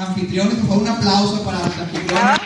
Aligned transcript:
anfitriones, 0.00 0.54
por 0.54 0.68
favor, 0.68 0.82
un 0.82 0.88
aplauso 0.88 1.44
para 1.44 1.58
los 1.58 1.78
anfitriones. 1.78 2.40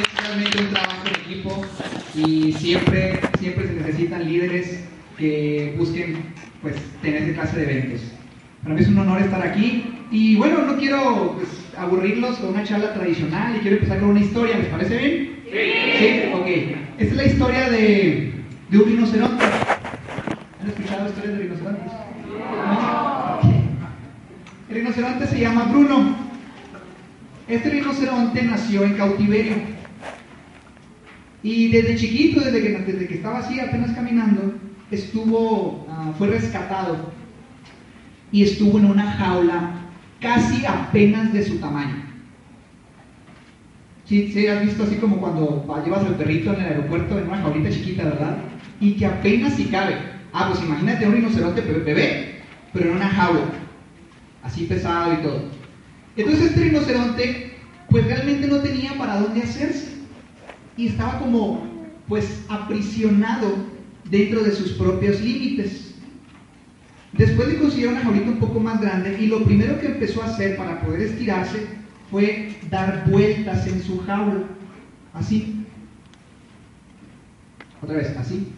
Es 0.00 0.22
realmente 0.22 0.58
un 0.58 0.70
trabajo 0.70 1.04
de 1.04 1.10
equipo 1.10 1.66
y 2.14 2.52
siempre, 2.54 3.20
siempre 3.38 3.66
se 3.68 3.74
necesitan 3.74 4.24
líderes 4.24 4.84
que 5.18 5.74
busquen 5.78 6.32
pues, 6.62 6.76
tener 7.02 7.22
esta 7.22 7.42
clase 7.42 7.58
de 7.58 7.64
eventos. 7.64 8.00
Para 8.62 8.74
mí 8.74 8.80
es 8.80 8.88
un 8.88 8.98
honor 8.98 9.20
estar 9.20 9.46
aquí 9.46 9.98
y 10.10 10.36
bueno, 10.36 10.62
no 10.62 10.76
quiero 10.78 11.34
pues, 11.36 11.48
aburrirlos 11.76 12.38
con 12.38 12.50
una 12.50 12.64
charla 12.64 12.94
tradicional 12.94 13.56
y 13.56 13.60
quiero 13.60 13.76
empezar 13.76 14.00
con 14.00 14.10
una 14.10 14.20
historia, 14.20 14.56
¿les 14.58 14.68
parece 14.68 14.96
bien? 14.96 15.42
Sí. 15.44 15.58
Sí, 15.98 16.22
ok. 16.32 16.46
Esta 16.98 17.12
es 17.12 17.16
la 17.16 17.24
historia 17.24 17.70
de, 17.70 18.32
de 18.70 18.78
un 18.78 18.84
rinoceronte. 18.84 19.44
¿Han 19.44 20.68
escuchado 20.68 21.08
historias 21.08 21.36
de 21.36 21.42
rinocerontes? 21.42 21.92
El 24.68 24.74
rinoceronte 24.76 25.26
se 25.26 25.40
llama 25.40 25.64
Bruno. 25.64 26.16
Este 27.46 27.70
rinoceronte 27.70 28.42
nació 28.42 28.84
en 28.84 28.94
cautiverio. 28.94 29.56
Y 31.42 31.68
desde 31.68 31.96
chiquito, 31.96 32.40
desde 32.40 32.62
que, 33.06 33.14
estaba 33.14 33.40
así 33.40 33.60
apenas 33.60 33.92
caminando, 33.92 34.54
estuvo, 34.90 35.86
ah, 35.90 36.12
fue 36.16 36.28
rescatado 36.28 37.12
y 38.30 38.44
estuvo 38.44 38.78
en 38.78 38.86
una 38.86 39.12
jaula 39.12 39.72
casi 40.20 40.64
apenas 40.64 41.32
de 41.32 41.44
su 41.44 41.58
tamaño. 41.58 41.96
Sí, 44.06 44.30
sí, 44.32 44.46
has 44.46 44.62
visto 44.62 44.84
así 44.84 44.96
como 44.96 45.18
cuando 45.18 45.66
llevas 45.84 46.04
al 46.04 46.16
perrito 46.16 46.52
en 46.54 46.60
el 46.60 46.66
aeropuerto 46.66 47.18
en 47.18 47.28
una 47.28 47.38
jaulita 47.38 47.70
chiquita, 47.70 48.04
¿verdad? 48.04 48.38
Y 48.80 48.92
que 48.92 49.06
apenas 49.06 49.54
si 49.54 49.64
cabe. 49.66 49.96
Ah, 50.32 50.48
pues 50.48 50.64
imagínate 50.64 51.06
un 51.06 51.14
rinoceronte 51.14 51.60
bebé, 51.60 52.31
pero 52.72 52.90
en 52.90 52.96
una 52.96 53.08
jaula, 53.08 53.50
así 54.42 54.64
pesado 54.64 55.14
y 55.14 55.16
todo. 55.18 55.42
Entonces 56.16 56.46
este 56.46 56.60
rinoceronte, 56.64 57.54
pues 57.88 58.06
realmente 58.06 58.46
no 58.46 58.58
tenía 58.58 58.96
para 58.96 59.20
dónde 59.20 59.42
hacerse. 59.42 59.92
Y 60.76 60.88
estaba 60.88 61.18
como, 61.18 61.66
pues, 62.08 62.44
aprisionado 62.48 63.54
dentro 64.10 64.42
de 64.42 64.52
sus 64.52 64.72
propios 64.72 65.20
límites. 65.20 65.94
Después 67.12 67.48
de 67.48 67.58
conseguir 67.58 67.88
una 67.88 68.00
jaulita 68.00 68.30
un 68.30 68.38
poco 68.38 68.58
más 68.58 68.80
grande, 68.80 69.18
y 69.20 69.26
lo 69.26 69.44
primero 69.44 69.78
que 69.78 69.86
empezó 69.86 70.22
a 70.22 70.26
hacer 70.26 70.56
para 70.56 70.80
poder 70.80 71.02
estirarse 71.02 71.66
fue 72.10 72.56
dar 72.70 73.04
vueltas 73.06 73.66
en 73.66 73.82
su 73.82 74.00
jaula. 74.00 74.44
Así. 75.12 75.66
Otra 77.82 77.96
vez, 77.96 78.16
así. 78.16 78.48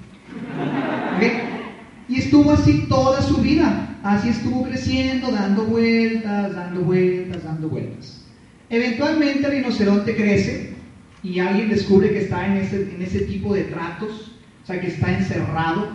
Y 2.08 2.18
estuvo 2.18 2.52
así 2.52 2.86
toda 2.88 3.22
su 3.22 3.38
vida. 3.38 3.96
Así 4.02 4.28
estuvo 4.28 4.64
creciendo, 4.64 5.30
dando 5.30 5.64
vueltas, 5.64 6.54
dando 6.54 6.82
vueltas, 6.82 7.42
dando 7.42 7.68
vueltas. 7.68 8.24
Eventualmente 8.68 9.46
el 9.46 9.52
rinoceronte 9.52 10.14
crece 10.14 10.74
y 11.22 11.38
alguien 11.38 11.70
descubre 11.70 12.10
que 12.10 12.20
está 12.20 12.46
en 12.46 12.58
ese, 12.58 12.94
en 12.94 13.00
ese 13.00 13.20
tipo 13.20 13.54
de 13.54 13.64
tratos, 13.64 14.32
o 14.62 14.66
sea, 14.66 14.80
que 14.80 14.88
está 14.88 15.10
encerrado 15.16 15.88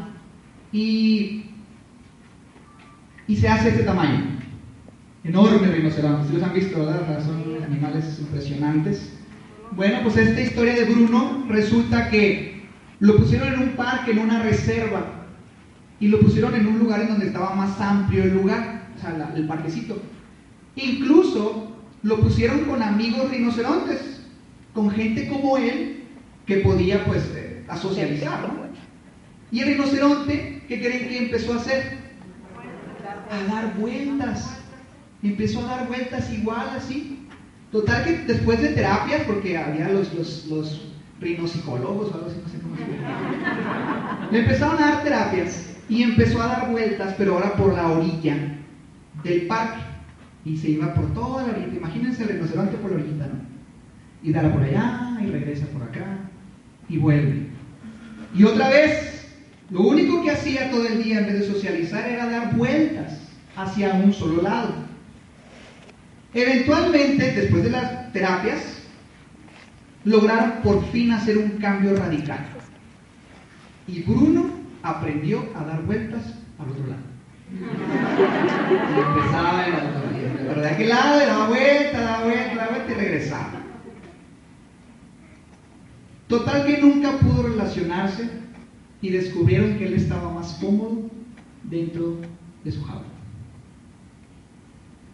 y, 0.71 1.45
y 3.27 3.35
se 3.35 3.47
hace 3.47 3.69
este 3.69 3.83
tamaño. 3.83 4.39
Enorme 5.23 5.67
rinoceronte, 5.67 6.23
ustedes 6.23 6.43
han 6.43 6.53
visto. 6.53 6.77
Son 6.77 7.63
animales 7.63 8.17
impresionantes. 8.19 9.13
Bueno, 9.71 9.99
pues 10.01 10.17
esta 10.17 10.41
historia 10.41 10.73
de 10.73 10.85
Bruno 10.85 11.45
resulta 11.47 12.09
que 12.09 12.63
lo 12.99 13.17
pusieron 13.17 13.53
en 13.53 13.59
un 13.59 13.69
parque, 13.75 14.11
en 14.11 14.19
una 14.19 14.41
reserva, 14.41 15.18
y 15.99 16.07
lo 16.07 16.19
pusieron 16.19 16.55
en 16.55 16.67
un 16.67 16.79
lugar 16.79 17.01
en 17.01 17.09
donde 17.09 17.27
estaba 17.27 17.53
más 17.55 17.79
amplio 17.81 18.23
el 18.23 18.33
lugar, 18.33 18.87
o 18.97 19.01
sea, 19.01 19.33
el 19.35 19.47
parquecito. 19.47 20.01
Incluso 20.75 21.71
lo 22.03 22.19
pusieron 22.19 22.61
con 22.61 22.81
amigos 22.81 23.29
rinocerontes, 23.29 24.21
con 24.73 24.89
gente 24.91 25.27
como 25.27 25.57
él 25.57 26.03
que 26.45 26.57
podía 26.57 27.03
pues 27.05 27.23
eh, 27.35 27.65
a 27.67 27.77
socializar, 27.77 28.41
¿no? 28.41 28.69
Y 29.51 29.59
el 29.61 29.69
rinoceronte, 29.69 30.63
¿qué 30.67 30.79
creen 30.79 31.09
que 31.09 31.17
empezó 31.17 31.53
a 31.53 31.57
hacer? 31.57 31.97
A 33.29 33.53
dar 33.53 33.75
vueltas. 33.77 34.57
Empezó 35.21 35.59
a 35.61 35.75
dar 35.75 35.87
vueltas 35.87 36.31
igual 36.31 36.69
así. 36.69 37.27
Total 37.71 38.03
que 38.03 38.17
después 38.19 38.61
de 38.61 38.69
terapias, 38.69 39.23
porque 39.23 39.57
había 39.57 39.89
los, 39.89 40.13
los, 40.13 40.45
los 40.45 40.91
rinopsicólogos 41.19 42.11
o 42.11 42.13
algo 42.13 42.27
así, 42.27 42.37
no 42.41 42.49
sé 42.49 42.59
cómo 42.59 42.75
se 42.75 42.81
llama. 42.83 44.29
Le 44.31 44.39
empezaron 44.39 44.81
a 44.81 44.91
dar 44.91 45.03
terapias 45.03 45.68
y 45.89 46.03
empezó 46.03 46.41
a 46.41 46.47
dar 46.47 46.69
vueltas, 46.69 47.15
pero 47.17 47.33
ahora 47.33 47.53
por 47.53 47.73
la 47.73 47.87
orilla 47.87 48.37
del 49.23 49.47
parque. 49.47 49.81
Y 50.45 50.55
se 50.55 50.69
iba 50.69 50.93
por 50.93 51.13
toda 51.13 51.43
la 51.43 51.53
orilla. 51.53 51.75
Imagínense 51.75 52.23
el 52.23 52.29
rinoceronte 52.29 52.77
por 52.77 52.91
la 52.91 52.97
orilla, 52.97 53.27
¿no? 53.27 53.39
Y 54.21 54.31
da 54.31 54.53
por 54.53 54.61
allá, 54.61 55.17
y 55.21 55.25
regresa 55.27 55.65
por 55.67 55.83
acá, 55.83 56.19
y 56.87 56.97
vuelve. 56.97 57.47
Y 58.35 58.43
otra 58.43 58.69
vez, 58.69 59.27
lo 59.71 59.81
único 59.81 60.23
que 60.23 60.31
hacía 60.31 60.69
todo 60.69 60.85
el 60.85 61.03
día 61.03 61.19
en 61.19 61.25
vez 61.25 61.39
de 61.39 61.47
socializar 61.53 62.07
era 62.07 62.29
dar 62.29 62.55
vueltas 62.55 63.19
hacia 63.55 63.93
un 63.93 64.13
solo 64.13 64.41
lado. 64.41 64.73
Eventualmente, 66.33 67.31
después 67.31 67.63
de 67.63 67.71
las 67.71 68.13
terapias, 68.13 68.83
lograron 70.05 70.61
por 70.63 70.85
fin 70.91 71.11
hacer 71.11 71.37
un 71.37 71.49
cambio 71.57 71.95
radical. 71.95 72.45
Y 73.87 74.01
Bruno 74.03 74.58
aprendió 74.83 75.43
a 75.55 75.63
dar 75.63 75.83
vueltas 75.83 76.23
al 76.57 76.69
otro 76.69 76.87
lado. 76.87 77.09
Y 78.69 78.99
empezaba 78.99 79.65
en 79.65 79.73
la 79.73 79.79
Pero 80.47 80.61
de 80.61 80.69
aquel 80.69 80.89
lado, 80.89 81.19
daba 81.19 81.47
vuelta, 81.47 81.99
daba 81.99 82.23
vuelta, 82.23 82.55
daba 82.55 82.69
vuelta 82.69 82.91
y 82.91 82.95
regresaba. 82.95 83.51
Total 86.27 86.65
que 86.67 86.77
nunca 86.77 87.11
pudo 87.13 87.43
relacionarse 87.43 88.29
y 89.01 89.09
descubrieron 89.09 89.77
que 89.77 89.87
él 89.87 89.93
estaba 89.95 90.31
más 90.31 90.59
cómodo 90.61 91.09
dentro 91.63 92.17
de 92.63 92.71
su 92.71 92.83
jaula. 92.83 93.05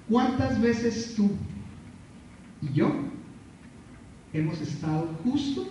¿Cuántas 0.09 0.61
veces 0.61 1.13
tú 1.15 1.31
y 2.61 2.73
yo 2.73 2.91
hemos 4.33 4.59
estado 4.61 5.07
justo 5.23 5.67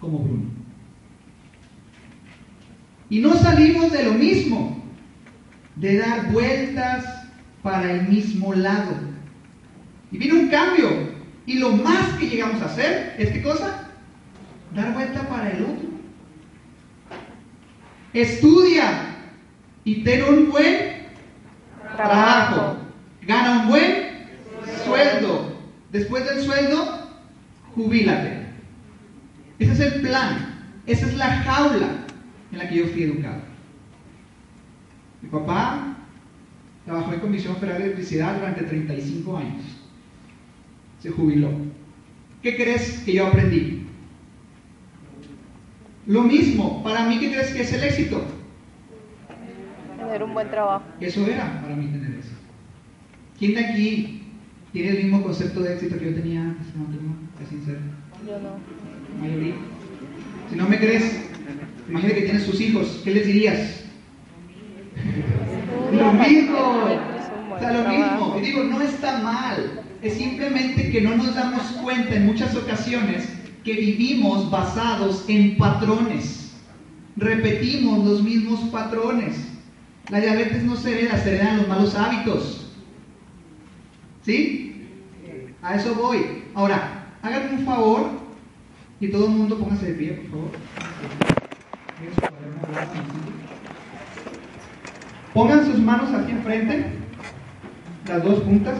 como 0.00 0.18
Bruno? 0.18 0.61
Y 3.12 3.18
no 3.18 3.34
salimos 3.34 3.92
de 3.92 4.04
lo 4.04 4.14
mismo, 4.14 4.82
de 5.76 5.98
dar 5.98 6.32
vueltas 6.32 7.04
para 7.62 7.92
el 7.92 8.08
mismo 8.08 8.54
lado. 8.54 8.94
Y 10.10 10.16
viene 10.16 10.40
un 10.40 10.48
cambio. 10.48 11.12
Y 11.44 11.58
lo 11.58 11.72
más 11.72 12.14
que 12.14 12.30
llegamos 12.30 12.62
a 12.62 12.64
hacer 12.64 13.14
es 13.18 13.30
qué 13.30 13.42
cosa? 13.42 13.86
Dar 14.74 14.94
vuelta 14.94 15.28
para 15.28 15.50
el 15.50 15.62
otro. 15.62 15.90
Estudia 18.14 19.14
y 19.84 19.96
ten 20.04 20.24
un 20.24 20.50
buen 20.50 21.02
trabajo. 21.94 22.78
Gana 23.26 23.60
un 23.60 23.68
buen 23.68 23.94
sueldo. 24.86 25.54
Después 25.90 26.24
del 26.24 26.40
sueldo, 26.40 27.10
jubílate. 27.74 28.46
Ese 29.58 29.72
es 29.72 29.80
el 29.80 30.00
plan. 30.00 30.62
Esa 30.86 31.04
es 31.04 31.14
la 31.18 31.28
jaula 31.42 32.01
en 32.52 32.58
la 32.58 32.68
que 32.68 32.76
yo 32.76 32.86
fui 32.86 33.04
educado. 33.04 33.40
Mi 35.22 35.28
papá 35.28 35.96
trabajó 36.84 37.14
en 37.14 37.20
Comisión 37.20 37.56
Federal 37.56 37.78
de 37.78 37.84
Electricidad 37.84 38.36
durante 38.36 38.62
35 38.64 39.36
años. 39.36 39.62
Se 41.00 41.10
jubiló. 41.10 41.50
¿Qué 42.42 42.56
crees 42.56 43.02
que 43.04 43.14
yo 43.14 43.26
aprendí? 43.26 43.86
Lo 46.06 46.22
mismo, 46.22 46.82
para 46.82 47.04
mí, 47.08 47.18
¿qué 47.20 47.30
crees 47.30 47.54
que 47.54 47.62
es 47.62 47.72
el 47.72 47.84
éxito? 47.84 48.24
Tener 49.96 50.22
un 50.24 50.34
buen 50.34 50.50
trabajo. 50.50 50.84
Eso 51.00 51.24
era 51.26 51.62
para 51.62 51.76
mí 51.76 51.86
tener 51.86 52.18
eso. 52.18 52.34
¿Quién 53.38 53.54
de 53.54 53.64
aquí 53.64 54.22
tiene 54.72 54.90
el 54.90 55.04
mismo 55.04 55.22
concepto 55.22 55.60
de 55.60 55.74
éxito 55.74 55.98
que 55.98 56.06
yo 56.06 56.14
tenía 56.14 56.42
antes? 56.42 56.66
No, 56.74 56.86
sincero. 57.48 57.78
Yo 58.26 58.38
no. 58.40 59.20
mayoría. 59.20 59.54
Si 60.50 60.56
no 60.56 60.68
me 60.68 60.78
crees, 60.78 61.31
Imagínate 61.92 62.20
que 62.20 62.24
tienes 62.24 62.44
sus 62.44 62.58
hijos, 62.58 63.02
¿qué 63.04 63.10
les 63.10 63.26
dirías? 63.26 63.84
Lo 65.92 66.10
mismo. 66.14 66.88
sea, 67.60 67.70
lo 67.70 67.88
mismo. 67.90 68.36
Y 68.38 68.40
digo, 68.40 68.64
no 68.64 68.80
está 68.80 69.18
mal. 69.18 69.82
Es 70.00 70.14
simplemente 70.14 70.90
que 70.90 71.02
no 71.02 71.14
nos 71.16 71.34
damos 71.34 71.60
cuenta 71.82 72.14
en 72.14 72.24
muchas 72.24 72.56
ocasiones 72.56 73.28
que 73.62 73.74
vivimos 73.74 74.50
basados 74.50 75.26
en 75.28 75.58
patrones. 75.58 76.54
Repetimos 77.16 78.06
los 78.06 78.22
mismos 78.22 78.60
patrones. 78.70 79.36
La 80.08 80.18
diabetes 80.18 80.62
no 80.62 80.76
se 80.76 80.92
hereda, 80.98 81.18
se 81.18 81.34
heredan 81.34 81.58
los 81.58 81.68
malos 81.68 81.94
hábitos. 81.94 82.72
¿Sí? 84.24 84.88
A 85.60 85.74
eso 85.76 85.94
voy. 85.94 86.44
Ahora, 86.54 87.16
háganme 87.20 87.58
un 87.58 87.66
favor 87.66 88.08
y 88.98 89.08
todo 89.08 89.26
el 89.26 89.32
mundo 89.32 89.58
póngase 89.58 89.88
de 89.88 89.92
pie, 89.92 90.12
por 90.12 90.30
favor. 90.30 91.41
Pongan 95.32 95.64
sus 95.64 95.78
manos 95.78 96.12
aquí 96.12 96.32
enfrente, 96.32 96.84
las 98.06 98.22
dos 98.22 98.40
puntas. 98.40 98.78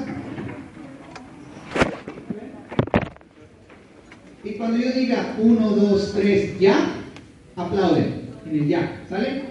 Y 4.45 4.53
cuando 4.55 4.77
yo 4.77 4.93
diga 4.93 5.35
1, 5.39 5.71
2, 5.71 6.13
3, 6.15 6.61
ya, 6.61 6.89
aplauden. 7.57 8.29
En 8.45 8.55
el 8.55 8.69
ya, 8.69 9.03
¿sale? 9.09 9.45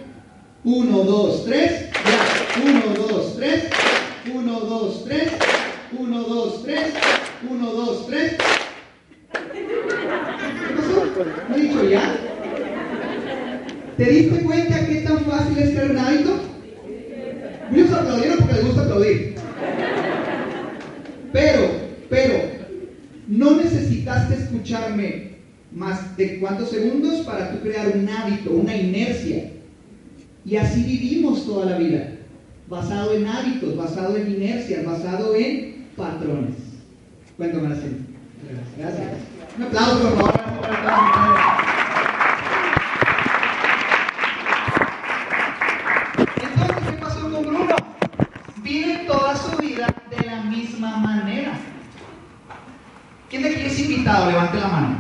1, 0.64 0.98
2, 1.04 1.46
3, 1.46 1.92
ya. 1.94 2.62
1, 2.70 3.08
2, 3.08 3.36
3, 3.38 3.70
1, 4.36 4.60
2, 4.60 5.06
3, 5.06 5.32
1, 5.98 6.20
2, 6.22 6.64
3, 6.64 6.94
1, 7.50 7.72
2, 7.72 8.08
3. 8.08 8.38
¿Qué 10.68 10.74
pasó? 10.76 11.06
¿No 11.50 11.56
dicho 11.56 11.90
ya? 11.90 12.31
¿Te 13.98 14.10
diste 14.10 14.42
cuenta 14.44 14.86
qué 14.88 14.96
tan 15.02 15.20
fácil 15.26 15.58
es 15.58 15.70
crear 15.72 15.92
un 15.92 15.98
hábito? 15.98 16.40
Muchos 17.70 17.94
aplaudieron 17.94 18.38
porque 18.40 18.54
les 18.54 18.66
gusta 18.66 18.82
aplaudir. 18.82 19.36
Pero, 21.32 21.62
pero, 22.10 22.34
no 23.28 23.56
necesitaste 23.58 24.36
escucharme 24.36 25.32
más 25.74 26.18
de 26.18 26.40
cuántos 26.40 26.70
segundos 26.70 27.22
para 27.22 27.52
tú 27.52 27.60
crear 27.62 27.92
un 27.96 28.08
hábito, 28.10 28.52
una 28.52 28.76
inercia. 28.76 29.52
Y 30.44 30.56
así 30.56 30.84
vivimos 30.84 31.46
toda 31.46 31.66
la 31.66 31.78
vida, 31.78 32.12
basado 32.68 33.14
en 33.14 33.28
hábitos, 33.28 33.78
basado 33.78 34.18
en 34.18 34.34
inercias, 34.34 34.84
basado 34.84 35.36
en 35.36 35.86
patrones. 35.96 36.56
Cuéntame 37.38 37.74
así. 37.74 37.98
Gracias. 38.78 39.08
Un 39.58 39.64
aplauso, 39.64 40.10
por 40.16 40.32
favor. 40.32 41.61
Manera. 50.90 51.54
¿Quién 53.30 53.44
de 53.44 53.50
aquí 53.50 53.66
es 53.66 53.80
invitado? 53.80 54.30
Levante 54.30 54.60
la 54.60 54.68
mano. 54.68 54.96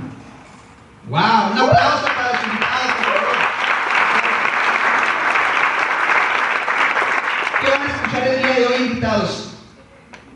¡Wow! 1.09 1.51
Un 1.51 1.59
aplauso 1.59 2.05
para 2.05 2.31
los 2.31 2.43
invitados, 2.43 2.91
por 2.95 3.05
favor. 3.05 3.37
¿Qué 7.61 7.69
van 7.71 7.81
a 7.81 7.85
escuchar 7.85 8.27
el 8.27 8.37
día 8.37 8.53
de 8.55 8.65
hoy, 8.67 8.87
invitados? 8.87 9.57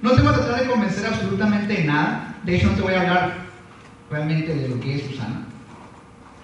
No 0.02 0.12
te 0.12 0.22
voy 0.22 0.34
a 0.34 0.36
tratar 0.36 0.60
de 0.60 0.70
convencer 0.70 1.06
absolutamente 1.08 1.74
de 1.74 1.84
nada. 1.86 2.36
De 2.44 2.56
hecho, 2.56 2.68
no 2.68 2.74
te 2.74 2.82
voy 2.82 2.94
a 2.94 3.02
hablar 3.02 3.34
realmente 4.10 4.54
de 4.54 4.68
lo 4.68 4.80
que 4.80 4.96
es 4.96 5.04
Susana. 5.04 5.46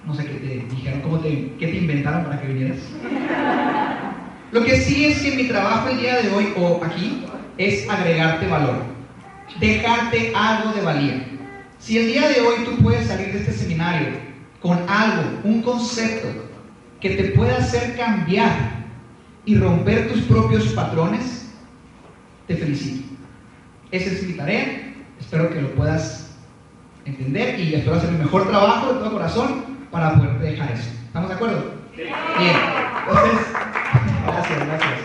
No 0.05 0.15
sé 0.15 0.25
qué 0.25 0.33
te 0.33 0.75
dijeron, 0.75 1.01
cómo 1.01 1.19
te, 1.19 1.53
qué 1.59 1.67
te 1.67 1.77
inventaron 1.77 2.23
para 2.23 2.41
que 2.41 2.47
vinieras. 2.47 2.79
Lo 4.51 4.63
que 4.63 4.77
sí 4.77 5.05
es 5.05 5.21
que 5.21 5.35
mi 5.35 5.47
trabajo 5.47 5.89
el 5.89 5.99
día 5.99 6.21
de 6.21 6.29
hoy 6.31 6.53
o 6.57 6.81
aquí 6.83 7.23
es 7.57 7.87
agregarte 7.89 8.47
valor, 8.47 8.83
dejarte 9.59 10.33
algo 10.35 10.71
de 10.73 10.81
valía. 10.81 11.27
Si 11.79 11.97
el 11.97 12.07
día 12.07 12.27
de 12.29 12.41
hoy 12.41 12.63
tú 12.63 12.77
puedes 12.83 13.07
salir 13.07 13.33
de 13.33 13.39
este 13.39 13.53
seminario 13.53 14.09
con 14.61 14.77
algo, 14.87 15.39
un 15.43 15.61
concepto 15.61 16.27
que 16.99 17.09
te 17.11 17.23
pueda 17.31 17.57
hacer 17.57 17.97
cambiar 17.97 18.85
y 19.45 19.57
romper 19.57 20.11
tus 20.11 20.21
propios 20.21 20.67
patrones, 20.73 21.49
te 22.47 22.55
felicito. 22.55 23.07
Esa 23.89 24.11
es 24.11 24.23
mi 24.23 24.33
tarea, 24.33 24.93
espero 25.19 25.49
que 25.49 25.61
lo 25.61 25.71
puedas 25.71 26.37
entender 27.05 27.59
y 27.59 27.73
espero 27.73 27.95
hacer 27.95 28.09
el 28.09 28.19
mejor 28.19 28.47
trabajo 28.47 28.93
de 28.93 28.99
todo 28.99 29.13
corazón 29.13 29.65
para 29.89 30.15
poder 30.15 30.39
dejar 30.39 30.71
eso. 30.71 30.89
¿Estamos 31.07 31.29
de 31.29 31.35
acuerdo? 31.35 31.73
Bien, 31.95 32.55
entonces, 33.07 33.47
gracias, 34.25 34.67
gracias. 34.67 34.99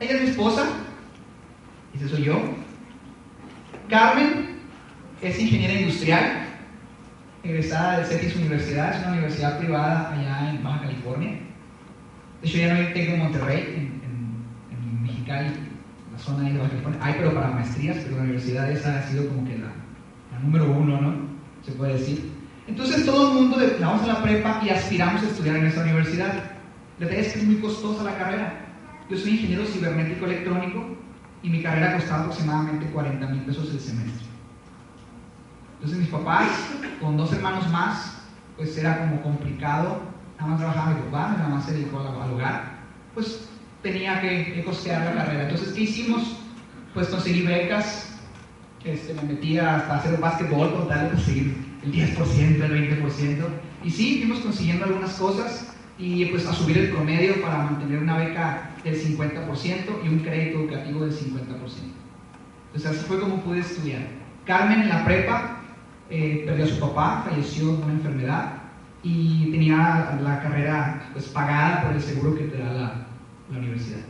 Ella 0.00 0.12
es 0.12 0.22
mi 0.22 0.28
esposa, 0.28 0.66
ese 1.94 2.08
soy 2.08 2.24
yo. 2.24 2.40
Carmen 3.88 4.58
es 5.22 5.38
ingeniera 5.38 5.74
industrial, 5.74 6.46
egresada 7.42 7.98
de 7.98 8.04
CETIS 8.06 8.36
Universidad, 8.36 8.94
es 8.94 9.02
una 9.02 9.12
universidad 9.12 9.58
privada 9.58 10.12
allá 10.12 10.50
en 10.50 10.64
Baja 10.64 10.82
California. 10.82 11.38
De 12.42 12.48
hecho, 12.48 12.58
ya 12.58 12.74
no 12.74 12.92
TEC 12.92 13.10
en 13.10 13.18
Monterrey, 13.18 13.74
en, 13.76 13.82
en, 14.04 14.76
en 14.76 15.02
Mexicali, 15.02 15.50
la 16.12 16.18
zona 16.18 16.48
de 16.48 16.58
Baja 16.58 16.70
California. 16.70 17.00
Hay, 17.02 17.14
pero 17.18 17.34
para 17.34 17.50
maestrías, 17.50 17.98
pero 17.98 18.16
la 18.16 18.22
universidad 18.22 18.70
esa 18.70 18.98
ha 18.98 19.02
sido 19.02 19.28
como 19.28 19.46
que 19.46 19.58
la, 19.58 19.72
la 20.32 20.38
número 20.40 20.70
uno, 20.70 21.00
¿no? 21.00 21.14
Se 21.62 21.72
puede 21.72 21.94
decir. 21.94 22.32
Entonces 22.66 23.04
todo 23.04 23.28
el 23.28 23.34
mundo 23.34 23.58
vamos 23.80 24.02
a 24.02 24.06
la 24.06 24.22
prepa 24.22 24.60
y 24.64 24.70
aspiramos 24.70 25.22
a 25.22 25.26
estudiar 25.26 25.56
en 25.56 25.66
esta 25.66 25.82
universidad. 25.82 26.34
La 26.98 27.06
verdad 27.06 27.20
es 27.20 27.32
que 27.32 27.38
es 27.40 27.44
muy 27.44 27.56
costosa 27.56 28.04
la 28.04 28.16
carrera. 28.16 28.60
Yo 29.10 29.16
soy 29.16 29.32
ingeniero 29.32 29.66
cibernético 29.66 30.24
electrónico 30.24 31.03
y 31.44 31.50
mi 31.50 31.62
carrera 31.62 31.92
costaba 31.92 32.22
aproximadamente 32.22 32.86
40 32.86 33.26
mil 33.26 33.42
pesos 33.42 33.70
el 33.70 33.78
semestre. 33.78 34.26
Entonces 35.74 35.98
mis 35.98 36.08
papás, 36.08 36.48
con 36.98 37.18
dos 37.18 37.34
hermanos 37.34 37.68
más, 37.70 38.22
pues 38.56 38.76
era 38.78 39.00
como 39.00 39.20
complicado. 39.20 40.00
Nada 40.38 40.50
más 40.50 40.58
trabajaba 40.58 40.94
mi 40.94 41.02
papá, 41.02 41.34
nada 41.36 41.48
más 41.50 41.66
se 41.66 41.74
dedicó 41.74 42.00
al, 42.00 42.32
hogar. 42.32 42.78
Pues 43.12 43.46
tenía 43.82 44.22
que, 44.22 44.54
que 44.54 44.64
costear 44.64 45.04
la 45.04 45.22
carrera. 45.22 45.42
Entonces, 45.42 45.74
¿qué 45.74 45.82
hicimos? 45.82 46.38
Pues 46.94 47.08
conseguí 47.08 47.42
becas, 47.42 48.18
este, 48.82 49.12
me 49.12 49.22
metía 49.34 49.76
hasta 49.76 49.96
hacer 49.96 50.18
básquetbol 50.18 50.72
con 50.72 50.88
tal 50.88 51.02
de 51.02 51.08
conseguir 51.10 51.56
el 51.82 51.92
10%, 51.92 52.62
el 52.64 53.02
20%. 53.02 53.44
Y 53.84 53.90
sí, 53.90 54.18
fuimos 54.20 54.40
consiguiendo 54.40 54.86
algunas 54.86 55.12
cosas 55.12 55.73
y 55.98 56.24
pues 56.26 56.46
a 56.46 56.52
subir 56.52 56.78
el 56.78 56.90
promedio 56.90 57.40
para 57.40 57.58
mantener 57.58 58.02
una 58.02 58.16
beca 58.18 58.70
del 58.82 59.00
50% 59.00 60.04
y 60.04 60.08
un 60.08 60.18
crédito 60.20 60.60
educativo 60.60 61.00
del 61.04 61.12
50%. 61.12 61.20
Entonces 62.66 62.90
así 62.90 63.04
fue 63.06 63.20
como 63.20 63.40
pude 63.42 63.60
estudiar. 63.60 64.02
Carmen 64.44 64.82
en 64.82 64.88
la 64.88 65.04
prepa 65.04 65.60
eh, 66.10 66.42
perdió 66.46 66.64
a 66.64 66.68
su 66.68 66.80
papá, 66.80 67.24
falleció 67.28 67.76
de 67.76 67.82
una 67.82 67.92
enfermedad 67.92 68.52
y 69.02 69.50
tenía 69.50 70.18
la 70.20 70.40
carrera 70.42 71.08
pues 71.12 71.26
pagada 71.26 71.82
por 71.82 71.92
el 71.92 72.00
seguro 72.00 72.34
que 72.34 72.44
te 72.44 72.58
da 72.58 72.72
la, 72.72 73.06
la 73.52 73.58
universidad. 73.58 74.00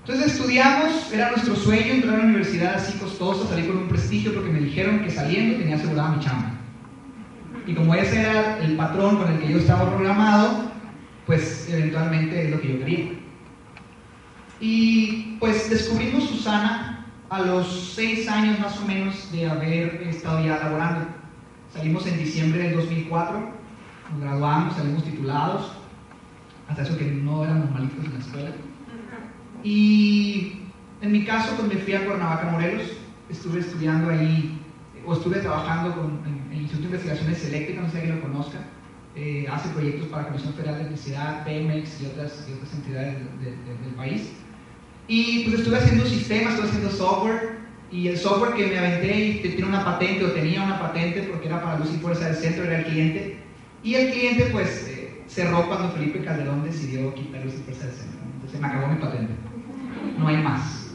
Entonces 0.00 0.34
estudiamos, 0.34 1.12
era 1.12 1.30
nuestro 1.30 1.56
sueño 1.56 1.94
entrar 1.94 2.14
a 2.14 2.18
una 2.18 2.28
universidad 2.28 2.76
así 2.76 2.96
costosa, 2.96 3.48
salir 3.48 3.66
con 3.66 3.78
un 3.78 3.88
prestigio 3.88 4.32
porque 4.32 4.50
me 4.50 4.60
dijeron 4.60 5.00
que 5.00 5.10
saliendo 5.10 5.58
tenía 5.58 5.76
asegurada 5.76 6.16
mi 6.16 6.24
chamba. 6.24 6.55
Y 7.66 7.74
como 7.74 7.94
ese 7.94 8.20
era 8.20 8.58
el 8.58 8.76
patrón 8.76 9.16
con 9.16 9.32
el 9.32 9.40
que 9.40 9.48
yo 9.48 9.58
estaba 9.58 9.88
programado, 9.90 10.70
pues 11.26 11.68
eventualmente 11.68 12.44
es 12.44 12.50
lo 12.50 12.60
que 12.60 12.72
yo 12.72 12.78
quería. 12.78 13.12
Y 14.60 15.36
pues 15.40 15.68
descubrimos 15.68 16.24
Susana 16.28 17.06
a 17.28 17.40
los 17.42 17.92
seis 17.94 18.28
años 18.28 18.60
más 18.60 18.78
o 18.80 18.86
menos 18.86 19.30
de 19.32 19.48
haber 19.48 20.02
estado 20.08 20.44
ya 20.44 20.58
laborando. 20.58 21.08
Salimos 21.74 22.06
en 22.06 22.18
diciembre 22.18 22.62
del 22.62 22.76
2004, 22.76 23.38
nos 24.12 24.20
graduamos, 24.20 24.76
salimos 24.76 25.04
titulados, 25.04 25.72
hasta 26.68 26.82
eso 26.82 26.96
que 26.96 27.04
no 27.04 27.44
éramos 27.44 27.70
malitos 27.72 28.04
en 28.04 28.14
la 28.14 28.20
escuela. 28.20 28.50
Y 29.64 30.62
en 31.02 31.12
mi 31.12 31.24
caso, 31.24 31.54
pues 31.56 31.68
me 31.68 31.80
fui 31.80 31.94
a 31.94 32.06
Cuernavaca, 32.06 32.50
Morelos, 32.50 32.92
estuve 33.28 33.60
estudiando 33.60 34.10
ahí, 34.10 34.60
o 35.04 35.12
estuve 35.12 35.40
trabajando 35.40 35.94
con, 35.94 36.20
Instituto 36.66 36.88
de 36.88 36.96
Investigaciones 36.96 37.44
Eléctricas, 37.44 37.84
no 37.84 37.90
sé 37.90 37.98
alguien 37.98 38.16
lo 38.16 38.22
conozca, 38.22 38.58
eh, 39.14 39.46
hace 39.50 39.68
proyectos 39.70 40.08
para 40.08 40.22
la 40.22 40.28
Comisión 40.28 40.54
Federal 40.54 40.74
de 40.74 40.80
Electricidad, 40.82 41.44
Pemex 41.44 42.00
y 42.02 42.06
otras, 42.06 42.46
y 42.48 42.52
otras 42.52 42.74
entidades 42.74 43.14
de, 43.14 43.44
de, 43.44 43.50
de, 43.56 43.84
del 43.84 43.94
país. 43.96 44.32
Y 45.08 45.44
pues 45.44 45.60
estuve 45.60 45.76
haciendo 45.78 46.04
sistemas, 46.04 46.54
estuve 46.54 46.68
haciendo 46.68 46.90
software, 46.90 47.56
y 47.90 48.08
el 48.08 48.18
software 48.18 48.54
que 48.54 48.66
me 48.66 48.78
aventé 48.78 49.16
y 49.16 49.38
tiene 49.40 49.66
una 49.66 49.84
patente, 49.84 50.24
o 50.24 50.32
tenía 50.32 50.62
una 50.62 50.80
patente, 50.80 51.22
porque 51.22 51.46
era 51.46 51.62
para 51.62 51.78
luz 51.78 51.94
y 51.94 51.98
fuerza 51.98 52.26
del 52.26 52.36
centro, 52.36 52.64
era 52.64 52.80
el 52.80 52.84
cliente. 52.86 53.38
Y 53.84 53.94
el 53.94 54.12
cliente 54.12 54.48
pues 54.50 54.88
eh, 54.88 55.22
cerró 55.28 55.68
cuando 55.68 55.90
Felipe 55.90 56.24
Calderón 56.24 56.64
decidió 56.64 57.14
quitar 57.14 57.44
luz 57.44 57.54
y 57.54 57.62
fuerza 57.62 57.86
del 57.86 57.94
centro. 57.94 58.18
Entonces 58.34 58.60
me 58.60 58.66
acabó 58.66 58.88
mi 58.88 58.96
patente. 58.96 59.32
No 60.18 60.26
hay 60.26 60.38
más. 60.38 60.90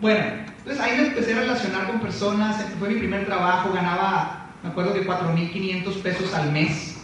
Bueno, 0.00 0.24
entonces 0.58 0.80
ahí 0.80 0.96
me 0.96 1.08
empecé 1.08 1.34
a 1.34 1.40
relacionar 1.40 1.86
con 1.88 2.00
personas, 2.00 2.64
fue 2.78 2.88
mi 2.88 2.94
primer 2.96 3.26
trabajo, 3.26 3.72
ganaba, 3.72 4.41
me 4.62 4.70
acuerdo 4.70 4.94
que 4.94 5.06
4.500 5.06 6.02
pesos 6.02 6.34
al 6.34 6.52
mes 6.52 6.96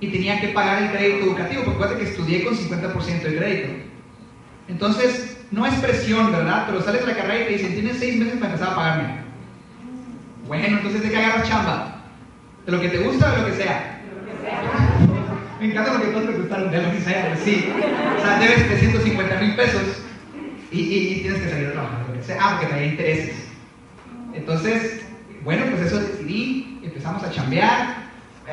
y 0.00 0.08
tenía 0.08 0.40
que 0.40 0.48
pagar 0.48 0.82
el 0.82 0.90
crédito 0.90 1.24
educativo, 1.26 1.62
porque 1.64 1.76
acuérdate 1.76 2.02
que 2.04 2.10
estudié 2.10 2.44
con 2.44 2.56
50% 2.56 3.22
de 3.22 3.36
crédito. 3.36 3.68
Entonces, 4.68 5.38
no 5.50 5.66
es 5.66 5.74
presión, 5.74 6.32
¿verdad? 6.32 6.64
Pero 6.66 6.82
sales 6.82 7.00
de 7.02 7.06
la 7.08 7.16
carrera 7.16 7.40
y 7.42 7.44
te 7.46 7.52
dicen, 7.52 7.74
tienes 7.74 7.98
seis 7.98 8.16
meses 8.16 8.34
para 8.38 8.46
empezar 8.52 8.72
a 8.72 8.76
pagarme. 8.76 9.20
Bueno, 10.46 10.78
entonces 10.78 11.02
de 11.02 11.10
qué 11.10 11.16
agarras 11.16 11.48
chamba. 11.48 12.02
De 12.66 12.72
lo 12.72 12.80
que 12.80 12.88
te 12.88 12.98
gusta 12.98 13.28
o 13.30 13.36
de 13.36 13.38
lo 13.42 13.46
que 13.46 13.62
sea. 13.62 14.00
Me 15.60 15.66
encanta 15.70 15.94
lo 15.94 16.00
que 16.00 16.08
todos 16.08 16.26
te 16.26 16.32
gustaron, 16.38 16.70
de 16.70 16.82
lo 16.82 16.90
que 16.92 17.00
sea, 17.00 17.28
pues 17.28 17.40
sí. 17.40 17.68
O 18.18 18.20
sea, 18.22 18.38
debes 18.38 18.66
350 18.68 19.40
mil 19.40 19.56
pesos 19.56 19.82
y, 20.72 20.80
y- 20.80 21.20
tienes 21.20 21.42
que 21.42 21.50
salir 21.50 21.66
a 21.68 21.72
trabajar, 21.72 22.04
lo 22.08 22.14
que 22.14 22.22
sea. 22.24 22.38
Ah, 22.40 22.50
porque 22.52 22.66
traía 22.72 22.86
intereses. 22.92 23.34
Entonces, 24.32 25.02
bueno, 25.44 25.66
pues 25.70 25.82
eso 25.82 26.00
decidí, 26.00 26.78
empezamos 26.82 27.22
a 27.22 27.30
chambear, 27.30 28.10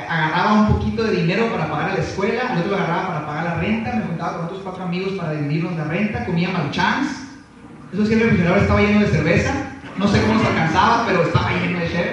agarraba 0.07 0.53
un 0.53 0.67
poquito 0.73 1.03
de 1.03 1.15
dinero 1.21 1.51
para 1.51 1.69
pagar 1.69 1.91
a 1.91 1.93
la 1.95 1.99
escuela, 1.99 2.53
el 2.53 2.59
otro 2.59 2.75
agarraba 2.75 3.07
para 3.07 3.25
pagar 3.25 3.43
la 3.43 3.55
renta, 3.55 3.93
me 3.93 4.03
juntaba 4.03 4.37
con 4.37 4.45
otros 4.45 4.61
cuatro 4.63 4.83
amigos 4.83 5.13
para 5.13 5.33
dividirnos 5.33 5.75
la 5.75 5.85
renta, 5.85 6.25
comía 6.25 6.49
maruchans, 6.49 7.27
eso 7.93 8.05
sí, 8.05 8.13
el 8.13 8.19
refrigerador 8.19 8.59
estaba 8.59 8.81
lleno 8.81 8.99
de 8.99 9.07
cerveza, 9.07 9.53
no 9.97 10.07
sé 10.07 10.21
cómo 10.21 10.35
nos 10.35 10.45
alcanzaba, 10.45 11.05
pero 11.07 11.23
estaba 11.23 11.51
lleno 11.51 11.79
de 11.79 11.89
chef. 11.89 12.07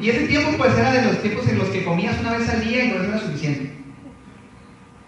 Y 0.00 0.10
ese 0.10 0.26
tiempo 0.26 0.50
pues 0.58 0.76
era 0.76 0.92
de 0.92 1.02
los 1.02 1.22
tiempos 1.22 1.48
en 1.48 1.58
los 1.58 1.68
que 1.68 1.84
comías 1.84 2.20
una 2.20 2.36
vez 2.36 2.48
al 2.50 2.62
día 2.62 2.84
y 2.84 2.90
eso 2.90 3.04
era 3.04 3.18
suficiente. 3.18 3.72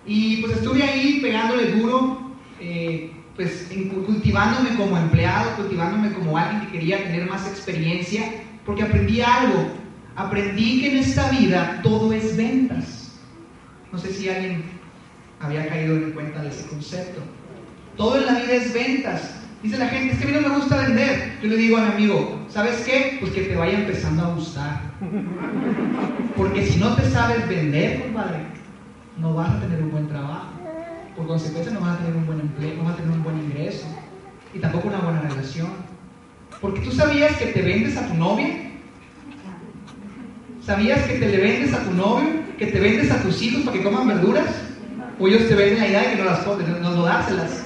Y 0.07 0.39
pues 0.39 0.57
estuve 0.57 0.83
ahí 0.83 1.21
pegándole 1.21 1.73
duro, 1.73 2.33
eh, 2.59 3.13
pues 3.38 3.68
cultivándome 4.04 4.75
como 4.75 4.99
empleado, 4.99 5.54
cultivándome 5.54 6.12
como 6.12 6.37
alguien 6.37 6.62
que 6.62 6.73
quería 6.73 7.04
tener 7.04 7.30
más 7.30 7.47
experiencia, 7.47 8.25
porque 8.66 8.83
aprendí 8.83 9.21
algo. 9.21 9.71
Aprendí 10.16 10.80
que 10.80 10.90
en 10.90 10.99
esta 10.99 11.30
vida 11.30 11.78
todo 11.85 12.12
es 12.12 12.37
ventas. 12.37 13.16
No 13.92 13.99
sé 13.99 14.12
si 14.12 14.28
alguien 14.28 14.64
había 15.38 15.68
caído 15.68 15.95
en 15.95 16.11
cuenta 16.11 16.42
de 16.42 16.49
ese 16.49 16.66
concepto. 16.66 17.21
Todo 17.97 18.18
en 18.18 18.26
la 18.26 18.40
vida 18.40 18.54
es 18.54 18.75
ventas. 18.75 19.35
Dice 19.62 19.78
la 19.78 19.87
gente, 19.87 20.14
es 20.14 20.18
que 20.18 20.25
a 20.25 20.26
mí 20.26 20.33
no 20.35 20.49
me 20.49 20.57
gusta 20.57 20.76
vender. 20.76 21.38
Yo 21.40 21.49
le 21.49 21.57
digo 21.59 21.76
a 21.76 21.83
mi 21.83 21.92
amigo, 21.92 22.45
¿sabes 22.49 22.80
qué? 22.85 23.18
Pues 23.21 23.30
que 23.30 23.42
te 23.42 23.54
vaya 23.54 23.78
empezando 23.78 24.25
a 24.25 24.35
gustar. 24.35 24.80
Porque 26.37 26.66
si 26.66 26.80
no 26.80 26.97
te 26.97 27.09
sabes 27.09 27.49
vender, 27.49 28.02
compadre, 28.02 28.40
no 29.16 29.35
vas 29.35 29.50
a 29.50 29.61
tener 29.61 29.80
un 29.80 29.92
buen 29.92 30.09
trabajo. 30.09 30.58
Por 31.19 31.27
consecuencia, 31.27 31.73
no 31.73 31.81
vas 31.81 31.97
a 31.97 31.99
tener 31.99 32.15
un 32.15 32.27
buen 32.27 32.41
empleo, 32.41 32.77
no 32.77 32.85
vas 32.85 32.95
a 32.95 32.97
tener 32.99 33.11
un 33.11 33.25
buen 33.25 33.39
ingreso. 33.41 33.87
Y 34.55 34.61
tampoco 34.61 34.87
una 34.87 34.99
buena 34.99 35.21
relación. 35.23 35.69
Porque 36.61 36.81
tú 36.81 36.93
sabías 36.93 37.37
que 37.37 37.47
te 37.47 37.61
vendes 37.61 37.97
a 37.97 38.07
tu 38.07 38.15
novia. 38.15 38.71
¿Sabías 40.65 41.03
que 41.09 41.15
te 41.15 41.29
le 41.29 41.39
vendes 41.39 41.75
a 41.75 41.83
tu 41.83 41.91
novio? 41.93 42.29
¿Que 42.57 42.69
te 42.69 42.79
vendes 42.79 43.11
a 43.11 43.21
tus 43.21 43.43
hijos 43.43 43.63
para 43.63 43.77
que 43.77 43.83
coman 43.83 44.07
verduras? 44.07 44.47
¿O 45.19 45.27
ellos 45.27 45.49
te 45.49 45.57
venden 45.57 45.81
la 45.81 45.89
idea 45.89 46.03
de 46.03 46.11
que 46.11 46.17
no 46.23 46.25
las 46.25 46.39
comes, 46.41 46.69
no, 46.69 46.79
no 46.79 47.03
dárselas? 47.03 47.65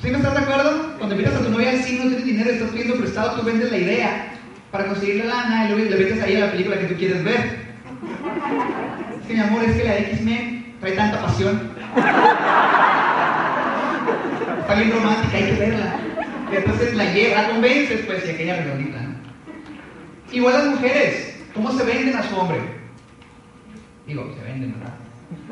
¿Sí 0.00 0.08
me 0.08 0.18
estás 0.18 0.32
de 0.32 0.40
acuerdo? 0.40 0.94
Cuando 0.98 1.16
miras 1.16 1.34
a 1.34 1.40
tu 1.40 1.50
novia 1.50 1.70
al 1.70 1.78
no 1.78 1.84
tienes 1.84 2.24
dinero, 2.24 2.50
estás 2.50 2.70
pidiendo 2.70 2.94
prestado, 2.94 3.40
tú 3.40 3.44
vendes 3.44 3.72
la 3.72 3.76
idea 3.76 4.32
para 4.70 4.86
conseguir 4.86 5.24
la 5.24 5.34
lana 5.34 5.64
y 5.64 5.72
luego 5.72 5.90
le 5.90 5.96
vendes 5.96 6.22
ahí 6.22 6.36
a 6.36 6.46
la 6.46 6.52
película 6.52 6.78
que 6.78 6.86
tú 6.86 6.94
quieres 6.94 7.24
ver. 7.24 7.70
Es 9.20 9.26
que 9.26 9.34
mi 9.34 9.40
amor, 9.40 9.64
es 9.64 9.76
que 9.76 9.84
la 9.84 9.98
X-Men 9.98 10.59
trae 10.80 10.92
tanta 10.92 11.22
pasión. 11.22 11.70
Está 14.60 14.74
bien 14.74 14.92
romántica, 14.92 15.36
hay 15.36 15.44
que 15.44 15.52
verla. 15.52 15.96
Y 16.52 16.56
entonces 16.56 16.94
la 16.94 17.04
lleva, 17.12 17.42
la 17.42 17.48
convences, 17.48 18.06
pues, 18.06 18.26
y 18.26 18.30
aquella 18.30 18.56
redondita. 18.56 18.98
Igual 20.32 20.54
las 20.54 20.66
mujeres, 20.66 21.36
¿cómo 21.54 21.72
se 21.72 21.84
venden 21.84 22.16
a 22.16 22.22
su 22.22 22.36
hombre? 22.36 22.60
Digo, 24.06 24.32
se 24.36 24.44
venden, 24.44 24.74
¿verdad? 24.78 24.94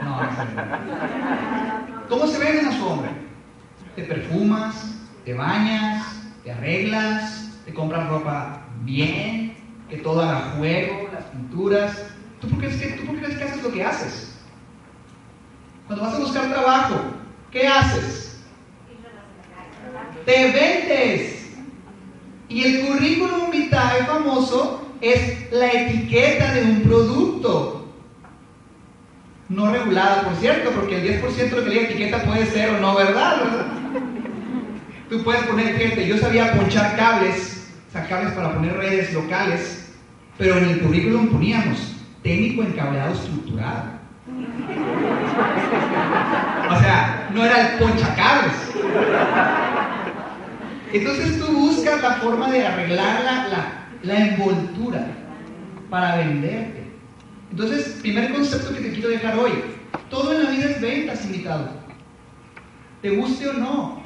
No, 0.02 0.22
no 0.22 0.30
se 0.30 0.44
venden. 0.44 0.68
¿Cómo 2.08 2.26
se 2.26 2.38
venden 2.38 2.66
a 2.66 2.72
su 2.72 2.86
hombre? 2.86 3.10
Te 3.96 4.02
perfumas, 4.04 4.94
te 5.24 5.34
bañas, 5.34 6.06
te 6.44 6.52
arreglas, 6.52 7.58
te 7.64 7.74
compras 7.74 8.08
ropa 8.08 8.62
bien, 8.82 9.54
que 9.90 9.98
todo 9.98 10.22
haga 10.22 10.52
juego, 10.56 11.08
las 11.12 11.24
pinturas. 11.24 12.06
¿Tú 12.40 12.48
por, 12.48 12.60
qué 12.60 12.68
¿Tú 12.68 13.06
por 13.06 13.16
qué 13.16 13.22
crees 13.22 13.38
que 13.38 13.44
haces 13.44 13.62
lo 13.62 13.72
que 13.72 13.84
haces? 13.84 14.27
Cuando 15.88 16.04
vas 16.04 16.14
a 16.16 16.18
buscar 16.18 16.50
trabajo, 16.50 16.96
¿qué 17.50 17.66
haces? 17.66 18.44
Te 20.26 20.52
vendes. 20.52 21.56
Y 22.50 22.62
el 22.62 22.86
currículum 22.86 23.50
vitae 23.50 24.04
famoso 24.04 24.86
es 25.00 25.50
la 25.50 25.72
etiqueta 25.72 26.52
de 26.52 26.62
un 26.62 26.82
producto. 26.82 27.86
No 29.48 29.72
regulada, 29.72 30.24
por 30.24 30.36
cierto, 30.36 30.70
porque 30.72 30.96
el 30.96 31.22
10% 31.22 31.34
de 31.36 31.56
lo 31.56 31.64
que 31.64 31.74
la 31.74 31.80
etiqueta 31.80 32.22
puede 32.22 32.44
ser 32.44 32.68
o 32.68 32.80
no 32.80 32.94
verdad. 32.94 33.40
Tú 35.08 35.24
puedes 35.24 35.42
poner, 35.44 35.74
fíjate, 35.74 36.06
yo 36.06 36.18
sabía 36.18 36.52
ponchar 36.52 36.96
cables, 36.96 37.72
o 37.88 37.92
sea, 37.92 38.06
cables 38.06 38.34
para 38.34 38.52
poner 38.52 38.76
redes 38.76 39.14
locales, 39.14 39.94
pero 40.36 40.58
en 40.58 40.64
el 40.64 40.80
currículum 40.80 41.28
poníamos 41.28 41.96
técnico 42.22 42.62
en 42.62 42.72
cableado 42.72 43.14
estructurado. 43.14 43.84
O 46.70 46.80
sea, 46.80 47.30
no 47.32 47.44
era 47.44 47.72
el 47.72 47.78
ponchacables. 47.78 48.54
Entonces 50.92 51.38
tú 51.38 51.46
buscas 51.52 52.02
la 52.02 52.12
forma 52.14 52.50
de 52.50 52.66
arreglar 52.66 53.22
la, 53.22 53.88
la, 54.02 54.18
envoltura 54.18 55.06
para 55.90 56.16
venderte. 56.16 56.84
Entonces, 57.50 57.98
primer 58.00 58.32
concepto 58.32 58.74
que 58.74 58.80
te 58.80 58.92
quiero 58.92 59.08
dejar 59.08 59.38
hoy. 59.38 59.52
Todo 60.10 60.32
en 60.32 60.44
la 60.44 60.50
vida 60.50 60.64
es 60.66 60.80
ventas, 60.80 61.24
invitado. 61.24 61.70
Te 63.02 63.10
guste 63.10 63.48
o 63.48 63.52
no. 63.54 64.02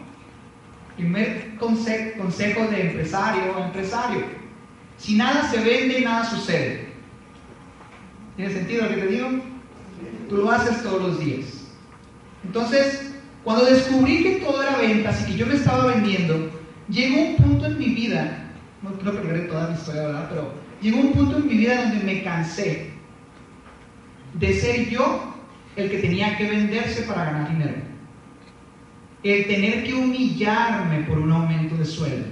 Primer 0.96 1.56
conse 1.56 2.14
consejo 2.18 2.66
de 2.66 2.88
empresario 2.88 3.58
empresario. 3.58 4.24
Si 4.98 5.16
nada 5.16 5.48
se 5.50 5.58
vende, 5.62 6.00
nada 6.00 6.24
sucede. 6.24 6.92
¿Tiene 8.36 8.52
sentido 8.52 8.84
lo 8.84 8.88
que 8.90 8.96
te 8.96 9.06
digo? 9.06 9.51
Lo 10.32 10.50
haces 10.50 10.82
todos 10.82 11.02
los 11.02 11.20
días. 11.20 11.64
Entonces, 12.42 13.12
cuando 13.44 13.66
descubrí 13.66 14.22
que 14.22 14.30
todo 14.36 14.62
era 14.62 14.78
ventas 14.78 15.22
y 15.22 15.32
que 15.32 15.38
yo 15.38 15.46
me 15.46 15.54
estaba 15.54 15.86
vendiendo, 15.86 16.50
llegó 16.88 17.20
un 17.20 17.36
punto 17.36 17.66
en 17.66 17.78
mi 17.78 17.86
vida, 17.86 18.50
no 18.82 18.98
que 18.98 19.10
veré 19.10 19.40
toda 19.40 19.68
mi 19.68 19.74
historia, 19.74 20.06
¿verdad? 20.06 20.26
Pero 20.30 20.54
llegó 20.80 21.00
un 21.00 21.12
punto 21.12 21.36
en 21.36 21.46
mi 21.46 21.54
vida 21.54 21.82
donde 21.82 22.04
me 22.04 22.22
cansé 22.22 22.92
de 24.34 24.52
ser 24.54 24.88
yo 24.88 25.34
el 25.76 25.90
que 25.90 25.98
tenía 25.98 26.36
que 26.38 26.48
venderse 26.48 27.02
para 27.02 27.24
ganar 27.24 27.50
dinero. 27.50 27.74
El 29.22 29.46
tener 29.46 29.84
que 29.84 29.94
humillarme 29.94 31.00
por 31.02 31.18
un 31.18 31.30
aumento 31.30 31.76
de 31.76 31.84
sueldo. 31.84 32.26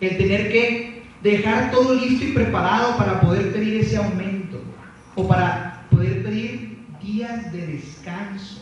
El 0.00 0.16
tener 0.16 0.50
que 0.50 1.02
dejar 1.22 1.70
todo 1.70 1.94
listo 1.94 2.24
y 2.24 2.32
preparado 2.32 2.96
para 2.96 3.20
poder 3.20 3.52
pedir 3.52 3.80
ese 3.80 3.96
aumento. 3.96 4.60
O 5.14 5.28
para 5.28 5.65
días 7.16 7.50
de 7.50 7.66
descanso. 7.66 8.60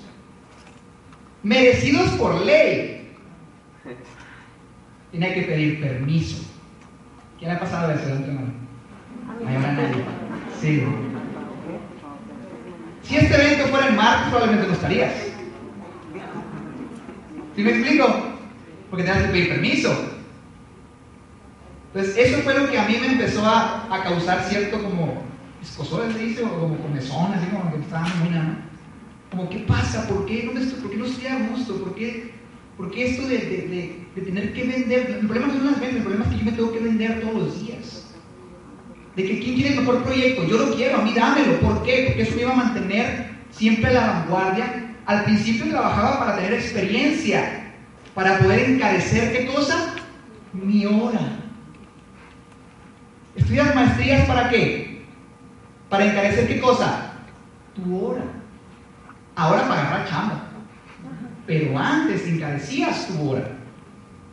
Merecidos 1.42 2.08
por 2.10 2.40
ley. 2.42 3.12
Tenía 5.10 5.34
que 5.34 5.42
pedir 5.42 5.80
permiso. 5.80 6.44
¿Quién 7.38 7.50
ha 7.50 7.58
pasado 7.58 7.92
eso? 7.92 8.04
Levanta 8.06 8.32
mano. 8.32 8.52
Ahí 9.46 9.56
va 9.56 9.72
nadie. 9.72 10.04
Sí. 10.60 10.84
Si 13.02 13.16
este 13.16 13.34
evento 13.34 13.66
fuera 13.66 13.88
en 13.88 13.96
martes, 13.96 14.28
probablemente 14.28 14.68
no 14.68 14.72
estarías. 14.72 15.12
¿Sí 17.56 17.62
me 17.62 17.70
explico? 17.70 18.06
Porque 18.88 19.04
tenías 19.04 19.24
que 19.24 19.32
pedir 19.32 19.48
permiso. 19.48 20.10
Entonces, 21.92 22.16
eso 22.16 22.42
fue 22.42 22.58
lo 22.58 22.70
que 22.70 22.78
a 22.78 22.86
mí 22.86 22.96
me 23.00 23.08
empezó 23.08 23.44
a, 23.44 23.86
a 23.90 24.02
causar 24.04 24.42
cierto 24.44 24.82
como 24.82 25.22
escosor, 25.64 26.12
se 26.12 26.18
dice, 26.18 26.42
como 26.42 26.76
comezón, 26.76 27.32
así 27.32 27.46
como 27.46 27.72
que 27.72 27.80
estaba 27.80 28.06
muy 28.20 28.28
¿no? 28.30 28.56
Como, 29.30 29.48
¿qué 29.48 29.58
pasa? 29.60 30.06
¿Por 30.06 30.26
qué 30.26 30.50
no, 30.52 30.60
estoy, 30.60 30.80
¿por 30.80 30.90
qué 30.90 30.96
no 30.96 31.06
estoy 31.06 31.26
a 31.26 31.48
gusto? 31.48 31.76
¿Por 31.76 31.94
qué, 31.94 32.30
por 32.76 32.90
qué 32.90 33.10
esto 33.10 33.26
de, 33.26 33.38
de, 33.38 34.06
de, 34.14 34.22
tener 34.22 34.52
que 34.52 34.62
vender? 34.62 35.18
El 35.20 35.26
problema 35.26 35.52
no 35.52 35.70
las 35.70 35.80
ventas, 35.80 35.96
el 35.96 36.02
problema 36.02 36.24
es 36.24 36.30
que 36.30 36.38
yo 36.38 36.44
me 36.44 36.52
tengo 36.52 36.72
que 36.72 36.78
vender 36.78 37.20
todos 37.20 37.34
los 37.34 37.66
días. 37.66 38.14
De 39.16 39.24
que 39.24 39.40
quién 39.40 39.54
quiere 39.54 39.70
el 39.74 39.80
mejor 39.80 40.02
proyecto, 40.02 40.44
yo 40.44 40.58
lo 40.58 40.74
quiero, 40.74 40.98
a 40.98 41.02
mí 41.02 41.12
dámelo. 41.12 41.58
¿Por 41.60 41.82
qué? 41.82 42.04
Porque 42.06 42.22
eso 42.22 42.34
me 42.36 42.42
iba 42.42 42.52
a 42.52 42.56
mantener 42.56 43.30
siempre 43.50 43.90
a 43.90 43.92
la 43.92 44.06
vanguardia. 44.06 44.96
Al 45.06 45.24
principio 45.24 45.68
trabajaba 45.68 46.18
para 46.18 46.36
tener 46.36 46.54
experiencia, 46.54 47.72
para 48.14 48.38
poder 48.38 48.70
encarecer, 48.70 49.32
¿qué 49.32 49.46
cosa? 49.46 49.94
Mi 50.52 50.86
hora. 50.86 51.40
¿Estudias 53.36 53.74
maestrías 53.74 54.26
para 54.26 54.48
qué? 54.48 54.83
Para 55.94 56.06
encarecer 56.06 56.48
qué 56.48 56.60
cosa? 56.60 57.12
Tu 57.72 58.04
hora. 58.04 58.24
Ahora 59.36 59.68
para 59.68 59.80
agarrar 59.80 60.08
chamba. 60.08 60.48
Pero 61.46 61.78
antes 61.78 62.26
encarecías 62.26 63.06
tu 63.06 63.30
hora. 63.30 63.48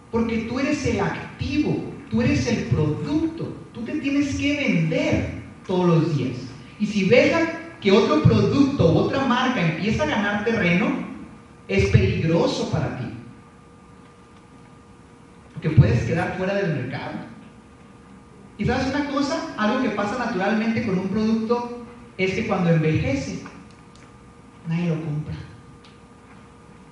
Porque 0.10 0.40
tú 0.50 0.60
eres 0.60 0.84
el 0.88 1.02
activo, 1.02 1.94
tú 2.10 2.24
eres 2.24 2.48
el 2.48 2.64
producto. 2.64 3.56
Tú 3.74 3.82
te 3.82 3.92
tienes 4.00 4.36
que 4.38 4.58
vender 4.58 5.44
todos 5.68 5.86
los 5.86 6.18
días. 6.18 6.36
Y 6.80 6.88
si 6.88 7.08
ves 7.08 7.32
que 7.80 7.92
otro 7.92 8.24
producto 8.24 8.92
u 8.92 8.98
otra 8.98 9.24
marca 9.26 9.62
empieza 9.62 10.02
a 10.02 10.08
ganar 10.08 10.44
terreno, 10.44 10.88
es 11.68 11.92
peligroso 11.92 12.72
para 12.72 12.98
ti. 12.98 13.06
Porque 15.54 15.70
puedes 15.70 16.06
quedar 16.06 16.36
fuera 16.40 16.56
del 16.56 16.74
mercado. 16.74 17.20
Y 18.62 18.66
sabes 18.66 18.94
una 18.94 19.10
cosa, 19.10 19.56
algo 19.58 19.82
que 19.82 19.90
pasa 19.90 20.20
naturalmente 20.20 20.86
con 20.86 21.00
un 21.00 21.08
producto 21.08 21.84
es 22.16 22.36
que 22.36 22.46
cuando 22.46 22.70
envejece, 22.70 23.40
nadie 24.68 24.90
lo 24.90 25.04
compra. 25.04 25.34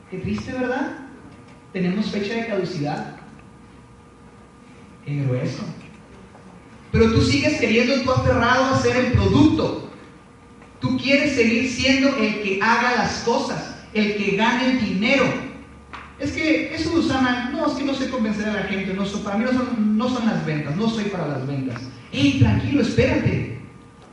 Qué 0.10 0.18
triste, 0.18 0.52
¿verdad? 0.52 0.98
Tenemos 1.72 2.10
fecha 2.10 2.34
de 2.34 2.48
caducidad. 2.48 3.18
Qué 5.06 5.22
grueso. 5.22 5.64
Pero 6.92 7.12
tú 7.12 7.22
sigues 7.22 7.60
queriendo, 7.60 8.02
tú 8.02 8.14
aferrado 8.14 8.74
a 8.74 8.80
ser 8.80 8.96
el 8.96 9.12
producto. 9.12 9.92
Tú 10.80 10.98
quieres 10.98 11.36
seguir 11.36 11.70
siendo 11.70 12.18
el 12.18 12.42
que 12.42 12.60
haga 12.64 12.96
las 12.96 13.20
cosas, 13.20 13.76
el 13.94 14.18
que 14.18 14.38
gane 14.38 14.72
el 14.72 14.86
dinero. 14.86 15.26
Es 16.20 16.34
que 16.34 16.76
eso, 16.76 16.90
Susana, 16.90 17.50
no, 17.52 17.68
es 17.68 17.74
que 17.74 17.86
no 17.86 17.94
sé 17.94 18.10
convencer 18.10 18.50
a 18.50 18.54
la 18.54 18.64
gente, 18.64 18.94
no, 18.94 19.06
para 19.24 19.38
mí 19.38 19.46
no 19.46 19.54
son, 19.54 19.98
no 19.98 20.10
son 20.10 20.26
las 20.26 20.46
ventas, 20.46 20.76
no 20.76 20.90
soy 20.90 21.06
para 21.06 21.28
las 21.28 21.48
ventas. 21.48 21.82
¡Ey, 22.12 22.40
tranquilo, 22.40 22.82
espérate! 22.82 23.58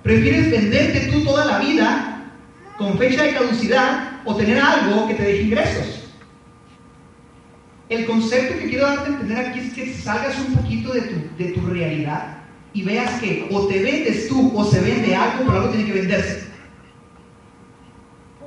¿Prefieres 0.02 0.50
venderte 0.50 1.10
tú 1.12 1.24
toda 1.24 1.44
la 1.44 1.58
vida 1.58 2.32
con 2.78 2.96
fecha 2.96 3.24
de 3.24 3.34
caducidad 3.34 4.20
o 4.24 4.36
tener 4.36 4.58
algo 4.60 5.08
que 5.08 5.14
te 5.14 5.22
deje 5.24 5.42
ingresos? 5.42 6.04
El 7.88 8.06
concepto 8.06 8.58
que 8.58 8.68
quiero 8.68 8.86
darte 8.86 9.04
a 9.04 9.12
entender 9.12 9.38
aquí 9.38 9.58
es 9.60 9.74
que 9.74 9.94
salgas 9.94 10.38
un 10.38 10.54
poquito 10.54 10.92
de 10.92 11.02
tu, 11.02 11.42
de 11.42 11.50
tu 11.52 11.60
realidad 11.66 12.38
y 12.72 12.82
veas 12.82 13.20
que 13.20 13.48
o 13.50 13.66
te 13.66 13.82
vendes 13.82 14.28
tú 14.28 14.52
o 14.56 14.64
se 14.64 14.80
vende 14.80 15.16
algo, 15.16 15.44
pero 15.44 15.58
algo 15.58 15.70
tiene 15.70 15.86
que 15.86 15.98
venderse. 16.00 16.46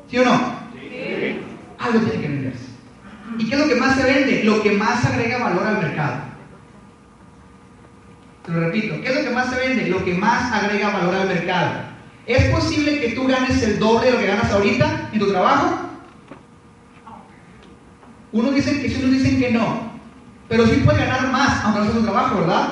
¿Sí 0.10 0.18
o 0.18 0.26
no? 0.26 0.60
Sí. 0.74 1.40
Algo 1.78 2.00
tiene 2.00 2.22
que 2.22 2.28
venderse. 2.28 2.39
¿Y 3.40 3.46
qué 3.46 3.56
es 3.56 3.62
lo 3.62 3.68
que 3.70 3.76
más 3.76 3.96
se 3.96 4.04
vende? 4.04 4.44
Lo 4.44 4.62
que 4.62 4.72
más 4.72 5.06
agrega 5.06 5.38
valor 5.38 5.66
al 5.66 5.82
mercado. 5.82 6.16
Te 8.46 8.52
lo 8.52 8.60
repito, 8.60 9.02
¿qué 9.02 9.08
es 9.08 9.16
lo 9.16 9.24
que 9.24 9.30
más 9.30 9.50
se 9.50 9.56
vende? 9.56 9.88
Lo 9.88 10.04
que 10.04 10.14
más 10.14 10.52
agrega 10.52 10.90
valor 10.90 11.16
al 11.16 11.28
mercado. 11.30 11.72
¿Es 12.26 12.44
posible 12.54 13.00
que 13.00 13.14
tú 13.16 13.26
ganes 13.28 13.64
el 13.64 13.80
doble 13.80 14.08
de 14.08 14.12
lo 14.12 14.20
que 14.20 14.28
ganas 14.28 14.52
ahorita 14.52 15.10
en 15.14 15.20
tu 15.20 15.32
trabajo? 15.32 15.78
Unos 18.34 18.56
dicen 18.56 18.82
que 18.82 18.90
sí, 18.90 19.02
unos 19.02 19.24
dicen 19.24 19.40
que 19.40 19.52
no. 19.52 19.90
Pero 20.50 20.68
sí 20.68 20.82
puedes 20.84 21.00
ganar 21.00 21.32
más, 21.32 21.64
aunque 21.64 21.80
no 21.80 21.86
sea 21.86 21.96
tu 21.96 22.04
trabajo, 22.04 22.40
¿verdad? 22.42 22.68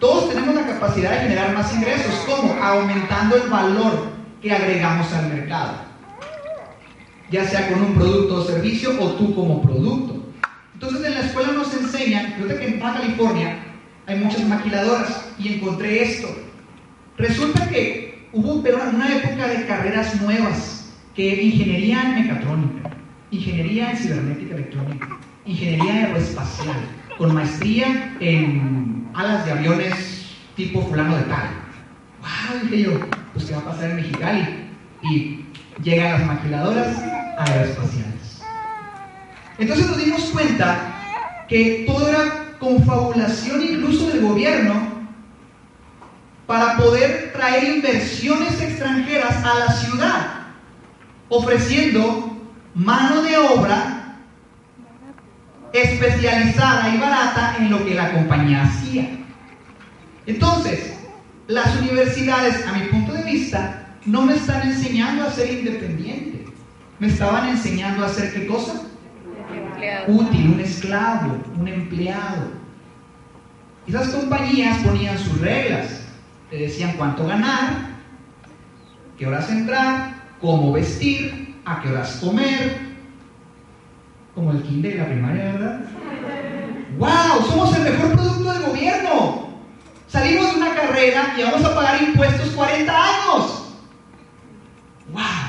Todos 0.00 0.30
tenemos 0.30 0.54
la 0.54 0.66
capacidad 0.66 1.10
de 1.10 1.18
generar 1.18 1.54
más 1.54 1.74
ingresos. 1.74 2.24
¿Cómo? 2.24 2.56
Aumentando 2.62 3.36
el 3.36 3.50
valor 3.50 4.06
que 4.40 4.50
agregamos 4.50 5.12
al 5.12 5.28
mercado 5.28 5.85
ya 7.30 7.44
sea 7.44 7.68
con 7.68 7.82
un 7.82 7.94
producto 7.94 8.36
o 8.36 8.44
servicio 8.44 8.90
o 9.00 9.12
tú 9.12 9.34
como 9.34 9.62
producto. 9.62 10.24
Entonces 10.74 11.06
en 11.06 11.14
la 11.14 11.20
escuela 11.20 11.52
nos 11.52 11.74
enseñan, 11.74 12.34
fíjate 12.34 12.58
que 12.58 12.66
en 12.66 12.80
California 12.80 13.58
hay 14.06 14.18
muchas 14.18 14.46
maquiladoras 14.46 15.32
y 15.38 15.54
encontré 15.54 16.02
esto. 16.02 16.28
Resulta 17.16 17.68
que 17.68 18.28
hubo 18.32 18.54
una 18.54 19.16
época 19.16 19.48
de 19.48 19.66
carreras 19.66 20.20
nuevas, 20.20 20.94
que 21.14 21.42
ingeniería 21.42 22.02
en 22.02 22.14
mecatrónica, 22.22 22.90
ingeniería 23.30 23.90
en 23.90 23.96
cibernética 23.96 24.54
electrónica, 24.54 25.18
ingeniería 25.46 25.94
aeroespacial, 25.94 26.76
con 27.16 27.34
maestría 27.34 28.14
en 28.20 29.08
alas 29.14 29.46
de 29.46 29.52
aviones 29.52 30.36
tipo 30.56 30.82
fulano 30.82 31.16
de 31.16 31.22
tal. 31.22 31.48
¡Wow! 32.20 32.60
Dije 32.64 32.82
yo, 32.82 33.00
pues 33.32 33.46
¿qué 33.46 33.54
va 33.54 33.60
a 33.60 33.64
pasar 33.64 33.90
en 33.90 33.96
Mexicali? 33.96 34.46
Y 35.10 35.44
llegan 35.82 36.12
las 36.12 36.26
maquiladoras 36.26 37.15
aeroespaciales. 37.36 38.42
Entonces 39.58 39.86
nos 39.86 39.98
dimos 39.98 40.22
cuenta 40.32 41.44
que 41.48 41.84
todo 41.86 42.08
era 42.08 42.56
confabulación 42.58 43.62
incluso 43.62 44.08
del 44.08 44.22
gobierno 44.22 44.96
para 46.46 46.76
poder 46.76 47.32
traer 47.32 47.76
inversiones 47.76 48.60
extranjeras 48.60 49.44
a 49.44 49.54
la 49.58 49.72
ciudad, 49.72 50.26
ofreciendo 51.28 52.36
mano 52.74 53.22
de 53.22 53.36
obra 53.36 54.18
especializada 55.72 56.94
y 56.94 56.98
barata 56.98 57.56
en 57.58 57.70
lo 57.70 57.84
que 57.84 57.94
la 57.94 58.12
compañía 58.12 58.62
hacía. 58.62 59.08
Entonces, 60.26 60.94
las 61.48 61.76
universidades, 61.76 62.66
a 62.66 62.72
mi 62.72 62.86
punto 62.86 63.12
de 63.12 63.22
vista, 63.22 63.86
no 64.04 64.22
me 64.22 64.34
están 64.34 64.68
enseñando 64.68 65.24
a 65.24 65.32
ser 65.32 65.52
independiente. 65.52 66.35
Me 66.98 67.08
estaban 67.08 67.48
enseñando 67.50 68.04
a 68.04 68.08
ser 68.08 68.32
qué 68.32 68.46
cosa? 68.46 68.82
Útil, 70.08 70.52
un 70.54 70.60
esclavo, 70.60 71.38
un 71.58 71.68
empleado. 71.68 72.52
Esas 73.86 74.08
compañías 74.08 74.78
ponían 74.78 75.18
sus 75.18 75.40
reglas. 75.40 76.00
Te 76.50 76.56
decían 76.56 76.94
cuánto 76.96 77.26
ganar, 77.26 77.88
qué 79.18 79.26
horas 79.26 79.50
entrar, 79.50 80.14
cómo 80.40 80.72
vestir, 80.72 81.56
a 81.64 81.82
qué 81.82 81.90
horas 81.90 82.18
comer. 82.22 82.86
Como 84.34 84.52
el 84.52 84.62
kinder 84.62 84.92
de 84.92 84.98
la 84.98 85.06
primaria, 85.06 85.52
¿verdad? 85.52 85.80
¡Wow! 86.98 87.50
Somos 87.50 87.76
el 87.76 87.82
mejor 87.82 88.12
producto 88.12 88.52
del 88.52 88.62
gobierno. 88.62 89.48
Salimos 90.08 90.52
de 90.52 90.60
una 90.60 90.74
carrera 90.74 91.34
y 91.36 91.42
vamos 91.42 91.64
a 91.64 91.74
pagar 91.74 92.02
impuestos 92.02 92.50
40 92.50 92.92
años. 92.92 93.74
¡Wow! 95.12 95.45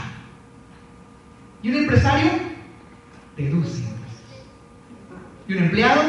Y 1.64 1.70
un 1.70 1.76
empresario 1.76 2.32
deduce 3.36 3.80
impuestos. 3.80 4.46
Y 5.48 5.54
un 5.54 5.64
empleado 5.64 6.02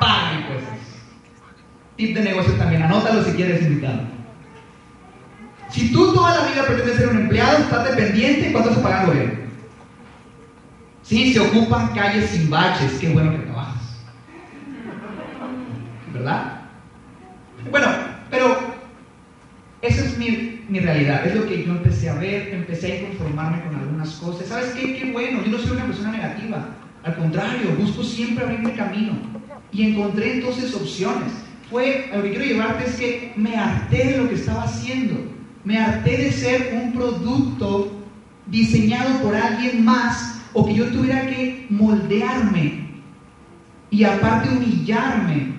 paga 0.00 0.40
impuestos. 0.40 0.78
Tip 1.96 2.16
de 2.16 2.22
negocio 2.22 2.54
también, 2.54 2.82
anótalo 2.82 3.24
si 3.24 3.32
quieres 3.32 3.62
invitado. 3.62 4.00
Si 5.70 5.92
tú 5.92 6.12
toda 6.12 6.36
la 6.36 6.46
vida 6.50 6.66
pretendes 6.66 6.96
ser 6.96 7.08
un 7.08 7.18
empleado, 7.18 7.58
estás 7.58 7.84
dependiente, 7.84 8.52
¿cuánto 8.52 8.74
se 8.74 8.80
paga 8.80 9.02
el 9.02 9.06
gobierno? 9.06 9.38
Sí, 11.02 11.32
se 11.32 11.40
ocupan 11.40 11.94
calles 11.94 12.30
sin 12.30 12.50
baches, 12.50 12.92
qué 13.00 13.08
bueno 13.10 13.32
que 13.32 13.38
trabajas. 13.38 13.82
¿Verdad? 16.12 16.60
Bueno, 17.70 17.86
pero 18.30 18.71
esa 19.82 20.04
es 20.04 20.18
mi 20.18 20.62
mi 20.72 20.80
realidad, 20.80 21.26
es 21.26 21.34
lo 21.34 21.46
que 21.46 21.64
yo 21.64 21.72
empecé 21.72 22.08
a 22.08 22.14
ver, 22.14 22.54
empecé 22.54 22.92
a 22.92 23.00
inconformarme 23.00 23.62
con 23.62 23.74
algunas 23.74 24.10
cosas. 24.12 24.48
¿Sabes 24.48 24.70
qué? 24.70 24.96
Qué 24.96 25.12
bueno, 25.12 25.44
yo 25.44 25.52
no 25.52 25.58
soy 25.58 25.72
una 25.72 25.84
persona 25.84 26.12
negativa, 26.12 26.66
al 27.04 27.16
contrario, 27.16 27.76
busco 27.78 28.02
siempre 28.02 28.42
abrirme 28.42 28.72
camino. 28.72 29.12
Y 29.70 29.82
encontré 29.82 30.34
entonces 30.34 30.74
opciones. 30.74 31.32
Fue, 31.70 32.10
lo 32.14 32.22
que 32.22 32.30
quiero 32.30 32.44
llevarte 32.44 32.86
es 32.86 32.96
que 32.96 33.32
me 33.36 33.54
harté 33.54 34.12
de 34.12 34.16
lo 34.16 34.28
que 34.30 34.34
estaba 34.34 34.62
haciendo, 34.62 35.14
me 35.64 35.78
harté 35.78 36.16
de 36.16 36.32
ser 36.32 36.70
un 36.74 36.92
producto 36.92 38.02
diseñado 38.46 39.20
por 39.20 39.34
alguien 39.34 39.84
más 39.84 40.40
o 40.54 40.66
que 40.66 40.74
yo 40.74 40.86
tuviera 40.86 41.26
que 41.26 41.66
moldearme 41.68 42.88
y 43.90 44.04
aparte 44.04 44.48
humillarme 44.48 45.52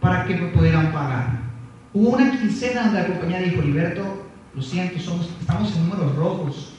para 0.00 0.24
que 0.24 0.36
me 0.36 0.48
pudieran 0.48 0.92
pagar. 0.92 1.47
Hubo 1.94 2.10
una 2.10 2.30
quincena 2.30 2.84
donde 2.84 3.00
la 3.00 3.06
compañía 3.06 3.40
dijo, 3.40 3.62
Liberto, 3.62 4.26
lo 4.54 4.62
siento, 4.62 5.00
somos, 5.00 5.30
estamos 5.40 5.74
en 5.74 5.88
números 5.88 6.16
rojos 6.16 6.74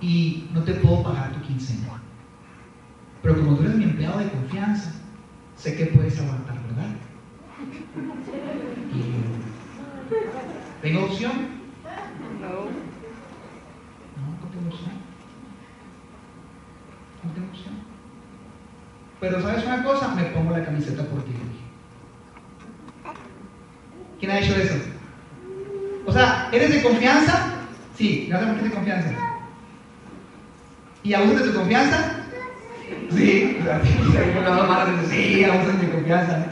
y 0.00 0.48
no 0.52 0.62
te 0.62 0.74
puedo 0.74 1.02
pagar 1.02 1.32
tu 1.32 1.40
quincena. 1.46 2.00
Pero 3.22 3.36
como 3.36 3.56
tú 3.56 3.62
eres 3.62 3.76
mi 3.76 3.84
empleado 3.84 4.18
de 4.18 4.30
confianza, 4.30 4.92
sé 5.56 5.76
que 5.76 5.86
puedes 5.86 6.18
aguantar, 6.20 6.56
¿verdad? 6.62 6.90
¿Tengo 10.82 11.04
opción? 11.04 11.32
No. 12.40 12.48
No, 14.16 14.22
no 14.40 14.48
tengo 14.52 14.68
opción. 14.68 14.92
No 17.24 17.32
tengo 17.32 17.48
opción. 17.48 17.74
Pero 19.20 19.42
¿sabes 19.42 19.64
una 19.64 19.82
cosa? 19.82 20.14
Me 20.14 20.24
pongo 20.24 20.50
la 20.50 20.64
camiseta 20.64 21.04
por 21.04 21.22
ti. 21.24 21.32
¿Quién 24.18 24.30
ha 24.32 24.38
hecho 24.38 24.56
eso? 24.56 24.74
O 26.06 26.12
sea, 26.12 26.48
¿eres 26.52 26.70
de 26.70 26.82
confianza? 26.82 27.52
Sí, 27.96 28.26
gracias 28.28 28.54
por 28.54 28.62
de 28.62 28.70
confianza. 28.70 29.10
¿Y 31.02 31.14
abusas 31.14 31.44
de 31.44 31.50
tu 31.50 31.58
confianza? 31.58 32.12
Sí, 33.10 33.58
sí, 35.10 35.44
abusas 35.44 35.80
de 35.80 35.86
mi 35.86 35.92
confianza. 35.92 36.46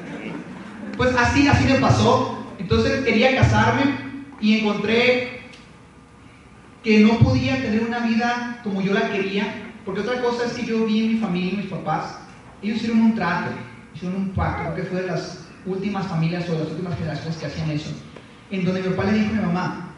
Pues 0.96 1.14
así, 1.16 1.48
así 1.48 1.64
me 1.64 1.78
pasó. 1.78 2.46
Entonces 2.58 3.04
quería 3.04 3.36
casarme 3.36 3.84
y 4.40 4.60
encontré 4.60 5.40
que 6.82 7.00
no 7.00 7.18
podía 7.18 7.56
tener 7.62 7.82
una 7.82 8.00
vida 8.00 8.60
como 8.62 8.82
yo 8.82 8.92
la 8.92 9.10
quería, 9.10 9.72
porque 9.84 10.02
otra 10.02 10.20
cosa 10.20 10.44
es 10.44 10.52
que 10.52 10.66
yo 10.66 10.84
vi 10.84 11.04
en 11.04 11.12
mi 11.14 11.18
familia, 11.18 11.58
mis 11.58 11.70
papás, 11.70 12.18
ellos 12.62 12.76
hicieron 12.76 13.00
un 13.00 13.14
trato, 13.14 13.50
hicieron 13.94 14.16
un 14.16 14.28
pacto, 14.30 14.74
que 14.74 14.82
fue 14.82 15.00
de 15.02 15.06
las 15.08 15.43
últimas 15.66 16.06
familias 16.06 16.48
o 16.48 16.58
las 16.58 16.68
últimas 16.68 16.96
generaciones 16.96 17.36
que 17.36 17.46
hacían 17.46 17.70
eso 17.70 17.90
en 18.50 18.64
donde 18.64 18.82
mi 18.82 18.88
papá 18.90 19.10
le 19.10 19.18
dijo 19.18 19.30
a 19.30 19.36
mi 19.36 19.42
mamá, 19.42 19.90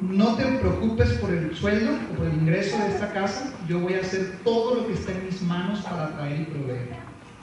no 0.00 0.34
te 0.34 0.44
preocupes 0.44 1.10
por 1.14 1.30
el 1.30 1.54
sueldo 1.54 1.92
o 2.12 2.16
por 2.16 2.26
el 2.26 2.34
ingreso 2.34 2.78
de 2.78 2.88
esta 2.88 3.12
casa, 3.12 3.52
yo 3.68 3.80
voy 3.80 3.94
a 3.94 4.00
hacer 4.00 4.38
todo 4.44 4.76
lo 4.76 4.86
que 4.86 4.94
esté 4.94 5.12
en 5.12 5.26
mis 5.26 5.42
manos 5.42 5.80
para 5.80 6.10
traer 6.16 6.40
y 6.40 6.44
proveer. 6.44 6.88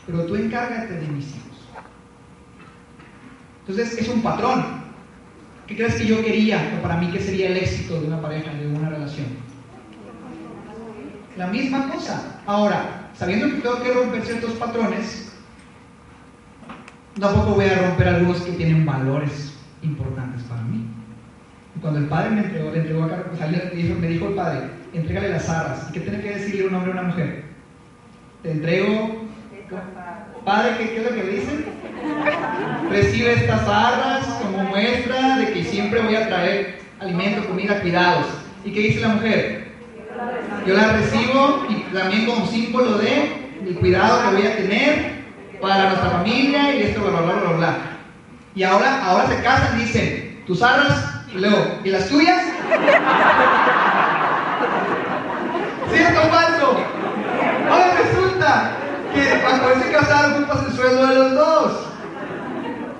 Pero 0.05 0.25
tú 0.25 0.35
encárgate 0.35 0.93
de 0.93 1.07
mis 1.07 1.27
hijos. 1.27 1.57
Entonces 3.67 3.97
es 3.97 4.07
un 4.07 4.21
patrón. 4.21 4.87
¿Qué 5.67 5.75
crees 5.75 5.95
que 5.95 6.07
yo 6.07 6.23
quería 6.23 6.77
o 6.77 6.81
para 6.81 6.97
mí 6.97 7.11
qué 7.11 7.19
sería 7.19 7.49
el 7.49 7.57
éxito 7.57 7.99
de 7.99 8.07
una 8.07 8.21
pareja, 8.21 8.53
de 8.53 8.67
una 8.67 8.89
relación? 8.89 9.27
La 11.35 11.47
misma 11.47 11.89
cosa. 11.89 12.41
Ahora, 12.45 13.11
sabiendo 13.13 13.47
que 13.47 13.61
tengo 13.61 13.83
que 13.83 13.93
romper 13.93 14.25
ciertos 14.25 14.53
patrones, 14.53 15.26
tampoco 17.19 17.55
voy 17.55 17.65
a 17.65 17.87
romper 17.87 18.07
algunos 18.07 18.41
que 18.41 18.51
tienen 18.51 18.85
valores 18.85 19.57
importantes 19.81 20.43
para 20.43 20.61
mí. 20.63 20.85
Cuando 21.81 21.99
el 21.99 22.07
padre 22.07 22.31
me 22.31 22.41
entregó, 22.41 22.71
le 22.71 22.79
entregó 22.79 23.03
a 23.03 23.09
Carlos, 23.09 23.61
me 23.99 24.07
dijo 24.07 24.27
el 24.27 24.33
padre, 24.33 24.61
entrégale 24.93 25.29
las 25.29 25.49
arras. 25.49 25.87
¿Y 25.89 25.93
qué 25.93 25.99
tiene 25.99 26.21
que 26.21 26.29
decirle 26.29 26.67
un 26.67 26.75
hombre 26.75 26.91
a 26.91 26.93
una 26.93 27.03
mujer? 27.03 27.43
Te 28.41 28.51
entrego. 28.51 29.27
Padre, 30.43 30.77
¿qué, 30.77 30.89
¿qué, 30.89 30.97
es 30.97 31.03
lo 31.03 31.09
que 31.09 31.23
le 31.23 31.31
dicen? 31.31 31.65
Recibe 32.89 33.33
estas 33.33 33.67
arras 33.67 34.25
como 34.41 34.63
muestra 34.63 35.37
de 35.37 35.53
que 35.53 35.63
siempre 35.65 36.01
voy 36.01 36.15
a 36.15 36.27
traer 36.27 36.79
alimento, 36.99 37.47
comida, 37.47 37.81
cuidados. 37.81 38.25
¿Y 38.63 38.71
qué 38.71 38.79
dice 38.79 39.01
la 39.01 39.09
mujer? 39.09 39.67
Yo 40.65 40.73
la 40.73 40.93
recibo 40.93 41.65
y 41.69 41.93
también 41.93 42.25
como 42.25 42.45
símbolo 42.47 42.97
de 42.97 43.51
mi 43.63 43.73
cuidado 43.73 44.29
que 44.29 44.37
voy 44.37 44.47
a 44.47 44.57
tener 44.57 45.16
para 45.61 45.89
nuestra 45.89 46.09
familia 46.09 46.75
y 46.75 46.83
esto, 46.83 47.01
bla, 47.01 47.21
bla, 47.21 47.33
bla, 47.33 47.51
bla. 47.51 47.77
Y 48.55 48.63
ahora, 48.63 49.03
ahora 49.05 49.27
se 49.27 49.41
casan 49.41 49.79
y 49.79 49.83
dicen, 49.83 50.43
tus 50.47 50.61
arras 50.61 51.17
luego, 51.33 51.79
¿y 51.83 51.89
las 51.89 52.07
tuyas? 52.09 52.41
¿Cierto 55.93 56.21
o 56.21 56.29
falso? 56.29 56.77
Ahora 57.69 57.97
resulta 58.01 58.71
que 59.13 59.21
para 59.43 59.61
poderse 59.61 59.91
casar 59.91 60.31
ocupas 60.31 60.65
el 60.67 60.73
sueldo 60.75 61.07
de 61.07 61.15
los 61.15 61.31
dos. 61.33 61.87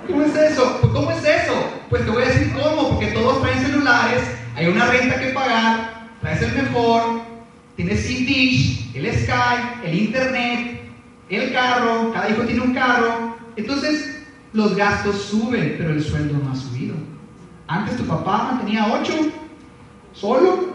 ¿Cómo 0.06 0.22
es 0.22 0.36
eso? 0.36 0.78
Pues 0.80 0.92
¿cómo 0.92 1.10
es 1.10 1.24
eso? 1.24 1.54
Pues 1.90 2.04
te 2.04 2.10
voy 2.10 2.22
a 2.22 2.26
decir 2.26 2.52
cómo, 2.54 2.90
porque 2.90 3.08
todos 3.08 3.42
traen 3.42 3.60
celulares, 3.60 4.22
hay 4.56 4.68
una 4.68 4.86
renta 4.86 5.20
que 5.20 5.28
pagar, 5.28 6.08
traes 6.20 6.42
el 6.42 6.52
mejor, 6.52 7.20
tienes 7.76 8.08
Dish, 8.08 8.94
el 8.94 9.06
Sky, 9.12 9.84
el 9.84 9.94
Internet, 9.94 10.87
el 11.36 11.52
carro, 11.52 12.12
cada 12.12 12.30
hijo 12.30 12.42
tiene 12.42 12.60
un 12.62 12.74
carro. 12.74 13.36
Entonces, 13.56 14.24
los 14.52 14.74
gastos 14.76 15.16
suben, 15.22 15.74
pero 15.78 15.90
el 15.90 16.02
sueldo 16.02 16.38
no 16.42 16.52
ha 16.52 16.56
subido. 16.56 16.94
Antes 17.66 17.96
tu 17.96 18.04
papá 18.04 18.50
mantenía 18.52 18.86
ocho, 18.92 19.12
solo. 20.14 20.70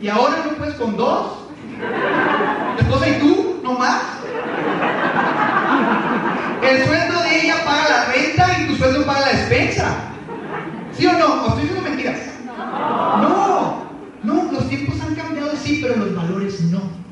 Y 0.00 0.08
ahora 0.08 0.42
no 0.44 0.52
puedes 0.52 0.74
con 0.74 0.96
dos. 0.96 1.38
La 1.78 2.82
esposa 2.82 3.08
y 3.08 3.20
tú, 3.20 3.60
no 3.62 3.78
más. 3.78 4.02
El 6.62 6.84
sueldo 6.84 7.22
de 7.22 7.40
ella 7.42 7.56
paga 7.64 7.88
la 7.88 8.04
renta 8.12 8.60
y 8.60 8.66
tu 8.66 8.76
sueldo 8.76 9.06
paga 9.06 9.20
la 9.20 9.28
despensa. 9.28 9.94
¿Sí 10.92 11.06
o 11.06 11.12
no? 11.12 11.26
¿O 11.26 11.48
estoy 11.48 11.62
diciendo 11.62 11.88
mentiras? 11.88 12.20
No. 12.56 13.84
No, 14.22 14.52
los 14.52 14.68
tiempos 14.68 15.00
han 15.00 15.14
cambiado, 15.14 15.52
sí, 15.62 15.80
pero 15.82 15.96
los 15.96 16.16
valores 16.16 16.60
no. 16.62 17.03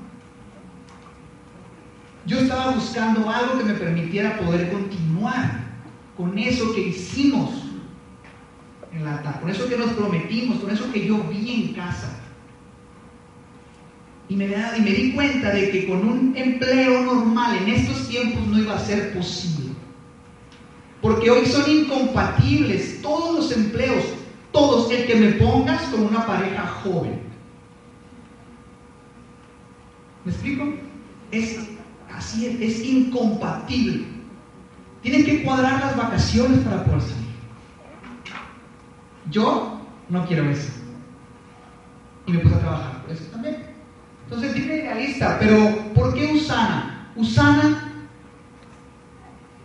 Yo 2.26 2.38
estaba 2.38 2.72
buscando 2.72 3.28
algo 3.28 3.58
que 3.58 3.64
me 3.64 3.74
permitiera 3.74 4.38
poder 4.38 4.70
continuar 4.70 5.61
con 6.16 6.38
eso 6.38 6.72
que 6.74 6.88
hicimos 6.88 7.50
en 8.92 9.04
la 9.04 9.22
con 9.40 9.50
eso 9.50 9.68
que 9.68 9.76
nos 9.76 9.90
prometimos, 9.90 10.58
con 10.58 10.70
eso 10.70 10.92
que 10.92 11.06
yo 11.06 11.18
vi 11.24 11.64
en 11.64 11.74
casa. 11.74 12.18
Y 14.28 14.37
me, 14.37 14.46
y 14.46 14.80
me 14.80 14.90
di 14.90 15.12
cuenta 15.12 15.50
de 15.50 15.70
que 15.70 15.88
con 15.88 16.06
un 16.06 16.37
empleo 16.37 17.02
normal 17.02 17.56
en 17.56 17.68
estos 17.70 18.08
tiempos 18.08 18.46
no 18.46 18.58
iba 18.58 18.76
a 18.76 18.78
ser 18.78 19.12
posible. 19.14 19.72
Porque 21.00 21.30
hoy 21.30 21.46
son 21.46 21.68
incompatibles 21.68 23.02
todos 23.02 23.35
los 23.35 23.52
empleos, 23.52 24.04
todos, 24.52 24.90
el 24.92 25.06
que 25.06 25.16
me 25.16 25.32
pongas 25.32 25.82
con 25.87 26.02
una 26.02 26.24
pareja 26.24 26.66
joven. 26.85 27.20
¿Me 30.24 30.30
explico? 30.30 30.72
Es 31.32 31.58
así, 32.22 32.46
es, 32.46 32.61
es 32.61 32.85
incompatible. 32.85 34.04
Tienen 35.02 35.24
que 35.24 35.42
cuadrar 35.42 35.80
las 35.80 35.96
vacaciones 35.96 36.61
para 36.61 36.85
poder 36.85 37.00
salir. 37.00 37.32
Yo 39.30 39.80
no 40.08 40.26
quiero 40.26 40.48
eso. 40.48 40.68
Y 42.26 42.32
me 42.32 42.38
puse 42.38 42.54
a 42.54 42.61
trabajar 42.61 43.02
por 43.02 43.11
eso 43.11 43.24
también. 43.32 43.56
Entonces, 44.24 44.54
dime 44.54 44.82
realista, 44.82 45.38
pero 45.40 45.92
¿por 45.94 46.14
qué 46.14 46.32
Usana? 46.32 47.11
Usana, 47.16 47.92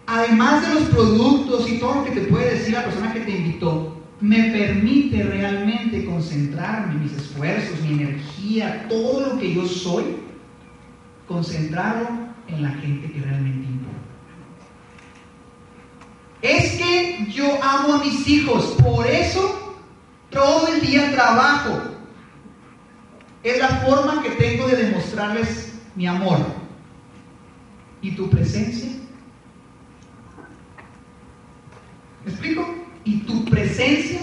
además 0.08 0.68
de 0.68 0.74
los 0.74 0.84
productos 0.90 1.70
y 1.70 1.78
todo 1.78 1.96
lo 1.96 2.06
que 2.06 2.12
te 2.12 2.22
puede 2.22 2.56
decir 2.56 2.74
la 2.74 2.86
persona 2.86 3.14
que 3.14 3.22
te 3.22 3.38
invitó, 3.38 3.96
me 4.20 4.52
permite 4.52 5.22
realmente 5.22 6.06
concentrarme, 6.06 6.96
mis 6.96 7.14
esfuerzos, 7.14 7.80
mi 7.82 8.02
energía, 8.02 8.88
todo 8.90 9.28
lo 9.28 9.40
que 9.40 9.54
yo 9.54 9.66
soy, 9.68 10.18
concentrarlo 11.28 12.27
en 12.48 12.64
la 12.64 12.70
gente 12.70 13.12
que 13.12 13.22
realmente 13.22 13.68
importa. 13.68 13.98
Es 16.42 16.78
que 16.78 17.28
yo 17.32 17.62
amo 17.64 17.96
a 17.96 18.04
mis 18.04 18.28
hijos, 18.28 18.76
por 18.84 19.06
eso 19.08 19.78
todo 20.30 20.68
el 20.68 20.82
día 20.82 21.12
trabajo. 21.12 21.82
Es 23.44 23.60
la 23.60 23.70
forma 23.70 24.22
que 24.22 24.32
tengo 24.32 24.68
de 24.68 24.76
demostrarles 24.76 25.74
mi 25.96 26.06
amor. 26.08 26.40
¿Y 28.02 28.12
tu 28.12 28.30
presencia? 28.30 28.90
¿Me 32.24 32.32
explico? 32.32 32.76
Y 33.04 33.20
tu 33.22 33.46
presencia 33.46 34.20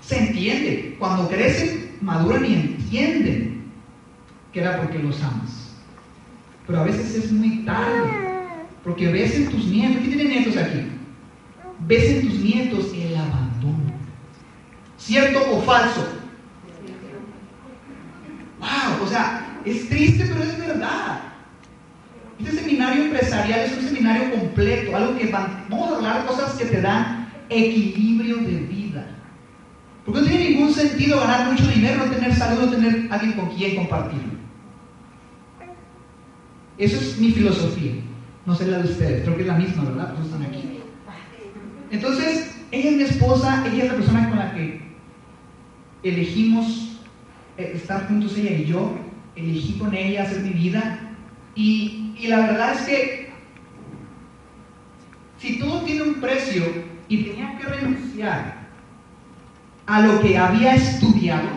se 0.00 0.18
entiende. 0.18 0.96
Cuando 0.98 1.28
crecen, 1.28 1.96
maduran 2.00 2.44
y 2.44 2.54
entienden 2.54 3.64
que 4.52 4.60
era 4.60 4.80
porque 4.80 4.98
los 4.98 5.22
amas. 5.22 5.63
Pero 6.66 6.80
a 6.80 6.84
veces 6.84 7.14
es 7.14 7.32
muy 7.32 7.64
tarde. 7.64 8.24
Porque 8.82 9.08
ves 9.08 9.34
en 9.36 9.50
tus 9.50 9.64
nietos, 9.66 9.98
¿quién 10.02 10.12
tiene 10.12 10.24
nietos 10.24 10.56
aquí? 10.56 10.80
Ves 11.86 12.04
en 12.10 12.28
tus 12.28 12.38
nietos 12.40 12.92
el 12.94 13.16
abandono. 13.16 13.94
¿Cierto 14.98 15.40
o 15.50 15.60
falso? 15.62 16.06
Wow, 18.58 19.04
o 19.04 19.06
sea, 19.06 19.58
es 19.64 19.88
triste, 19.88 20.26
pero 20.26 20.42
es 20.42 20.58
verdad. 20.58 21.20
Este 22.38 22.52
seminario 22.52 23.04
empresarial 23.04 23.60
es 23.60 23.78
un 23.78 23.84
seminario 23.84 24.30
completo, 24.32 24.96
algo 24.96 25.16
que 25.16 25.30
vamos 25.30 25.92
a 25.92 25.96
hablar 25.96 26.22
de 26.22 26.26
cosas 26.26 26.54
que 26.54 26.64
te 26.66 26.80
dan 26.80 27.28
equilibrio 27.48 28.38
de 28.38 28.56
vida. 28.60 29.06
Porque 30.04 30.20
no 30.20 30.26
tiene 30.26 30.50
ningún 30.50 30.72
sentido 30.72 31.20
ganar 31.20 31.50
mucho 31.50 31.66
dinero, 31.68 32.04
no 32.04 32.12
tener 32.12 32.34
salud, 32.34 32.64
no 32.64 32.70
tener 32.70 33.08
alguien 33.10 33.32
con 33.32 33.48
quien 33.54 33.76
compartirlo. 33.76 34.33
Eso 36.78 36.96
es 36.96 37.18
mi 37.18 37.30
filosofía. 37.30 37.92
No 38.46 38.54
sé 38.54 38.66
la 38.66 38.78
de 38.78 38.90
ustedes, 38.90 39.22
creo 39.22 39.36
que 39.36 39.42
es 39.42 39.48
la 39.48 39.56
misma, 39.58 39.84
¿verdad? 39.84 40.14
Pues 40.14 40.26
están 40.26 40.42
aquí. 40.42 40.80
Entonces, 41.90 42.56
ella 42.70 42.90
es 42.90 42.96
mi 42.96 43.02
esposa, 43.04 43.64
ella 43.66 43.84
es 43.84 43.90
la 43.90 43.96
persona 43.96 44.28
con 44.28 44.38
la 44.38 44.54
que 44.54 44.82
elegimos 46.02 47.00
eh, 47.56 47.72
estar 47.74 48.08
juntos, 48.08 48.36
ella 48.36 48.50
y 48.50 48.64
yo. 48.66 48.98
Elegí 49.36 49.78
con 49.78 49.94
ella 49.94 50.24
hacer 50.24 50.42
mi 50.42 50.50
vida. 50.50 51.00
Y, 51.54 52.14
y 52.18 52.26
la 52.26 52.40
verdad 52.40 52.74
es 52.74 52.82
que 52.82 53.32
si 55.38 55.58
todo 55.58 55.82
tiene 55.82 56.02
un 56.02 56.14
precio 56.14 56.64
y 57.08 57.24
tenía 57.24 57.58
que 57.58 57.66
renunciar 57.66 58.64
a 59.86 60.00
lo 60.00 60.20
que 60.20 60.38
había 60.38 60.74
estudiado, 60.74 61.48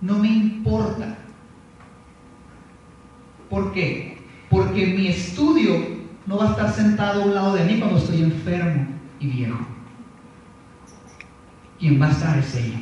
no 0.00 0.18
me 0.18 0.28
importa. 0.28 1.18
¿Por 3.48 3.72
qué? 3.72 4.11
Porque 4.52 4.86
mi 4.86 5.08
estudio 5.08 5.82
no 6.26 6.36
va 6.36 6.48
a 6.48 6.50
estar 6.50 6.70
sentado 6.74 7.22
a 7.22 7.24
un 7.24 7.34
lado 7.34 7.54
de 7.54 7.64
mí 7.64 7.78
cuando 7.80 7.96
estoy 7.96 8.20
enfermo 8.20 8.86
y 9.18 9.26
viejo. 9.28 9.66
Quien 11.80 12.00
va 12.00 12.08
a 12.08 12.10
estar 12.10 12.38
es 12.38 12.54
ella. 12.54 12.80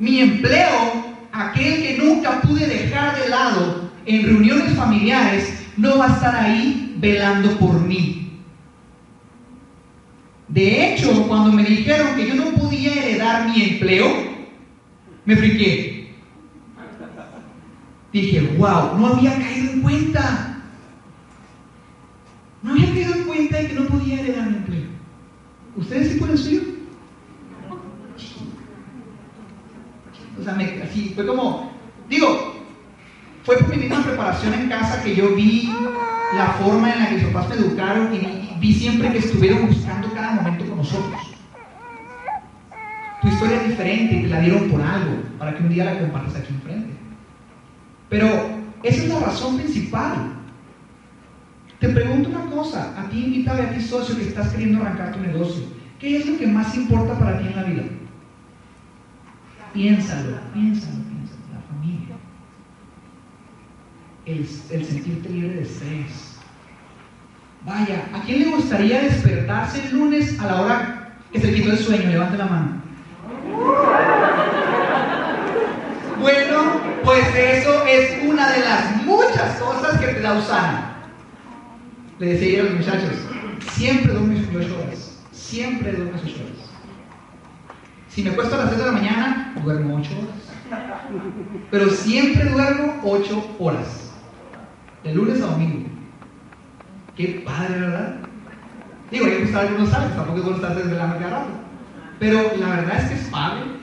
Mi 0.00 0.18
empleo, 0.18 1.14
aquel 1.30 1.80
que 1.80 1.96
nunca 1.96 2.40
pude 2.40 2.66
dejar 2.66 3.22
de 3.22 3.28
lado 3.28 3.90
en 4.04 4.24
reuniones 4.24 4.72
familiares, 4.74 5.64
no 5.76 5.96
va 5.96 6.06
a 6.06 6.14
estar 6.14 6.34
ahí 6.34 6.96
velando 6.98 7.56
por 7.58 7.80
mí. 7.80 8.42
De 10.48 10.92
hecho, 10.92 11.28
cuando 11.28 11.52
me 11.52 11.62
dijeron 11.62 12.16
que 12.16 12.26
yo 12.26 12.34
no 12.34 12.50
podía 12.54 12.94
heredar 12.94 13.48
mi 13.48 13.62
empleo, 13.62 14.08
me 15.24 15.36
friqué 15.36 15.97
dije, 18.12 18.40
wow, 18.56 18.98
no 18.98 19.06
había 19.08 19.36
caído 19.38 19.72
en 19.72 19.82
cuenta. 19.82 20.62
No 22.62 22.72
había 22.72 22.86
caído 22.86 23.14
en 23.14 23.24
cuenta 23.24 23.58
de 23.58 23.68
que 23.68 23.74
no 23.74 23.86
podía 23.86 24.20
heredar 24.20 24.48
un 24.48 24.54
empleo. 24.54 24.86
¿Ustedes 25.76 26.12
sí 26.12 26.18
pueden 26.18 26.38
suyo? 26.38 26.62
O 30.38 30.42
sea, 30.42 30.56
así, 30.84 31.12
fue 31.14 31.26
como, 31.26 31.72
digo, 32.08 32.54
fue 33.44 33.56
por 33.56 33.68
mi 33.70 33.76
misma 33.76 34.02
preparación 34.04 34.54
en 34.54 34.68
casa 34.68 35.02
que 35.02 35.14
yo 35.14 35.34
vi 35.34 35.74
la 36.34 36.46
forma 36.60 36.92
en 36.92 36.98
la 36.98 37.08
que 37.08 37.14
mis 37.16 37.24
papás 37.24 37.48
me 37.48 37.56
educaron 37.56 38.14
y 38.14 38.58
vi, 38.58 38.74
siempre 38.74 39.12
que 39.12 39.18
estuvieron 39.18 39.66
buscando 39.66 40.12
cada 40.12 40.32
momento 40.32 40.66
con 40.66 40.78
nosotros. 40.78 41.20
Tu 43.20 43.28
historia 43.28 43.62
es 43.62 43.68
diferente 43.68 44.16
y 44.16 44.22
te 44.22 44.28
la 44.28 44.40
dieron 44.40 44.68
por 44.68 44.80
algo, 44.80 45.22
para 45.38 45.56
que 45.56 45.62
un 45.62 45.68
día 45.70 45.84
la 45.84 45.98
compartas 45.98 46.36
aquí 46.36 46.52
enfrente. 46.54 46.87
Pero 48.08 48.26
esa 48.82 49.02
es 49.02 49.08
la 49.08 49.20
razón 49.20 49.56
principal. 49.56 50.32
Te 51.78 51.88
pregunto 51.90 52.28
una 52.28 52.46
cosa, 52.50 52.94
a 52.98 53.08
ti 53.08 53.24
invitado 53.24 53.62
a 53.62 53.70
ti 53.70 53.80
socio 53.80 54.16
que 54.16 54.28
estás 54.28 54.48
queriendo 54.48 54.82
arrancar 54.82 55.12
tu 55.12 55.20
negocio, 55.20 55.62
¿qué 56.00 56.16
es 56.16 56.26
lo 56.26 56.36
que 56.36 56.46
más 56.46 56.74
importa 56.74 57.16
para 57.18 57.38
ti 57.38 57.46
en 57.46 57.56
la 57.56 57.62
vida? 57.62 57.82
Piénsalo, 59.72 60.38
piénsalo, 60.52 60.96
piénsalo, 61.04 61.40
la 61.52 61.60
familia. 61.70 62.16
El, 64.26 64.38
el 64.38 64.84
sentirte 64.84 65.28
libre 65.28 65.54
de 65.54 65.62
estrés. 65.62 66.38
Vaya, 67.64 68.08
¿a 68.12 68.22
quién 68.22 68.40
le 68.40 68.56
gustaría 68.56 69.02
despertarse 69.02 69.84
el 69.84 69.96
lunes 69.96 70.40
a 70.40 70.46
la 70.46 70.60
hora 70.62 71.18
que 71.32 71.40
se 71.40 71.54
quitó 71.54 71.70
el 71.70 71.78
sueño? 71.78 72.08
Levante 72.08 72.38
la 72.38 72.46
mano. 72.46 72.82
Bueno, 76.20 76.80
pues 77.18 77.58
eso 77.58 77.84
es 77.86 78.22
una 78.24 78.52
de 78.52 78.60
las 78.60 79.04
muchas 79.04 79.58
cosas 79.58 79.98
que 79.98 80.06
te 80.06 80.20
da 80.20 80.38
Usana. 80.38 80.94
Le 82.18 82.26
decía 82.34 82.60
a 82.60 82.64
los 82.64 82.74
muchachos, 82.74 83.10
siempre 83.72 84.12
duermo 84.12 84.34
mis 84.34 84.48
8 84.48 84.78
horas. 84.82 85.18
Siempre 85.32 85.92
duermo 85.92 86.12
mis 86.12 86.22
8 86.22 86.34
horas. 86.44 86.68
Si 88.08 88.22
me 88.22 88.30
cuesto 88.30 88.54
a 88.54 88.58
las 88.58 88.68
3 88.68 88.80
de 88.80 88.86
la 88.86 88.92
mañana, 88.92 89.54
duermo 89.62 89.96
8 89.96 90.10
horas. 90.18 90.82
Pero 91.70 91.90
siempre 91.90 92.44
duermo 92.50 93.00
8 93.04 93.56
horas. 93.58 94.10
De 95.04 95.14
lunes 95.14 95.40
a 95.42 95.46
domingo. 95.46 95.88
Qué 97.16 97.42
padre, 97.44 97.80
¿verdad? 97.80 98.16
Digo, 99.10 99.26
yo 99.26 99.40
gustar 99.40 99.66
algunos 99.66 99.88
saben, 99.88 100.10
tampoco 100.10 100.38
es 100.38 100.44
bueno 100.44 100.56
estar 100.58 100.76
desvelando 100.76 101.18
cada 101.18 101.30
rato. 101.30 101.50
Pero 102.18 102.52
la 102.58 102.68
verdad 102.68 102.98
es 102.98 103.08
que 103.08 103.14
es 103.14 103.28
padre. 103.28 103.77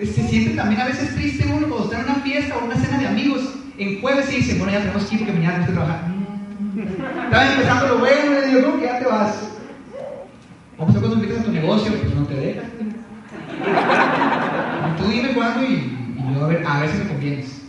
Se 0.00 0.28
siente 0.28 0.56
también 0.56 0.80
a 0.80 0.86
veces 0.86 1.14
triste 1.14 1.46
uno 1.46 1.68
cuando 1.68 1.84
está 1.84 1.98
en 1.98 2.04
una 2.04 2.14
fiesta 2.22 2.56
o 2.56 2.64
una 2.64 2.74
cena 2.74 2.98
de 2.98 3.08
amigos 3.08 3.42
en 3.76 4.00
jueves 4.00 4.32
y 4.32 4.36
dice, 4.36 4.58
bueno, 4.58 4.72
ya 4.72 4.80
tenemos 4.80 5.04
que 5.04 5.14
ir 5.14 5.20
porque 5.20 5.32
mañana 5.34 5.66
tenemos 5.66 5.68
que 5.68 5.74
trabajar. 5.74 6.10
Estaba 7.24 7.52
empezando 7.52 7.88
lo 7.88 7.98
bueno 7.98 8.38
y 8.38 8.48
digo, 8.48 8.62
¿cómo 8.62 8.78
que 8.78 8.86
ya 8.86 8.98
te 8.98 9.04
vas? 9.04 9.50
O 10.78 10.86
pues 10.86 10.98
cuando 10.98 11.16
empiezas 11.16 11.40
a 11.40 11.44
tu 11.44 11.52
negocio, 11.52 11.92
pues 11.92 12.14
no 12.14 12.26
te 12.26 12.34
dejas. 12.34 12.64
Tú 14.96 15.04
dime 15.10 15.34
cuándo 15.34 15.62
y, 15.64 15.74
y 16.16 16.34
yo 16.34 16.44
a 16.44 16.48
ver, 16.48 16.66
a 16.66 16.80
ver 16.80 16.90
si 16.90 16.98
me 16.98 17.08
convienes. 17.08 17.62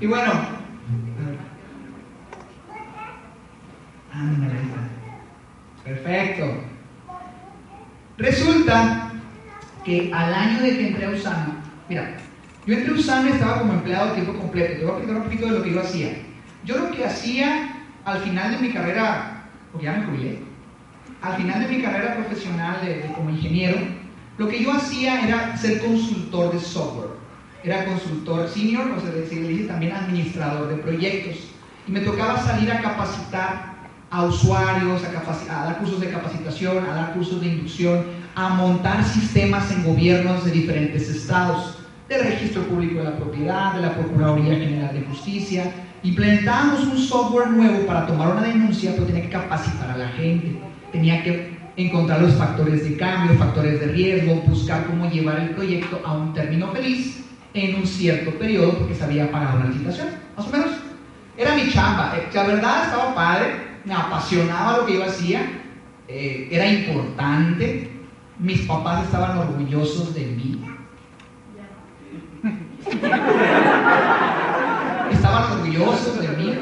Y 0.00 0.06
bueno, 0.06 0.32
perfecto. 5.84 6.44
Resulta 8.16 9.07
que 9.88 10.12
al 10.12 10.34
año 10.34 10.60
de 10.60 10.76
que 10.76 10.88
entré 10.88 11.06
a 11.06 11.10
Usana, 11.10 11.62
mira, 11.88 12.14
yo 12.66 12.74
entré 12.74 12.92
a 12.92 12.98
Usana 12.98 13.30
estaba 13.30 13.60
como 13.60 13.72
empleado 13.72 14.08
de 14.08 14.14
tiempo 14.20 14.34
completo. 14.34 14.74
Te 14.74 14.84
voy 14.84 14.90
a 14.90 14.96
explicar 14.96 15.16
un 15.16 15.22
poquito 15.22 15.46
de 15.46 15.52
lo 15.52 15.62
que 15.64 15.72
yo 15.72 15.80
hacía. 15.80 16.10
Yo 16.64 16.76
lo 16.76 16.90
que 16.90 17.06
hacía 17.06 17.74
al 18.04 18.20
final 18.20 18.50
de 18.52 18.58
mi 18.58 18.70
carrera, 18.70 19.44
porque 19.72 19.86
ya 19.86 19.92
me 19.92 20.04
jubilé, 20.04 20.40
al 21.22 21.36
final 21.36 21.60
de 21.62 21.68
mi 21.68 21.82
carrera 21.82 22.16
profesional 22.16 22.76
de, 22.84 23.10
como 23.14 23.30
ingeniero, 23.30 23.78
lo 24.36 24.48
que 24.48 24.62
yo 24.62 24.72
hacía 24.72 25.26
era 25.26 25.56
ser 25.56 25.80
consultor 25.80 26.52
de 26.52 26.60
software. 26.60 27.16
Era 27.64 27.86
consultor 27.86 28.46
senior, 28.48 28.90
o 28.90 29.00
sea, 29.00 29.10
dice 29.10 29.64
también 29.64 29.92
administrador 29.92 30.68
de 30.68 30.76
proyectos. 30.76 31.48
Y 31.86 31.92
me 31.92 32.00
tocaba 32.00 32.38
salir 32.38 32.70
a 32.70 32.82
capacitar 32.82 33.78
a 34.10 34.24
usuarios, 34.24 35.02
a, 35.04 35.60
a, 35.60 35.64
dar 35.64 35.78
cursos 35.78 36.00
de 36.00 36.10
capacitación, 36.10 36.84
a 36.86 36.94
dar 36.94 37.14
cursos 37.14 37.40
de 37.40 37.48
inducción, 37.48 38.17
a 38.38 38.50
montar 38.50 39.02
sistemas 39.04 39.68
en 39.72 39.82
gobiernos 39.82 40.44
de 40.44 40.52
diferentes 40.52 41.08
estados, 41.08 41.76
del 42.08 42.22
registro 42.22 42.62
público 42.62 42.98
de 42.98 43.04
la 43.04 43.16
propiedad, 43.16 43.74
de 43.74 43.82
la 43.82 43.94
Procuraduría 43.94 44.54
General 44.54 44.94
de 44.94 45.00
Justicia. 45.06 45.64
Implementábamos 46.04 46.84
un 46.84 46.98
software 46.98 47.50
nuevo 47.50 47.84
para 47.84 48.06
tomar 48.06 48.36
una 48.36 48.42
denuncia, 48.42 48.92
pero 48.92 49.06
tenía 49.06 49.22
que 49.22 49.30
capacitar 49.30 49.90
a 49.90 49.98
la 49.98 50.08
gente, 50.10 50.56
tenía 50.92 51.20
que 51.24 51.58
encontrar 51.76 52.22
los 52.22 52.34
factores 52.34 52.88
de 52.88 52.96
cambio, 52.96 53.36
factores 53.36 53.80
de 53.80 53.88
riesgo, 53.88 54.36
buscar 54.46 54.86
cómo 54.86 55.10
llevar 55.10 55.40
el 55.40 55.50
proyecto 55.50 56.00
a 56.04 56.12
un 56.12 56.32
término 56.32 56.70
feliz 56.70 57.24
en 57.54 57.74
un 57.74 57.86
cierto 57.88 58.30
periodo 58.38 58.78
porque 58.78 58.94
se 58.94 59.02
había 59.02 59.32
pagado 59.32 59.58
la 59.58 59.66
licitación, 59.66 60.10
más 60.36 60.46
o 60.46 60.50
menos. 60.50 60.70
Era 61.36 61.56
mi 61.56 61.68
chamba, 61.70 62.14
la 62.32 62.42
verdad 62.44 62.84
estaba 62.84 63.14
padre, 63.16 63.46
me 63.84 63.94
apasionaba 63.94 64.78
lo 64.78 64.86
que 64.86 64.94
yo 64.94 65.04
hacía, 65.04 65.40
eh, 66.06 66.48
era 66.52 66.68
importante, 66.68 67.97
mis 68.38 68.60
papás 68.62 69.04
estaban 69.04 69.38
orgullosos 69.38 70.14
de 70.14 70.26
mí. 70.26 70.64
Estaban 75.10 75.52
orgullosos 75.52 76.20
de 76.20 76.28
mí. 76.28 76.58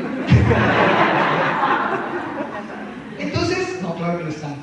Entonces, 3.18 3.80
no, 3.82 3.94
claro 3.94 4.18
que 4.18 4.24
lo 4.24 4.30
están. 4.30 4.56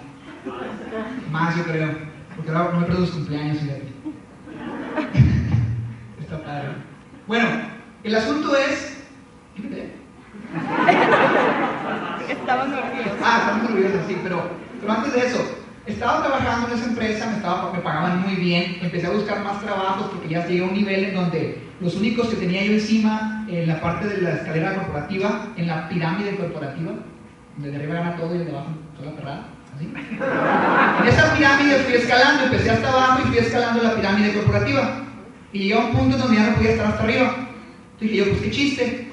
Más 1.32 1.56
yo 1.56 1.64
creo, 1.64 1.92
porque 2.36 2.52
ahora 2.52 2.72
no 2.74 2.80
me 2.82 2.88
los 2.88 3.12
cumpleaños, 3.12 3.60
fíjate. 3.60 3.94
Está 6.20 6.44
padre. 6.44 6.70
Bueno, 7.28 7.48
el 8.04 8.16
asunto 8.16 8.56
es. 8.56 9.04
Estaban 12.30 12.74
orgullosos. 12.74 13.18
Ah, 13.24 13.38
estaban 13.40 13.66
orgullosos, 13.66 14.08
sí, 14.08 14.18
pero, 14.24 14.50
pero 14.82 14.92
antes 14.92 15.14
de 15.14 15.20
eso, 15.20 15.63
estaba 15.86 16.22
trabajando 16.22 16.68
en 16.68 16.74
esa 16.74 16.86
empresa, 16.86 17.28
me, 17.28 17.38
estaba, 17.38 17.72
pagaban 17.84 18.22
muy 18.22 18.36
bien, 18.36 18.78
empecé 18.82 19.08
a 19.08 19.12
buscar 19.12 19.44
más 19.44 19.62
trabajos 19.62 20.12
porque 20.12 20.30
ya 20.30 20.46
llegué 20.48 20.64
a 20.64 20.68
un 20.68 20.74
nivel 20.74 21.04
en 21.06 21.14
donde 21.14 21.62
los 21.82 21.96
únicos 21.96 22.28
que 22.30 22.38
tenía 22.38 22.64
yo 22.64 22.74
encima, 22.74 23.46
en 23.50 23.68
la 23.68 23.82
parte 23.82 24.08
de 24.08 24.22
la 24.22 24.36
escalera 24.36 24.76
corporativa, 24.76 25.48
en 25.58 25.68
la 25.68 25.90
pirámide 25.90 26.38
corporativa, 26.38 26.92
donde 27.58 27.72
de 27.72 27.78
arriba 27.78 27.96
gana 27.96 28.16
todo 28.16 28.34
y 28.36 28.40
de 28.40 28.50
abajo 28.50 28.70
toda 28.96 29.12
la 29.12 29.18
perrada, 29.18 29.48
así. 29.76 29.94
En 31.02 31.08
esa 31.08 31.36
pirámide 31.36 31.76
fui 31.80 31.96
escalando, 31.96 32.46
empecé 32.46 32.72
hasta 32.72 32.90
abajo 32.90 33.22
y 33.24 33.28
fui 33.28 33.38
escalando 33.40 33.84
la 33.84 33.96
pirámide 33.96 34.34
corporativa. 34.34 35.00
Y 35.52 35.60
llegué 35.60 35.74
a 35.74 35.80
un 35.80 35.92
punto 35.92 36.18
donde 36.18 36.38
ya 36.38 36.50
no 36.50 36.56
podía 36.56 36.72
estar 36.72 36.88
hasta 36.88 37.04
arriba. 37.04 37.36
Entonces 37.94 38.00
dije 38.00 38.16
yo, 38.16 38.30
pues 38.30 38.42
qué 38.42 38.52
chiste. 38.52 39.12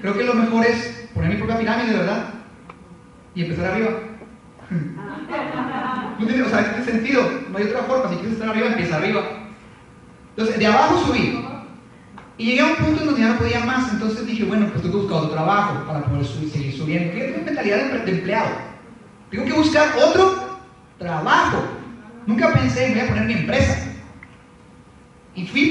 Creo 0.00 0.14
que 0.14 0.24
lo 0.24 0.34
mejor 0.34 0.66
es 0.66 1.08
poner 1.14 1.30
mi 1.30 1.36
propia 1.36 1.58
pirámide, 1.58 1.98
¿verdad? 1.98 2.24
Y 3.34 3.42
empezar 3.42 3.72
arriba. 3.72 3.90
No 6.18 6.26
tiene, 6.26 6.42
o 6.42 6.48
sea, 6.48 6.74
tiene 6.74 6.84
sentido, 6.84 7.22
no 7.50 7.58
hay 7.58 7.64
otra 7.64 7.82
forma. 7.82 8.10
Si 8.10 8.16
quieres 8.16 8.34
estar 8.34 8.48
arriba, 8.48 8.68
empieza 8.68 8.96
arriba. 8.96 9.22
Entonces, 10.30 10.58
de 10.58 10.66
abajo 10.66 11.06
subí. 11.06 11.44
Y 12.38 12.46
llegué 12.46 12.60
a 12.60 12.66
un 12.66 12.76
punto 12.76 13.00
en 13.00 13.06
donde 13.06 13.20
ya 13.20 13.28
no 13.28 13.38
podía 13.38 13.60
más. 13.60 13.92
Entonces 13.92 14.26
dije, 14.26 14.44
bueno, 14.44 14.66
pues 14.68 14.82
tengo 14.82 14.96
que 14.96 15.02
buscar 15.02 15.18
otro 15.18 15.34
trabajo 15.34 15.86
para 15.86 16.04
poder 16.04 16.24
subir, 16.24 16.50
seguir 16.50 16.76
subiendo. 16.76 17.12
Yo 17.12 17.26
tengo 17.26 17.44
mentalidad 17.44 18.04
de, 18.04 18.10
empleado. 18.10 18.50
Tengo 19.30 19.44
que 19.44 19.52
buscar 19.52 19.88
otro 19.96 20.60
trabajo. 20.98 21.58
Nunca 22.26 22.52
pensé, 22.52 22.88
me 22.88 22.94
voy 22.94 23.02
a 23.02 23.08
poner 23.08 23.24
mi 23.26 23.32
empresa. 23.34 23.78
Y 25.34 25.46
fui, 25.46 25.70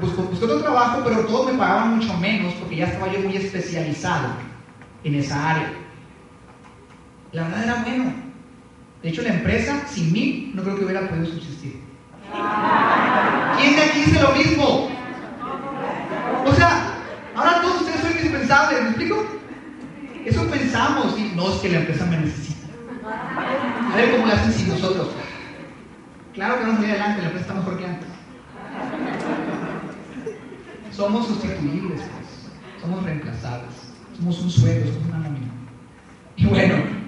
busqué 0.00 0.44
otro 0.44 0.60
trabajo, 0.60 1.02
pero 1.04 1.26
todos 1.26 1.52
me 1.52 1.58
pagaban 1.58 1.96
mucho 1.96 2.16
menos 2.18 2.54
porque 2.54 2.76
ya 2.76 2.86
estaba 2.86 3.12
yo 3.12 3.20
muy 3.20 3.36
especializado 3.36 4.28
en 5.04 5.14
esa 5.14 5.50
área. 5.50 5.72
La 7.32 7.42
verdad 7.42 7.64
era 7.64 7.74
bueno. 7.82 8.23
De 9.04 9.10
hecho, 9.10 9.20
la 9.20 9.34
empresa, 9.34 9.86
sin 9.86 10.10
mí, 10.14 10.50
no 10.54 10.62
creo 10.62 10.78
que 10.78 10.84
hubiera 10.86 11.06
podido 11.06 11.26
subsistir. 11.26 11.78
¿Quién 13.58 13.76
de 13.76 13.82
aquí 13.82 13.98
dice 14.00 14.22
lo 14.22 14.32
mismo? 14.32 14.88
O 16.46 16.52
sea, 16.54 16.94
ahora 17.34 17.60
todos 17.60 17.82
ustedes 17.82 18.00
son 18.00 18.12
indispensables, 18.12 18.82
¿me 18.82 18.88
explico? 18.88 19.26
Eso 20.24 20.50
pensamos, 20.50 21.18
y 21.18 21.32
no 21.36 21.50
es 21.52 21.56
que 21.56 21.68
la 21.68 21.80
empresa 21.80 22.06
me 22.06 22.16
necesita. 22.16 22.66
A 23.92 23.94
ver 23.94 24.10
cómo 24.12 24.26
lo 24.26 24.32
hacen 24.32 24.52
sin 24.54 24.68
nosotros. 24.70 25.10
Claro 26.32 26.58
que 26.60 26.64
vamos 26.64 26.80
a 26.80 26.88
adelante, 26.88 27.20
la 27.20 27.28
empresa 27.28 27.46
está 27.46 27.54
mejor 27.60 27.78
que 27.78 27.84
antes. 27.84 28.08
Somos 30.92 31.26
sustituibles, 31.26 32.00
pues. 32.00 32.80
Somos 32.80 33.04
reemplazables. 33.04 33.74
Somos 34.16 34.40
un 34.40 34.50
sueldo, 34.50 34.90
somos 34.94 35.08
una 35.08 35.18
nómina. 35.18 35.52
Y 36.36 36.46
bueno, 36.46 37.03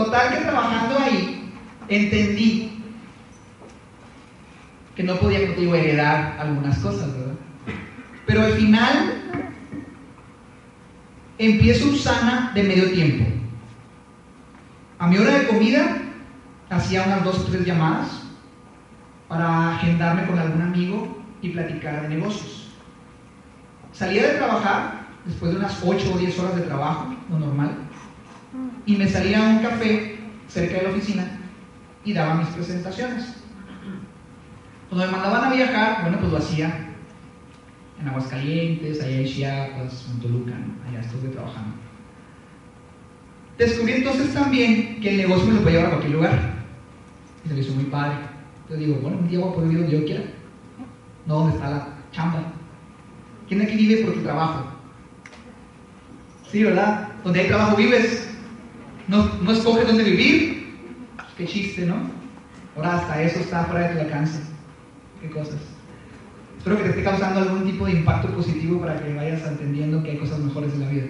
Total 0.00 0.30
que 0.30 0.44
trabajando 0.44 0.98
ahí 0.98 1.52
entendí 1.86 2.82
que 4.96 5.02
no 5.02 5.16
podía 5.16 5.46
contigo 5.46 5.74
heredar 5.74 6.38
algunas 6.40 6.78
cosas, 6.78 7.12
¿verdad? 7.12 7.34
Pero 8.24 8.44
al 8.44 8.52
final 8.54 9.22
empiezo 11.36 11.90
Usana 11.90 12.50
de 12.54 12.62
medio 12.62 12.90
tiempo. 12.92 13.26
A 14.98 15.06
mi 15.06 15.18
hora 15.18 15.38
de 15.38 15.46
comida 15.48 15.98
hacía 16.70 17.02
unas 17.02 17.22
dos 17.22 17.40
o 17.40 17.44
tres 17.44 17.66
llamadas 17.66 18.22
para 19.28 19.74
agendarme 19.74 20.26
con 20.26 20.38
algún 20.38 20.62
amigo 20.62 21.22
y 21.42 21.50
platicar 21.50 22.00
de 22.00 22.08
negocios. 22.08 22.70
Salía 23.92 24.28
de 24.28 24.38
trabajar, 24.38 25.08
después 25.26 25.52
de 25.52 25.58
unas 25.58 25.78
8 25.84 26.10
o 26.14 26.16
10 26.16 26.38
horas 26.38 26.56
de 26.56 26.62
trabajo, 26.62 27.14
lo 27.28 27.38
normal, 27.38 27.89
y 28.90 28.96
me 28.96 29.08
salía 29.08 29.38
a 29.38 29.50
un 29.50 29.58
café 29.60 30.18
cerca 30.48 30.78
de 30.78 30.82
la 30.82 30.90
oficina 30.90 31.24
y 32.04 32.12
daba 32.12 32.34
mis 32.34 32.48
presentaciones. 32.48 33.36
Cuando 34.88 35.06
me 35.06 35.12
mandaban 35.12 35.44
a 35.44 35.54
viajar, 35.54 36.02
bueno, 36.02 36.18
pues 36.18 36.32
lo 36.32 36.38
hacía 36.38 36.88
en 38.00 38.08
Aguascalientes, 38.08 39.00
allá 39.00 39.20
en 39.20 39.26
Chiapas, 39.26 40.08
en 40.10 40.20
Toluca, 40.20 40.54
allá 40.88 41.00
estuve 41.02 41.28
trabajando. 41.28 41.76
Descubrí 43.58 43.92
entonces 43.92 44.34
también 44.34 45.00
que 45.00 45.10
el 45.10 45.16
negocio 45.18 45.46
me 45.46 45.54
lo 45.54 45.60
puede 45.60 45.76
llevar 45.76 45.86
a 45.86 45.90
cualquier 45.90 46.14
lugar. 46.14 46.54
Y 47.44 47.48
se 47.48 47.54
me 47.54 47.60
hizo 47.60 47.74
muy 47.74 47.84
padre. 47.84 48.16
Entonces 48.62 48.86
digo, 48.88 49.00
bueno, 49.02 49.18
un 49.18 49.28
día 49.28 49.38
voy 49.38 49.50
a 49.50 49.52
poder 49.52 49.68
vivir 49.68 49.84
donde 49.84 50.00
yo 50.00 50.04
quiera. 50.04 50.24
No 51.26 51.34
donde 51.36 51.54
está 51.54 51.70
la 51.70 51.88
chamba. 52.10 52.42
¿Quién 53.46 53.62
aquí 53.62 53.76
vive 53.76 54.04
por 54.04 54.14
tu 54.14 54.22
trabajo? 54.22 54.66
Sí, 56.50 56.64
¿verdad? 56.64 57.08
Donde 57.22 57.40
hay 57.40 57.46
trabajo 57.46 57.76
vives. 57.76 58.29
No, 59.10 59.28
no 59.42 59.50
escoges 59.50 59.88
dónde 59.88 60.04
vivir. 60.04 60.78
Qué 61.36 61.44
chiste, 61.44 61.84
¿no? 61.84 61.96
Ahora 62.76 62.94
hasta 62.94 63.22
eso 63.22 63.40
está 63.40 63.64
fuera 63.64 63.88
de 63.88 63.94
tu 63.94 64.00
alcance. 64.02 64.38
Qué 65.20 65.28
cosas. 65.30 65.56
Espero 66.58 66.76
que 66.76 66.82
te 66.84 66.88
esté 66.90 67.02
causando 67.02 67.40
algún 67.40 67.64
tipo 67.64 67.86
de 67.86 67.92
impacto 67.92 68.28
positivo 68.28 68.80
para 68.80 69.02
que 69.02 69.12
vayas 69.12 69.44
entendiendo 69.44 70.00
que 70.04 70.12
hay 70.12 70.18
cosas 70.18 70.38
mejores 70.38 70.72
en 70.74 70.80
la 70.80 70.88
vida. 70.88 71.06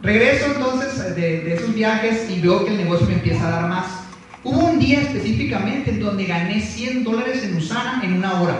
Regreso 0.00 0.46
entonces 0.46 1.14
de, 1.14 1.54
esos 1.54 1.74
viajes 1.74 2.30
y 2.30 2.40
veo 2.40 2.64
que 2.64 2.70
el 2.70 2.78
negocio 2.78 3.06
me 3.06 3.14
empieza 3.14 3.46
a 3.46 3.50
dar 3.50 3.68
más. 3.68 3.86
Hubo 4.44 4.64
un 4.64 4.78
día 4.78 5.02
específicamente 5.02 5.90
en 5.90 6.00
donde 6.00 6.24
gané 6.24 6.62
100 6.62 7.04
dólares 7.04 7.44
en 7.44 7.54
Usana 7.58 8.00
en 8.02 8.14
una 8.14 8.40
hora. 8.40 8.56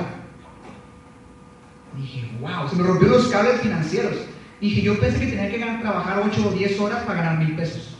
Dije, 1.96 2.30
wow, 2.40 2.68
se 2.68 2.76
me 2.76 2.82
rompió 2.82 3.08
los 3.08 3.28
cables 3.28 3.58
financieros. 3.62 4.31
Dije, 4.62 4.80
yo 4.80 4.96
pensé 5.00 5.18
que 5.18 5.26
tenía 5.26 5.50
que 5.50 5.58
trabajar 5.58 6.22
8 6.24 6.48
o 6.48 6.52
10 6.52 6.78
horas 6.78 7.02
para 7.02 7.20
ganar 7.20 7.38
mil 7.40 7.56
pesos. 7.56 7.96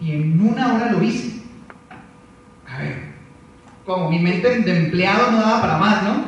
Y 0.00 0.12
en 0.12 0.40
una 0.40 0.72
hora 0.72 0.92
lo 0.92 1.02
hice. 1.02 1.42
A 2.64 2.78
ver, 2.78 3.12
como 3.84 4.08
mi 4.08 4.20
mente 4.20 4.60
de 4.60 4.76
empleado 4.84 5.32
no 5.32 5.40
daba 5.40 5.60
para 5.60 5.78
más, 5.78 6.02
¿no? 6.04 6.24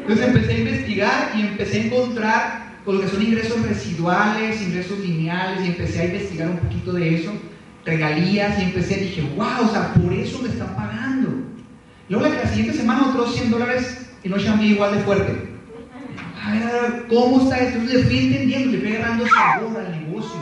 Entonces 0.00 0.28
empecé 0.28 0.54
a 0.54 0.58
investigar 0.58 1.32
y 1.36 1.42
empecé 1.42 1.78
a 1.78 1.84
encontrar 1.84 2.64
con 2.86 2.94
lo 2.94 3.02
que 3.02 3.08
son 3.08 3.22
ingresos 3.22 3.60
residuales, 3.68 4.62
ingresos 4.62 4.98
lineales, 4.98 5.62
y 5.62 5.68
empecé 5.68 6.00
a 6.00 6.04
investigar 6.06 6.48
un 6.48 6.56
poquito 6.56 6.92
de 6.94 7.16
eso, 7.16 7.32
regalías, 7.84 8.58
y 8.58 8.62
empecé, 8.62 8.96
dije, 8.96 9.30
wow, 9.36 9.66
o 9.66 9.68
sea, 9.68 9.92
por 9.92 10.10
eso 10.10 10.40
me 10.40 10.48
están 10.48 10.74
pagando. 10.74 11.28
Luego 12.08 12.28
la, 12.28 12.48
siguiente 12.48 12.78
semana 12.78 13.08
otros 13.10 13.34
100 13.34 13.50
dólares 13.50 14.10
y 14.22 14.28
no 14.30 14.38
llamé 14.38 14.68
igual 14.68 14.94
de 14.94 15.02
fuerte. 15.02 15.53
A 16.44 16.50
ver, 16.52 16.62
a 16.62 16.72
ver, 16.72 17.06
¿cómo 17.08 17.40
está 17.40 17.58
esto? 17.58 17.78
Entonces 17.78 18.00
le 18.00 18.04
fui 18.04 18.18
entendiendo, 18.18 18.72
le 18.72 18.78
fui 18.78 18.96
agarrando 18.96 19.26
sabor 19.26 19.80
al 19.80 20.04
negocio. 20.04 20.36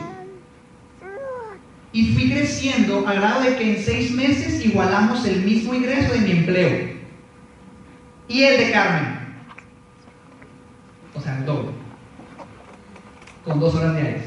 Y 1.93 2.13
fui 2.13 2.29
creciendo 2.29 3.07
al 3.07 3.21
grado 3.21 3.41
de 3.41 3.55
que 3.55 3.77
en 3.77 3.83
seis 3.83 4.11
meses 4.11 4.65
igualamos 4.65 5.25
el 5.25 5.43
mismo 5.43 5.73
ingreso 5.73 6.11
de 6.13 6.19
mi 6.19 6.31
empleo. 6.31 6.93
Y 8.27 8.43
el 8.43 8.57
de 8.57 8.71
Carmen. 8.71 9.19
O 11.13 11.21
sea, 11.21 11.37
el 11.37 11.45
doble. 11.45 11.69
Con 13.45 13.59
dos 13.59 13.75
horas 13.75 13.95
diarias. 13.95 14.25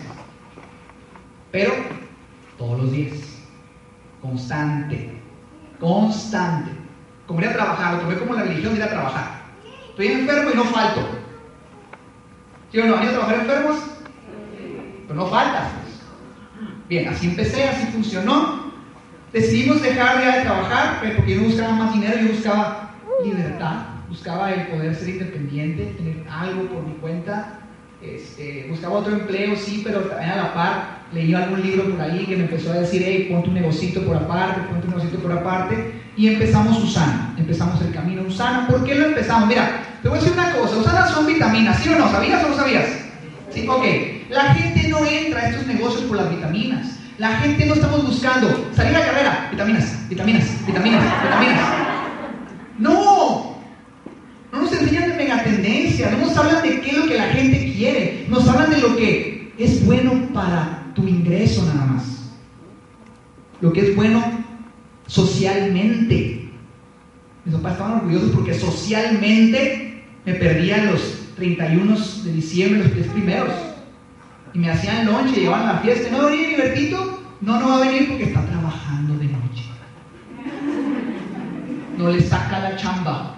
Pero 1.52 1.74
todos 2.56 2.82
los 2.82 2.92
días. 2.92 3.18
Constante. 4.22 5.20
Constante. 5.78 6.70
Como 7.26 7.40
ir 7.40 7.48
a 7.48 7.52
trabajar, 7.52 7.94
lo 7.94 8.00
tomé 8.00 8.18
como 8.18 8.34
la 8.34 8.44
religión 8.44 8.72
de 8.72 8.78
ir 8.78 8.84
a 8.84 8.90
trabajar. 8.90 9.42
Estoy 9.90 10.06
enfermo 10.06 10.50
y 10.52 10.56
no 10.56 10.64
falto. 10.64 11.25
¿Sí 12.72 12.78
o 12.78 12.86
no? 12.86 12.96
¿Han 12.96 13.02
ido 13.02 13.10
a 13.10 13.14
trabajar 13.14 13.40
enfermos? 13.40 13.76
Pero 15.06 15.20
no 15.20 15.26
faltas. 15.26 15.68
Bien, 16.88 17.08
así 17.08 17.28
empecé, 17.28 17.68
así 17.68 17.86
funcionó. 17.86 18.72
Decidimos 19.32 19.82
dejar 19.82 20.20
ya 20.20 20.38
de 20.38 20.44
trabajar, 20.44 21.00
porque 21.16 21.34
yo 21.34 21.40
no 21.40 21.48
buscaba 21.48 21.72
más 21.72 21.94
dinero, 21.94 22.18
yo 22.20 22.32
buscaba 22.32 22.94
libertad, 23.24 23.76
buscaba 24.08 24.52
el 24.52 24.68
poder 24.68 24.94
ser 24.94 25.08
independiente, 25.10 25.94
tener 25.96 26.24
algo 26.30 26.68
por 26.68 26.86
mi 26.86 26.94
cuenta. 26.94 27.60
Este, 28.02 28.66
buscaba 28.68 28.98
otro 28.98 29.12
empleo, 29.14 29.56
sí, 29.56 29.82
pero 29.84 30.00
también 30.00 30.30
a 30.30 30.36
la 30.36 30.54
par 30.54 30.96
leí 31.12 31.34
algún 31.34 31.62
libro 31.62 31.90
por 31.90 32.00
ahí 32.00 32.26
que 32.26 32.36
me 32.36 32.44
empezó 32.44 32.72
a 32.72 32.80
decir, 32.80 33.02
hey, 33.04 33.28
ponte 33.30 33.48
un 33.48 33.54
negocito 33.54 34.04
por 34.04 34.16
aparte, 34.16 34.60
ponte 34.68 34.86
un 34.86 34.94
negocito 34.94 35.18
por 35.18 35.32
aparte. 35.32 36.02
Y 36.16 36.28
empezamos 36.28 36.82
Usana, 36.82 37.34
empezamos 37.36 37.80
el 37.82 37.92
camino 37.92 38.22
Usana. 38.22 38.66
¿Por 38.66 38.84
qué 38.84 38.94
lo 38.94 39.06
empezamos? 39.06 39.48
Mira, 39.48 39.82
te 40.02 40.08
voy 40.08 40.18
a 40.18 40.20
decir 40.20 40.34
una 40.34 40.52
cosa, 40.52 40.76
Usana 40.76 41.06
son 41.08 41.26
vitaminas, 41.26 41.78
¿sí 41.80 41.88
o 41.88 41.98
no? 41.98 42.10
¿Sabías 42.10 42.44
o 42.44 42.48
no 42.48 42.56
sabías? 42.56 42.86
Ok. 43.68 43.84
La 44.30 44.54
gente 44.54 44.88
no 44.88 45.04
entra 45.04 45.40
a 45.40 45.48
estos 45.50 45.66
negocios 45.66 46.02
por 46.04 46.16
las 46.16 46.30
vitaminas. 46.30 46.98
La 47.18 47.36
gente 47.38 47.64
no 47.66 47.74
estamos 47.74 48.04
buscando 48.04 48.70
salir 48.74 48.94
a 48.94 49.06
carrera, 49.06 49.48
vitaminas, 49.50 50.08
vitaminas, 50.08 50.66
vitaminas, 50.66 51.02
vitaminas. 51.22 51.60
No, 52.78 53.56
no 54.52 54.60
nos 54.60 54.72
enseñan 54.72 55.10
de 55.10 55.16
megatendencia, 55.16 56.10
no 56.10 56.26
nos 56.26 56.36
hablan 56.36 56.62
de 56.62 56.80
qué 56.82 56.90
es 56.90 56.98
lo 56.98 57.06
que 57.06 57.16
la 57.16 57.28
gente 57.28 57.72
quiere, 57.74 58.26
nos 58.28 58.46
hablan 58.46 58.70
de 58.70 58.78
lo 58.78 58.96
que 58.96 59.54
es 59.56 59.86
bueno 59.86 60.28
para 60.34 60.92
tu 60.94 61.08
ingreso 61.08 61.64
nada 61.64 61.86
más. 61.86 62.04
Lo 63.62 63.72
que 63.72 63.80
es 63.80 63.96
bueno 63.96 64.22
socialmente. 65.06 66.50
Mis 67.46 67.54
papás 67.54 67.72
estaban 67.72 68.00
orgullosos 68.00 68.30
porque 68.32 68.52
socialmente 68.52 70.04
me 70.26 70.34
perdía 70.34 70.84
los 70.84 71.25
31 71.36 71.96
de 72.24 72.32
diciembre, 72.32 72.82
los 72.82 72.92
tres 72.92 73.06
primeros 73.08 73.52
y 74.56 74.58
me 74.58 74.70
hacían 74.70 75.04
lonche, 75.04 75.40
llevaban 75.40 75.66
la 75.66 75.78
fiesta. 75.80 76.10
¿No 76.10 76.22
va 76.22 76.28
a 76.28 76.30
venir 76.30 76.48
Libertito? 76.48 77.22
No, 77.42 77.60
no 77.60 77.68
va 77.68 77.76
a 77.76 77.80
venir 77.80 78.08
porque 78.08 78.24
está 78.24 78.40
trabajando 78.46 79.18
de 79.18 79.26
noche. 79.26 79.64
No 81.98 82.10
le 82.10 82.22
saca 82.22 82.60
la 82.60 82.76
chamba. 82.76 83.34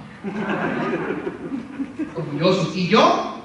Orgullosos. 2.14 2.76
Y 2.76 2.87
yo, 2.87 3.42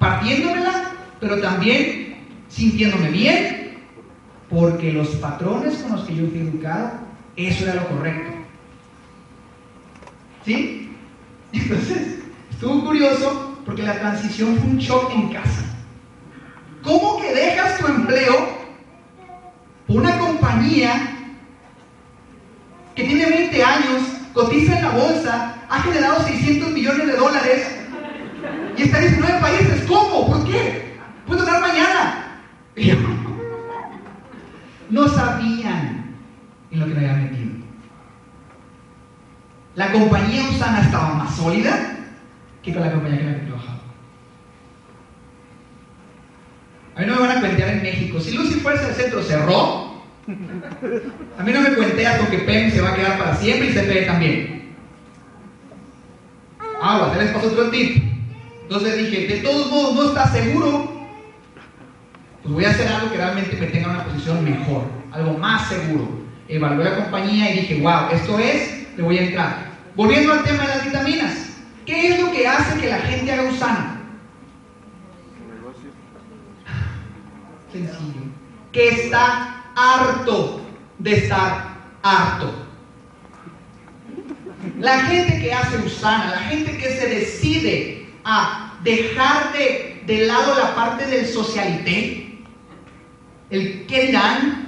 partiéndomela, 0.00 0.90
pero 1.20 1.40
también 1.40 2.16
sintiéndome 2.48 3.10
bien, 3.10 3.78
porque 4.50 4.92
los 4.92 5.06
patrones 5.16 5.76
con 5.76 5.92
los 5.92 6.04
que 6.04 6.16
yo 6.16 6.26
fui 6.26 6.40
educado, 6.40 6.94
eso 7.36 7.64
era 7.64 7.76
lo 7.76 7.88
correcto. 7.90 8.32
¿Sí? 10.44 10.90
Entonces, 11.52 12.24
estuvo 12.50 12.84
curioso 12.86 13.51
porque 13.64 13.82
la 13.82 13.98
transición 13.98 14.56
fue 14.56 14.70
un 14.70 14.78
shock 14.78 15.10
en 15.14 15.28
casa. 15.32 15.62
¿Cómo 16.82 17.20
que 17.20 17.32
dejas 17.32 17.78
tu 17.78 17.86
empleo 17.86 18.48
por 19.86 19.96
una 20.02 20.18
compañía 20.18 21.16
que 22.94 23.04
tiene 23.04 23.26
20 23.26 23.64
años, 23.64 24.02
cotiza 24.32 24.78
en 24.78 24.84
la 24.84 24.90
bolsa, 24.90 25.54
ha 25.68 25.80
generado 25.80 26.22
600 26.24 26.70
millones 26.72 27.06
de 27.06 27.16
dólares 27.16 27.66
y 28.76 28.82
está 28.82 28.98
en 28.98 29.04
19 29.04 29.40
países? 29.40 29.84
¿Cómo? 29.88 30.26
¿Por 30.26 30.44
qué? 30.46 30.98
Puedo 31.26 31.44
ganar 31.44 31.60
mañana. 31.60 32.40
No 34.90 35.08
sabían 35.08 36.18
en 36.70 36.80
lo 36.80 36.86
que 36.86 36.92
me 36.92 36.98
había 37.08 37.22
metido. 37.22 37.50
La 39.74 39.90
compañía 39.90 40.42
Usana 40.50 40.82
estaba 40.82 41.14
más 41.14 41.34
sólida 41.34 41.96
que 42.62 42.74
con 42.74 42.82
la 42.82 42.92
compañía 42.92 43.18
que 43.18 43.24
me 43.24 43.30
había 43.30 43.51
A 46.94 47.00
mí 47.00 47.06
no 47.06 47.14
me 47.14 47.26
van 47.26 47.38
a 47.38 47.40
cuentear 47.40 47.70
en 47.70 47.82
México. 47.82 48.20
Si 48.20 48.32
Lucy 48.32 48.60
Fuerza 48.60 48.86
del 48.86 48.94
Centro 48.96 49.22
cerró, 49.22 50.02
a 51.38 51.42
mí 51.42 51.52
no 51.52 51.60
me 51.60 51.74
cuenteas 51.74 52.18
porque 52.18 52.38
PEM 52.38 52.70
se 52.70 52.80
va 52.80 52.90
a 52.90 52.94
quedar 52.94 53.18
para 53.18 53.36
siempre 53.36 53.70
y 53.70 53.72
CPE 53.72 54.02
también. 54.02 54.74
Agua, 56.80 57.12
se 57.14 57.24
les 57.24 57.32
pasó 57.32 57.46
otro 57.46 57.70
tip. 57.70 58.02
Entonces 58.62 58.96
dije, 58.98 59.26
de 59.26 59.40
todos 59.40 59.70
modos 59.70 59.94
no 59.94 60.08
está 60.08 60.28
seguro, 60.28 61.08
pues 62.42 62.54
voy 62.54 62.64
a 62.64 62.70
hacer 62.70 62.88
algo 62.88 63.10
que 63.10 63.16
realmente 63.16 63.56
me 63.56 63.66
tenga 63.66 63.90
una 63.90 64.04
posición 64.04 64.44
mejor, 64.44 64.84
algo 65.12 65.38
más 65.38 65.68
seguro. 65.68 66.08
Evalué 66.48 66.84
la 66.84 66.96
compañía 66.96 67.50
y 67.50 67.60
dije, 67.60 67.80
wow, 67.80 68.10
esto 68.12 68.38
es, 68.38 68.86
le 68.96 69.02
voy 69.02 69.18
a 69.18 69.22
entrar. 69.22 69.72
Volviendo 69.94 70.32
al 70.32 70.42
tema 70.42 70.62
de 70.64 70.68
las 70.68 70.84
vitaminas, 70.84 71.32
¿qué 71.86 72.08
es 72.08 72.20
lo 72.20 72.32
que 72.32 72.46
hace 72.46 72.80
que 72.80 72.90
la 72.90 72.98
gente 72.98 73.32
haga 73.32 73.42
un 73.42 73.58
sano? 73.58 74.01
Sencillo, 77.72 78.22
que 78.70 78.88
está 78.88 79.64
harto 79.74 80.60
de 80.98 81.12
estar 81.16 81.76
harto. 82.02 82.54
La 84.78 85.00
gente 85.00 85.40
que 85.40 85.52
hace 85.52 85.78
Usana, 85.78 86.30
la 86.30 86.38
gente 86.38 86.76
que 86.76 86.88
se 86.90 87.08
decide 87.08 88.06
a 88.24 88.74
dejar 88.84 89.52
de, 89.52 90.02
de 90.06 90.26
lado 90.26 90.54
la 90.58 90.74
parte 90.74 91.06
del 91.06 91.26
socialité, 91.26 92.38
el 93.50 93.86
que 93.86 94.06
dirán, 94.06 94.62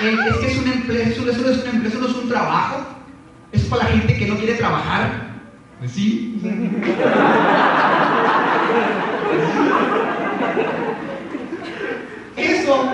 es 0.00 0.36
que 0.38 0.46
es 0.46 0.58
un 0.58 0.72
empleo, 0.72 1.02
eso, 1.02 1.22
no 1.22 1.30
es 1.30 1.38
un 1.38 1.68
empleo, 1.68 1.88
eso 1.88 2.00
no 2.00 2.08
es 2.08 2.14
un 2.14 2.28
trabajo. 2.28 2.86
Es 3.52 3.62
para 3.64 3.84
la 3.84 3.90
gente 3.90 4.16
que 4.16 4.26
no 4.26 4.36
quiere 4.36 4.54
trabajar. 4.54 5.32
Sí. 5.86 6.40
Eso, 12.34 12.92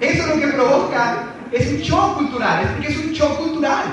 eso 0.00 0.26
lo 0.26 0.40
que 0.40 0.45
provoca 0.56 1.24
es 1.52 1.68
un 1.68 1.78
shock 1.78 2.16
cultural, 2.16 2.64
es 2.64 2.70
porque 2.70 2.88
es 2.88 2.98
un 2.98 3.12
shock 3.12 3.38
cultural. 3.38 3.84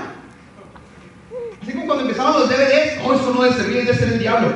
Así 1.61 1.71
como 1.71 1.85
cuando 1.85 2.03
empezaban 2.03 2.33
los 2.33 2.49
DVDs, 2.49 2.99
oh, 3.03 3.13
eso 3.13 3.33
no 3.33 3.43
debe 3.43 3.55
servir, 3.55 3.85
debe 3.85 3.97
ser 3.97 4.13
el 4.13 4.19
diablo. 4.19 4.49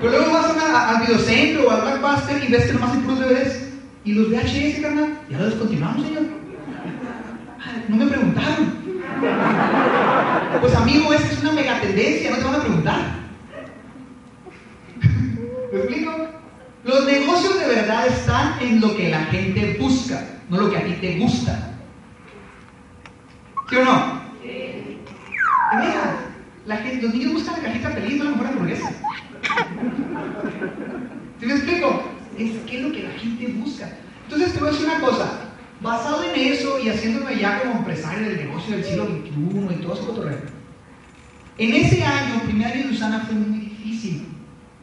Pero 0.00 0.12
luego 0.12 0.32
vas 0.32 0.56
a, 0.56 0.90
al 0.90 1.06
videocentro 1.06 1.66
o 1.66 1.70
al 1.70 1.80
Blackbuster 1.80 2.44
y 2.44 2.52
ves 2.52 2.66
que 2.66 2.72
nomás 2.74 2.92
hay 2.92 3.00
puros 3.00 3.20
DVDs. 3.20 3.60
Y 4.04 4.12
los 4.12 4.28
VHS, 4.28 4.82
carnal, 4.82 5.18
ya 5.30 5.38
los 5.38 5.50
descontinuamos, 5.50 6.06
señor. 6.06 6.22
No 7.88 7.96
me 7.96 8.06
preguntaron. 8.06 8.84
Pues 10.60 10.74
amigo, 10.76 11.12
esta 11.12 11.32
es 11.32 11.42
una 11.42 11.52
mega 11.52 11.80
tendencia, 11.80 12.30
no 12.30 12.36
te 12.36 12.44
van 12.44 12.54
a 12.54 12.60
preguntar. 12.60 13.00
¿Me 15.72 15.78
explico? 15.78 16.12
Los 16.84 17.06
negocios 17.06 17.58
de 17.58 17.66
verdad 17.66 18.06
están 18.06 18.60
en 18.60 18.80
lo 18.80 18.94
que 18.94 19.08
la 19.08 19.24
gente 19.26 19.78
busca, 19.80 20.22
no 20.50 20.60
lo 20.60 20.70
que 20.70 20.76
a 20.76 20.84
ti 20.84 20.92
te 21.00 21.18
gusta. 21.18 21.70
¿Sí 23.70 23.76
o 23.76 23.84
no? 23.84 24.20
Sí. 24.42 24.98
la 26.66 26.76
gente, 26.76 27.02
los 27.02 27.14
niños 27.14 27.32
buscan 27.32 27.54
la 27.56 27.68
cajita 27.68 27.90
feliz, 27.90 28.18
no 28.18 28.24
la 28.24 28.30
mejor 28.32 28.46
hamburguesa. 28.48 28.90
¿Sí 31.40 31.46
me 31.46 31.54
explico? 31.54 32.02
Es 32.38 32.52
que 32.66 32.76
es 32.76 32.82
lo 32.82 32.92
que 32.92 33.02
la 33.02 33.10
gente 33.12 33.46
busca. 33.58 33.88
Entonces 34.24 34.52
te 34.52 34.58
voy 34.58 34.68
a 34.68 34.72
decir 34.72 34.86
una 34.86 35.00
cosa, 35.00 35.40
basado 35.80 36.22
en 36.22 36.38
eso 36.38 36.78
y 36.80 36.90
haciéndome 36.90 37.38
ya 37.38 37.62
como 37.62 37.78
empresario 37.78 38.28
del 38.28 38.46
negocio 38.46 38.76
del 38.76 38.84
siglo 38.84 39.06
XXI 39.06 39.74
y 39.74 39.82
todo 39.82 39.94
ese 39.94 40.04
cotorreo. 40.04 40.38
En 41.56 41.74
ese 41.74 42.04
año, 42.04 42.42
primer 42.42 42.72
año 42.72 42.88
de 42.88 42.90
Usana 42.90 43.20
fue 43.20 43.34
muy 43.34 43.58
difícil, 43.58 44.33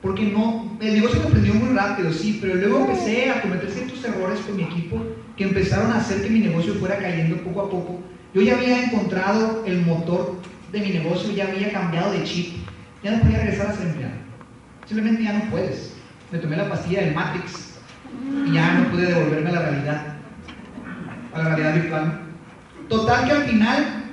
porque 0.01 0.23
no, 0.23 0.77
el 0.81 0.95
negocio 0.95 1.19
me 1.19 1.27
aprendió 1.27 1.53
muy 1.53 1.75
rápido, 1.75 2.11
sí, 2.11 2.39
pero 2.41 2.55
luego 2.55 2.79
empecé 2.81 3.29
a 3.29 3.41
cometer 3.41 3.69
ciertos 3.69 4.03
errores 4.03 4.39
con 4.39 4.57
mi 4.57 4.63
equipo 4.63 5.05
que 5.37 5.43
empezaron 5.43 5.91
a 5.91 5.97
hacer 5.97 6.23
que 6.23 6.29
mi 6.29 6.39
negocio 6.39 6.73
fuera 6.75 6.97
cayendo 6.97 7.37
poco 7.43 7.61
a 7.61 7.69
poco. 7.69 7.99
Yo 8.33 8.41
ya 8.41 8.55
había 8.55 8.85
encontrado 8.85 9.63
el 9.65 9.85
motor 9.85 10.37
de 10.71 10.79
mi 10.79 10.89
negocio, 10.89 11.31
ya 11.33 11.47
había 11.47 11.71
cambiado 11.71 12.13
de 12.13 12.23
chip, 12.23 12.55
ya 13.03 13.11
no 13.11 13.21
podía 13.21 13.39
regresar 13.39 13.67
a 13.67 13.75
ser 13.75 13.87
empleado. 13.87 14.13
Simplemente 14.87 15.23
ya 15.23 15.33
no 15.33 15.49
puedes. 15.51 15.93
Me 16.31 16.39
tomé 16.39 16.57
la 16.57 16.69
pastilla 16.69 17.01
del 17.01 17.13
Matrix 17.13 17.79
y 18.47 18.53
ya 18.53 18.73
no 18.73 18.89
pude 18.89 19.05
devolverme 19.05 19.49
a 19.49 19.53
la 19.53 19.61
realidad, 19.61 20.15
a 21.33 21.37
la 21.37 21.43
realidad 21.43 21.75
virtual. 21.75 22.21
Total 22.89 23.25
que 23.25 23.31
al 23.31 23.43
final, 23.43 24.03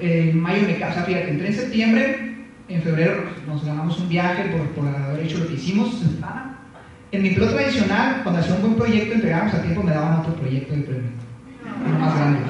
en 0.00 0.40
mayo 0.40 0.62
me 0.66 0.78
casé, 0.78 1.02
fíjate, 1.02 1.30
entré 1.30 1.48
en 1.48 1.54
septiembre, 1.54 2.31
en 2.74 2.82
febrero 2.82 3.24
nos 3.46 3.64
ganamos 3.64 3.98
un 3.98 4.08
viaje 4.08 4.44
por, 4.44 4.60
por 4.70 4.88
haber 4.88 5.24
hecho 5.24 5.38
lo 5.38 5.46
que 5.46 5.54
hicimos 5.54 6.02
en 7.12 7.22
mi 7.22 7.28
empleo 7.28 7.50
tradicional, 7.50 8.20
cuando 8.22 8.40
hacía 8.40 8.54
un 8.54 8.62
buen 8.62 8.74
proyecto, 8.74 9.14
entregábamos 9.14 9.52
a 9.52 9.60
tiempo, 9.60 9.82
me 9.82 9.92
daban 9.92 10.20
otro 10.20 10.32
proyecto 10.34 10.74
de 10.74 10.80
premio, 10.80 11.10
uno 11.86 11.98
más 11.98 12.14
grande. 12.16 12.40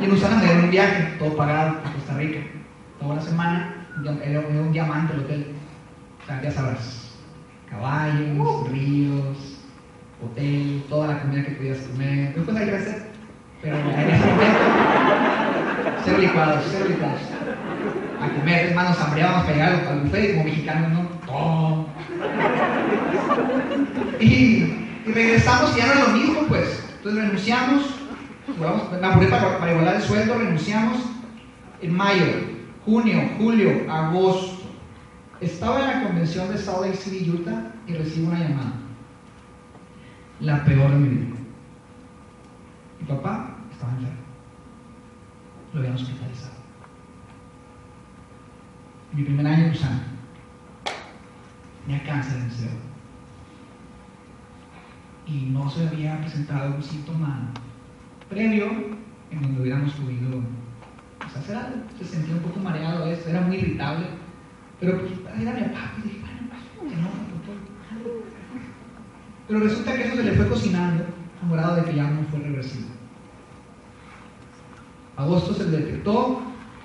Y 0.00 0.04
en 0.04 0.12
Usana 0.12 0.36
me 0.36 0.44
dieron 0.44 0.64
un 0.64 0.70
viaje, 0.70 1.16
todo 1.18 1.36
pagado, 1.36 1.70
a 1.84 1.92
Costa 1.92 2.14
Rica, 2.16 2.38
toda 3.00 3.14
una 3.14 3.22
semana, 3.22 3.74
era 4.24 4.40
un 4.40 4.72
diamante 4.72 5.12
el 5.12 5.20
hotel. 5.20 5.46
O 6.22 6.26
sea, 6.26 6.40
ya 6.40 6.52
sabrás, 6.52 7.16
caballos, 7.68 8.70
ríos, 8.70 9.60
hotel, 10.24 10.84
toda 10.88 11.08
la 11.08 11.20
comida 11.20 11.44
que 11.46 11.52
podías 11.52 11.78
comer. 11.78 12.32
Después 12.32 12.56
hay 12.56 12.66
que 12.66 12.76
hacer, 12.76 13.02
pero 13.60 13.76
en 13.76 13.88
ese 13.88 14.24
momento, 14.24 14.58
cero 16.04 16.18
licuados, 16.18 16.64
cero 16.70 16.84
licuados. 16.88 17.37
Comer, 18.34 18.66
hermanos, 18.68 19.00
hambreábamos 19.00 19.44
para 19.44 19.54
llegar 19.54 19.86
al 19.88 20.00
buffet 20.00 20.32
como 20.32 20.44
mexicanos, 20.44 20.92
¿no? 20.92 21.08
Todo. 21.26 21.86
Y, 24.20 24.74
regresamos 25.06 25.76
y 25.76 25.78
ya 25.78 25.94
no 25.94 26.06
lo 26.06 26.18
mismo, 26.18 26.40
pues. 26.48 26.84
Entonces 26.96 27.22
renunciamos, 27.22 27.82
me 29.00 29.06
apuré 29.06 29.28
para, 29.28 29.58
para 29.58 29.72
igualar 29.72 29.96
el 29.96 30.02
sueldo, 30.02 30.38
renunciamos 30.38 30.98
en 31.80 31.96
mayo, 31.96 32.24
junio, 32.84 33.30
julio, 33.38 33.90
agosto. 33.90 34.58
Estaba 35.40 35.80
en 35.80 35.86
la 35.86 36.02
convención 36.08 36.50
de 36.50 36.58
Salt 36.58 36.86
Lake 36.86 36.96
City, 36.96 37.30
Utah, 37.30 37.72
y 37.86 37.94
recibo 37.94 38.28
una 38.28 38.40
llamada. 38.40 38.72
La 40.40 40.64
peor 40.64 40.90
de 40.90 40.96
mi 40.96 41.08
vida. 41.08 41.36
Mi 43.00 43.06
papá 43.06 43.56
estaba 43.70 43.92
enfermo. 43.92 44.18
Lo 45.72 45.80
habían 45.80 45.94
hospitalizado. 45.94 46.57
Mi 49.12 49.22
primer 49.22 49.46
año. 49.46 49.72
Tenía 51.84 52.04
cáncer 52.04 52.36
en 52.36 52.44
el 52.44 52.50
cerebro. 52.50 52.78
Y 55.26 55.50
no 55.50 55.70
se 55.70 55.86
había 55.86 56.20
presentado 56.20 56.74
un 56.74 56.82
síntoma 56.82 57.50
previo 58.28 58.66
en 59.30 59.42
donde 59.42 59.62
hubiéramos 59.62 59.92
podido 59.92 60.42
pues, 61.18 61.36
hacer 61.36 61.56
algo. 61.56 61.76
Se 61.98 62.04
sentía 62.04 62.34
un 62.34 62.42
poco 62.42 62.60
mareado, 62.60 63.06
esto, 63.06 63.30
era 63.30 63.40
muy 63.40 63.56
irritable. 63.56 64.06
Pero 64.80 65.00
pues 65.00 65.12
era 65.40 65.52
mi 65.52 65.62
papá, 65.62 65.92
y 65.98 66.02
dije, 66.02 66.18
bueno, 66.20 66.48
pues, 66.78 66.96
no, 66.96 67.08
doctor. 67.08 67.56
Pero 69.48 69.60
resulta 69.60 69.94
que 69.94 70.04
eso 70.04 70.16
se 70.16 70.22
le 70.22 70.32
fue 70.32 70.48
cocinando 70.48 71.04
a 71.42 71.52
grado 71.52 71.76
de 71.76 71.84
que 71.84 71.96
ya 71.96 72.10
no 72.10 72.22
fue 72.24 72.40
reversible. 72.40 72.88
Agosto 75.16 75.54
se 75.54 75.68
le 75.68 75.78
detectó, 75.78 76.42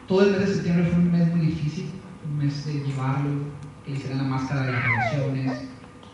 todo 0.07 0.23
el 0.23 0.31
mes 0.31 0.39
de 0.39 0.53
septiembre 0.55 0.87
fue 0.87 0.99
un 0.99 1.11
mes 1.11 1.35
muy 1.35 1.45
difícil, 1.45 1.91
de 2.43 2.73
llevarlo, 2.85 3.29
que 3.85 3.91
le 3.91 3.97
hicieran 3.97 4.17
la 4.17 4.23
máscara 4.25 4.65
de 4.65 4.71
las 4.73 4.83
relaciones, 4.83 5.61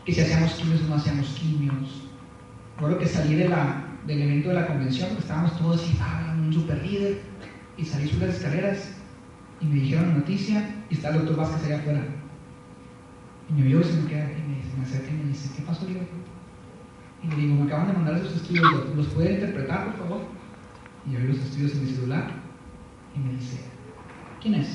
que 0.05 0.13
si 0.13 0.21
hacíamos 0.21 0.53
quimios 0.53 0.81
o 0.81 0.87
no 0.89 0.95
hacíamos 0.95 1.27
quimios. 1.29 2.09
Recuerdo 2.75 2.99
que 2.99 3.07
salí 3.07 3.35
de 3.35 3.49
la, 3.49 3.83
del 4.05 4.21
evento 4.21 4.49
de 4.49 4.55
la 4.55 4.67
convención, 4.67 5.09
estábamos 5.17 5.57
todos 5.57 5.81
así, 5.81 5.97
ah, 5.99 6.35
un 6.37 6.53
super 6.53 6.85
líder, 6.85 7.21
y 7.77 7.85
salí 7.85 8.07
sobre 8.09 8.27
las 8.27 8.35
escaleras 8.35 8.91
y 9.59 9.65
me 9.65 9.75
dijeron 9.75 10.09
la 10.09 10.15
noticia 10.15 10.83
y 10.89 10.93
está 10.93 11.09
el 11.09 11.15
doctor 11.15 11.37
Vázquez 11.37 11.65
allá 11.65 11.79
afuera. 11.79 12.03
Y 13.49 13.53
me 13.53 13.63
vio 13.63 13.81
y 13.81 13.83
se 13.83 14.01
me 14.01 14.07
queda 14.07 14.31
y 14.31 14.77
me, 14.77 14.83
acerca 14.83 15.09
y 15.09 15.13
me 15.13 15.23
dice, 15.29 15.49
¿qué 15.55 15.63
pasó, 15.63 15.85
Diego? 15.85 16.01
Y 17.23 17.27
le 17.27 17.35
digo, 17.35 17.55
me 17.55 17.63
acaban 17.63 17.87
de 17.87 17.93
mandar 17.93 18.17
esos 18.17 18.35
estudios, 18.35 18.95
¿los 18.95 19.07
puede 19.07 19.33
interpretar, 19.33 19.85
por 19.85 19.97
favor? 19.97 20.21
Y 21.07 21.13
yo 21.13 21.19
vi 21.19 21.27
los 21.27 21.39
estudios 21.39 21.71
en 21.73 21.85
mi 21.85 21.91
celular 21.91 22.31
y 23.15 23.19
me 23.19 23.33
dice, 23.33 23.59
¿quién 24.41 24.53
es? 24.53 24.67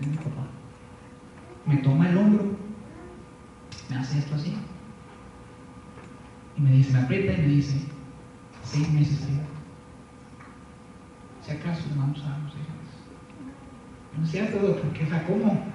Es 0.00 0.06
mi 0.06 0.16
papá. 0.16 0.55
Me 1.66 1.76
toma 1.78 2.08
el 2.08 2.16
hombro, 2.16 2.56
me 3.90 3.96
hace 3.96 4.18
esto 4.18 4.36
así. 4.36 4.54
Y 6.56 6.60
me 6.60 6.70
dice, 6.70 6.92
me 6.92 7.00
aprieta 7.00 7.32
y 7.32 7.42
me 7.42 7.48
dice, 7.48 7.80
seis 8.62 8.88
meses. 8.92 9.26
Si 11.44 11.50
acaso 11.50 11.82
vamos 11.96 12.20
a 12.24 12.28
dar 12.30 12.40
seis. 12.52 12.66
No 14.16 14.24
es 14.24 14.30
cierto, 14.30 14.80
porque, 14.82 15.04
o 15.04 15.08
sea, 15.08 15.26
¿cómo? 15.26 15.66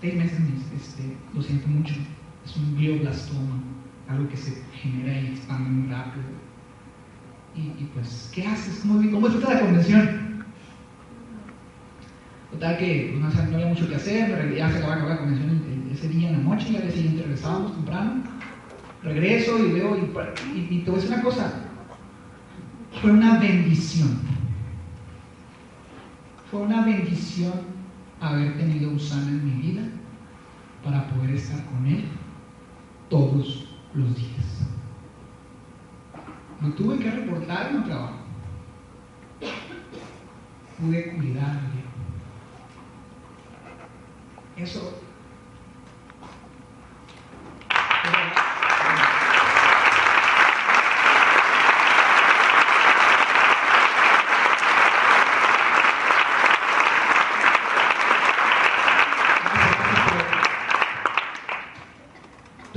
Seis 0.00 0.14
meses, 0.14 0.40
este, 0.74 1.16
lo 1.34 1.42
siento 1.42 1.68
mucho. 1.68 1.94
Es 2.44 2.56
un 2.56 2.76
glioblastoma, 2.76 3.62
algo 4.08 4.28
que 4.28 4.36
se 4.36 4.62
genera 4.72 5.20
y 5.20 5.26
expande 5.26 5.70
muy 5.70 5.92
rápido. 5.92 6.24
Y, 7.54 7.84
pues, 7.92 8.30
¿qué 8.32 8.46
haces? 8.46 8.80
¿Cómo, 8.80 9.10
cómo 9.10 9.28
toda 9.28 9.54
la 9.54 9.60
convención? 9.60 10.27
Total 12.52 12.78
que 12.78 13.18
no, 13.20 13.28
había 13.28 13.66
mucho 13.66 13.88
que 13.88 13.96
hacer, 13.96 14.54
ya 14.56 14.70
se 14.70 14.78
acababa 14.78 15.08
la 15.08 15.18
convención 15.18 15.62
ese 15.92 16.08
día 16.08 16.30
en 16.30 16.38
la 16.38 16.54
noche, 16.54 16.68
y 16.70 16.76
al 16.76 16.82
día 16.82 16.92
siguiente 16.92 17.22
regresábamos 17.22 17.74
temprano. 17.74 18.22
Regreso 19.02 19.58
y 19.58 19.72
veo, 19.72 19.96
y, 19.96 20.58
y, 20.58 20.68
y 20.70 20.78
te 20.80 20.90
voy 20.90 20.98
a 20.98 21.02
decir 21.02 21.14
una 21.14 21.22
cosa, 21.22 21.52
fue 23.00 23.12
una 23.12 23.38
bendición. 23.38 24.18
Fue 26.50 26.60
una 26.60 26.84
bendición 26.84 27.52
haber 28.20 28.56
tenido 28.56 28.90
Usana 28.92 29.28
en 29.28 29.44
mi 29.44 29.62
vida 29.62 29.82
para 30.82 31.06
poder 31.08 31.30
estar 31.30 31.64
con 31.66 31.86
él 31.86 32.04
todos 33.08 33.68
los 33.94 34.16
días. 34.16 34.66
No 36.60 36.72
tuve 36.72 36.98
que 36.98 37.10
reportar 37.10 37.72
mi 37.72 37.84
trabajo. 37.84 38.18
Pude 40.80 41.14
cuidarle. 41.14 41.77
Eso 44.60 44.98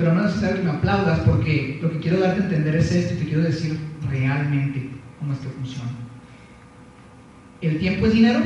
pero 0.01 0.15
no 0.15 0.21
es 0.21 0.35
necesario 0.35 0.57
que 0.57 0.63
me 0.63 0.71
aplaudas 0.71 1.19
porque 1.19 1.79
lo 1.79 1.91
que 1.91 1.99
quiero 1.99 2.19
darte 2.19 2.41
a 2.41 2.43
entender 2.45 2.75
es 2.75 2.91
esto 2.91 3.13
y 3.13 3.17
te 3.17 3.25
quiero 3.25 3.43
decir 3.43 3.77
realmente 4.09 4.89
cómo 5.19 5.31
es 5.31 5.39
que 5.39 5.49
funciona. 5.49 5.91
tiempo 7.77 8.07
es 8.07 8.13
dinero 8.13 8.39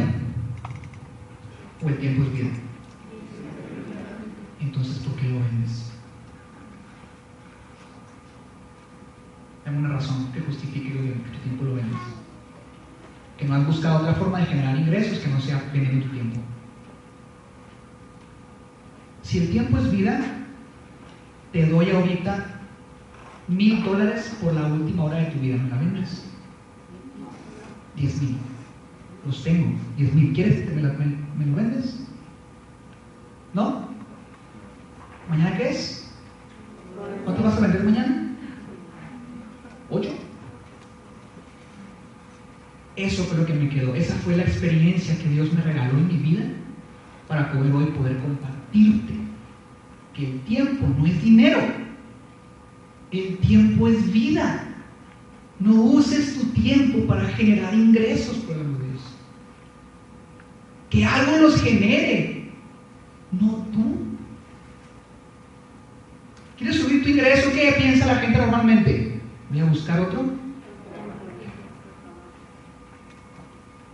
o 1.81 1.87
el 1.87 1.97
tiempo 1.97 2.23
es 2.23 2.33
vida? 2.33 2.49
Entonces, 4.59 4.97
¿por 4.97 5.15
qué 5.15 5.29
lo 5.29 5.39
vendes? 5.39 5.91
Hay 9.65 9.75
una 9.75 9.94
razón 10.05 10.31
que 10.33 10.41
justifique 10.41 10.91
que 10.91 11.31
tu 11.31 11.39
tiempo 11.39 11.65
lo 11.65 11.75
vendes. 11.75 11.99
Que 13.37 13.45
no 13.45 13.55
has 13.55 13.67
buscado 13.67 13.99
otra 13.99 14.13
forma 14.13 14.39
de 14.39 14.45
generar 14.45 14.77
ingresos 14.77 15.19
que 15.19 15.29
no 15.29 15.39
sea 15.41 15.61
vendiendo 15.73 16.05
tu 16.05 16.11
tiempo. 16.11 16.39
Si 19.23 19.39
el 19.39 19.49
tiempo 19.49 19.77
es 19.77 19.91
vida, 19.91 20.21
te 21.51 21.65
doy 21.65 21.89
ahorita 21.89 22.61
mil 23.47 23.83
dólares 23.83 24.37
por 24.41 24.53
la 24.53 24.67
última 24.67 25.05
hora 25.05 25.17
de 25.17 25.31
tu 25.31 25.39
vida. 25.39 25.57
¿Me 25.57 25.69
la 25.69 25.77
vendes? 25.77 26.25
Diez 27.95 28.21
mil. 28.21 28.37
Los 29.25 29.43
tengo. 29.43 29.77
Diez 29.97 30.13
mil. 30.13 30.33
¿Quieres 30.33 30.69
que 30.69 30.75
me, 30.75 30.81
me 30.81 31.45
lo 31.45 31.55
vendes? 31.55 32.07
¿No? 33.53 33.89
¿Mañana 35.29 35.57
qué 35.57 35.69
es? 35.69 36.13
¿Cuánto 37.23 37.43
vas 37.43 37.57
a 37.57 37.61
vender 37.61 37.83
mañana? 37.83 38.25
¿Ocho? 39.89 40.09
Eso 43.15 43.23
fue 43.23 43.45
que 43.45 43.53
me 43.53 43.69
quedó. 43.69 43.95
Esa 43.95 44.13
fue 44.15 44.35
la 44.35 44.43
experiencia 44.43 45.17
que 45.17 45.29
Dios 45.29 45.53
me 45.53 45.61
regaló 45.61 45.97
en 45.97 46.07
mi 46.07 46.17
vida 46.17 46.43
para 47.29 47.49
poder 47.49 47.71
hoy 47.71 47.85
poder 47.85 48.17
compartirte 48.17 49.13
que 50.13 50.31
el 50.31 50.39
tiempo 50.41 50.85
no 50.97 51.05
es 51.05 51.23
dinero. 51.23 51.59
El 53.11 53.37
tiempo 53.37 53.87
es 53.87 54.11
vida. 54.11 54.67
No 55.61 55.81
uses 55.81 56.37
tu 56.37 56.47
tiempo 56.47 57.07
para 57.07 57.25
generar 57.29 57.73
ingresos, 57.73 58.35
por 58.39 58.57
amor 58.57 58.79
de 58.79 58.89
Dios. 58.89 59.01
Que 60.89 61.05
algo 61.05 61.37
los 61.37 61.61
genere, 61.61 62.51
no 63.31 63.65
tú. 63.71 63.95
¿Quieres 66.57 66.81
subir 66.81 67.01
tu 67.01 67.09
ingreso? 67.11 67.49
¿Qué 67.53 67.75
piensa 67.77 68.07
la 68.07 68.15
gente 68.15 68.39
normalmente? 68.39 69.21
¿Voy 69.49 69.59
a 69.61 69.65
buscar 69.65 70.01
otro? 70.01 70.44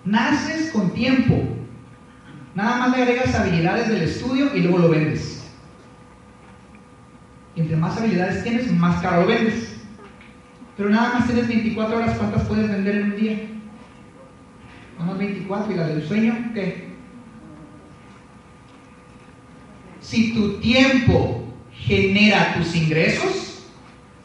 Naces 0.05 0.71
con 0.71 0.91
tiempo. 0.91 1.41
Nada 2.55 2.77
más 2.77 2.97
le 2.97 3.03
agregas 3.03 3.35
habilidades 3.35 3.87
del 3.89 4.03
estudio 4.03 4.55
y 4.55 4.61
luego 4.61 4.79
lo 4.79 4.89
vendes. 4.89 5.43
Entre 7.55 7.75
más 7.75 7.97
habilidades 7.97 8.43
tienes, 8.43 8.71
más 8.71 9.01
caro 9.01 9.21
lo 9.21 9.27
vendes. 9.27 9.75
Pero 10.77 10.89
nada 10.89 11.19
más 11.19 11.27
tienes 11.27 11.47
24 11.47 11.97
horas, 11.97 12.17
¿cuántas 12.17 12.43
puedes 12.47 12.67
vender 12.67 12.95
en 12.95 13.11
un 13.11 13.15
día? 13.15 13.39
Vamos 14.97 15.17
24 15.17 15.71
y 15.71 15.75
la 15.75 15.87
del 15.87 16.07
sueño, 16.07 16.51
¿qué? 16.53 16.91
Si 19.99 20.33
tu 20.33 20.59
tiempo 20.59 21.43
genera 21.71 22.55
tus 22.55 22.75
ingresos, 22.75 23.63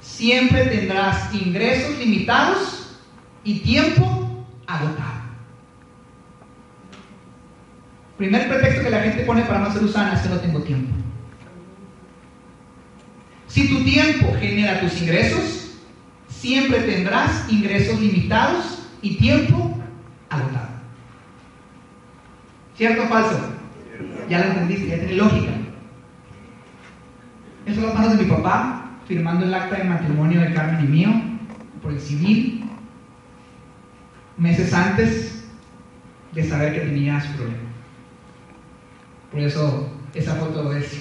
siempre 0.01 0.67
tendrás 0.67 1.35
ingresos 1.35 1.99
limitados 1.99 2.99
y 3.45 3.61
tiempo 3.61 4.47
agotado. 4.67 5.16
Primer 8.17 8.49
pretexto 8.49 8.83
que 8.83 8.91
la 8.91 9.03
gente 9.03 9.25
pone 9.25 9.43
para 9.43 9.61
no 9.61 9.73
ser 9.73 9.85
usana 9.85 10.15
es 10.15 10.21
que 10.21 10.29
no 10.31 10.41
tengo 10.41 10.61
tiempo. 10.63 10.95
Si 13.47 13.69
tu 13.69 13.85
tiempo 13.85 14.35
genera 14.41 14.81
tus 14.81 15.01
ingresos, 15.01 15.79
siempre 16.29 16.81
tendrás 16.81 17.51
ingresos 17.51 18.01
limitados 18.01 18.89
y 19.03 19.17
tiempo 19.17 19.79
agotado. 20.31 20.69
¿Cierto 22.77 23.05
o 23.05 23.09
falso? 23.09 23.39
Ya 24.29 24.41
lo 24.41 24.45
entendiste, 24.47 24.89
ya 24.89 24.99
tiene 24.99 25.15
lógica. 25.15 25.53
Esas 27.65 27.77
son 27.77 27.87
las 27.87 27.95
manos 27.95 28.17
de 28.17 28.25
mi 28.25 28.31
papá, 28.31 28.91
firmando 29.07 29.45
el 29.45 29.55
acta 29.55 29.77
de 29.77 29.85
matrimonio 29.85 30.41
de 30.41 30.53
Carmen 30.53 30.85
y 30.85 30.89
mío, 30.89 31.11
por 31.83 31.93
el 31.93 32.01
civil, 32.01 32.65
meses 34.37 34.73
antes 34.73 35.45
de 36.33 36.49
saber 36.49 36.75
que 36.75 36.81
tenía 36.81 37.21
su 37.21 37.33
problema. 37.33 37.66
Por 39.31 39.41
eso 39.41 39.89
esa 40.15 40.35
foto 40.37 40.73
es 40.73 40.99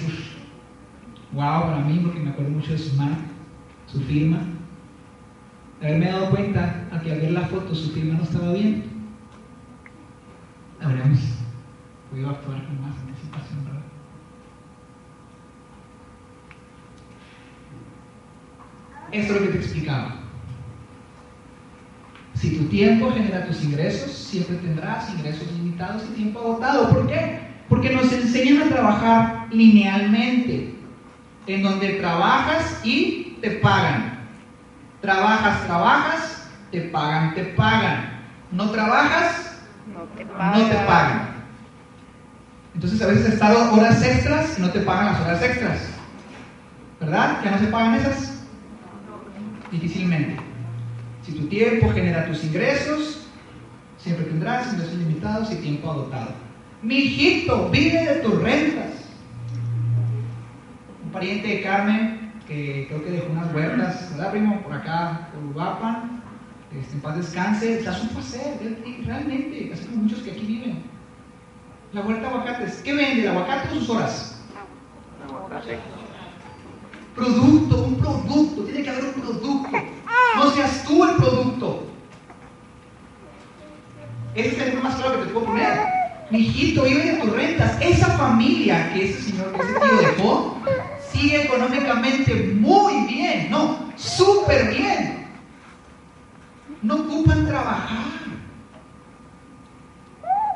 wow 1.32 1.62
para 1.62 1.80
mí, 1.80 2.00
porque 2.02 2.20
me 2.20 2.30
acuerdo 2.30 2.50
mucho 2.50 2.72
de 2.72 2.78
su 2.78 2.96
mano, 2.96 3.16
su 3.86 4.00
firma. 4.00 4.38
Haberme 5.80 6.06
dado 6.06 6.30
cuenta 6.30 6.86
que 7.02 7.12
al 7.12 7.20
ver 7.20 7.32
la 7.32 7.42
foto 7.42 7.74
su 7.74 7.90
firma 7.90 8.14
no 8.14 8.24
estaba 8.24 8.52
bien. 8.52 8.84
Habríamos 10.80 11.20
podido 12.10 12.30
actuar 12.30 12.64
con 12.66 12.80
más 12.80 12.98
anticipación, 12.98 13.64
¿verdad? 13.64 13.82
Esto 19.12 19.34
es 19.34 19.40
lo 19.40 19.46
que 19.46 19.52
te 19.52 19.58
explicaba. 19.58 20.16
Si 22.34 22.58
tu 22.58 22.64
tiempo 22.64 23.10
genera 23.12 23.46
tus 23.46 23.64
ingresos, 23.64 24.12
siempre 24.12 24.56
tendrás 24.56 25.14
ingresos 25.14 25.50
limitados 25.52 26.04
y 26.10 26.14
tiempo 26.14 26.40
agotado. 26.40 26.90
¿Por 26.90 27.06
qué? 27.06 27.45
Porque 27.68 27.90
nos 27.90 28.12
enseñan 28.12 28.62
a 28.62 28.74
trabajar 28.74 29.46
linealmente, 29.50 30.74
en 31.46 31.62
donde 31.62 31.94
trabajas 31.94 32.80
y 32.84 33.36
te 33.40 33.50
pagan. 33.52 34.18
Trabajas, 35.00 35.66
trabajas, 35.66 36.48
te 36.70 36.80
pagan, 36.82 37.34
te 37.34 37.44
pagan. 37.44 38.20
No 38.52 38.70
trabajas, 38.70 39.58
no 39.92 40.02
te 40.16 40.24
pagan. 40.24 40.60
No 40.60 40.68
te 40.68 40.74
pagan. 40.86 41.36
Entonces 42.74 43.02
a 43.02 43.06
veces 43.06 43.26
has 43.26 43.32
estado 43.34 43.72
horas 43.72 44.02
extras 44.02 44.58
y 44.58 44.62
no 44.62 44.70
te 44.70 44.80
pagan 44.80 45.06
las 45.06 45.20
horas 45.20 45.42
extras. 45.42 45.88
¿Verdad? 47.00 47.42
¿Que 47.42 47.50
no 47.50 47.58
se 47.58 47.66
pagan 47.66 47.94
esas? 47.94 48.44
Difícilmente. 49.70 50.36
Si 51.24 51.32
tu 51.32 51.46
tiempo 51.48 51.90
genera 51.90 52.26
tus 52.26 52.44
ingresos, 52.44 53.26
siempre 53.98 54.26
tendrás 54.26 54.72
ingresos 54.72 54.94
limitados 54.94 55.50
y 55.52 55.56
tiempo 55.56 55.90
agotado. 55.90 56.45
Mi 56.82 56.96
hijito, 56.96 57.68
vive 57.70 58.04
de 58.04 58.14
tus 58.16 58.42
rentas. 58.42 58.92
Un 61.04 61.10
pariente 61.10 61.48
de 61.48 61.62
Carmen, 61.62 62.32
que 62.46 62.86
creo 62.88 63.04
que 63.04 63.10
dejó 63.10 63.32
unas 63.32 63.52
huertas, 63.54 64.10
¿verdad, 64.12 64.30
primo? 64.30 64.60
Por 64.62 64.72
acá, 64.72 65.28
por 65.32 65.44
Uruapan. 65.50 66.22
Este, 66.78 66.94
en 66.94 67.00
paz 67.00 67.16
descanse, 67.16 67.82
da 67.82 67.94
su 67.94 68.08
placer, 68.08 68.58
realmente, 69.04 69.70
así 69.72 69.84
como 69.86 70.02
muchos 70.02 70.18
que 70.18 70.32
aquí 70.32 70.44
viven. 70.44 70.82
La 71.92 72.02
huerta 72.02 72.22
de 72.22 72.28
aguacates, 72.28 72.82
¿qué 72.82 72.92
vende 72.92 73.22
el 73.22 73.28
aguacate 73.28 73.68
o 73.68 73.74
sus 73.78 73.90
horas? 73.90 74.44
Aguacate. 75.26 75.78
Producto, 77.14 77.84
un 77.84 77.96
producto, 77.96 78.62
tiene 78.64 78.82
que 78.82 78.90
haber 78.90 79.04
un 79.04 79.12
producto. 79.12 79.78
No 80.36 80.50
seas 80.50 80.84
tú 80.84 81.04
el 81.04 81.16
producto. 81.16 81.86
Ese 84.34 84.48
es 84.48 84.54
el 84.54 84.60
ejemplo 84.60 84.82
más 84.82 84.96
claro 84.96 85.20
que 85.20 85.26
te 85.26 85.32
puedo 85.32 85.46
poner. 85.46 86.05
Hijito 86.30 86.82
vive 86.82 87.04
de 87.04 87.16
tus 87.18 87.32
rentas. 87.32 87.76
Esa 87.80 88.06
familia 88.18 88.92
que 88.92 89.10
ese 89.10 89.22
señor, 89.22 89.52
que 89.52 89.62
ese 89.62 89.72
tío 89.74 89.96
dejó, 89.98 90.62
sigue 91.12 91.44
económicamente 91.44 92.34
muy 92.60 93.06
bien. 93.06 93.48
No, 93.50 93.92
súper 93.96 94.74
bien. 94.74 95.26
No 96.82 96.96
ocupan 96.96 97.46
trabajar. 97.46 98.06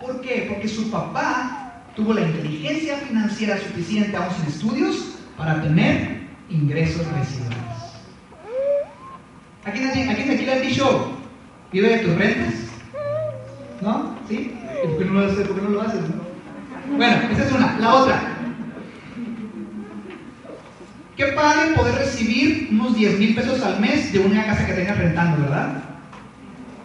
¿Por 0.01 0.21
qué? 0.23 0.47
Porque 0.49 0.68
su 0.68 0.91
papá 0.91 1.83
tuvo 1.95 2.14
la 2.14 2.23
inteligencia 2.23 2.97
financiera 2.99 3.59
suficiente, 3.59 4.16
aún 4.16 4.35
sin 4.35 4.47
estudios, 4.47 5.18
para 5.37 5.62
tener 5.62 6.21
ingresos 6.49 7.07
residuales. 7.12 7.59
¿A 9.64 9.71
quién, 9.71 9.89
a 9.89 10.14
quién 10.14 10.31
aquí 10.31 10.45
le 10.45 10.53
han 10.53 10.62
dicho, 10.62 11.12
vive 11.71 11.97
de 11.97 11.99
tus 11.99 12.14
rentas? 12.16 12.55
¿No? 13.83 14.16
¿Sí? 14.29 14.59
¿Por 14.83 14.99
qué 14.99 15.05
no 15.05 15.12
lo 15.12 15.27
haces? 15.27 15.47
¿Por 15.47 15.57
qué 15.57 15.62
no 15.62 15.68
lo 15.71 15.83
haces? 15.83 16.01
Bueno, 16.97 17.16
esa 17.33 17.45
es 17.45 17.53
una. 17.53 17.79
La 17.79 17.95
otra. 17.95 18.23
Qué 21.16 21.27
padre 21.27 21.75
poder 21.75 21.97
recibir 21.97 22.68
unos 22.73 22.97
10 22.97 23.18
mil 23.18 23.35
pesos 23.35 23.62
al 23.62 23.79
mes 23.79 24.12
de 24.12 24.21
una 24.21 24.47
casa 24.47 24.66
que 24.66 24.73
tengas 24.73 24.97
rentando, 24.97 25.43
¿verdad? 25.43 25.83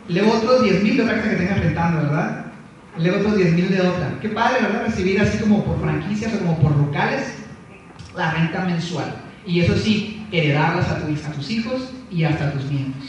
Luego 0.10 0.34
otros 0.34 0.64
10 0.64 0.84
mil 0.84 0.98
de 0.98 1.04
otra 1.04 1.16
casa 1.16 1.30
que 1.30 1.36
tengas 1.38 1.60
rentando, 1.60 2.02
¿verdad? 2.02 2.46
Luego 2.98 3.20
otros 3.20 3.38
10 3.38 3.54
mil 3.54 3.70
de 3.70 3.82
otra. 3.82 4.20
Qué 4.22 4.30
padre, 4.30 4.62
¿verdad? 4.62 4.86
Recibir 4.88 5.22
así 5.22 5.38
como 5.38 5.64
por 5.64 5.80
franquicias 5.80 6.34
o 6.34 6.40
como 6.40 6.60
por 6.60 6.76
locales 6.76 7.34
la 8.16 8.32
renta 8.32 8.66
mensual. 8.66 9.16
Y 9.46 9.62
eso 9.62 9.78
sí, 9.78 10.26
heredarlas 10.32 10.90
a, 10.90 11.00
tu, 11.00 11.06
a 11.06 11.32
tus 11.32 11.50
hijos 11.50 11.94
y 12.12 12.24
hasta 12.24 12.48
a 12.48 12.52
tus 12.52 12.66
nietos. 12.66 13.04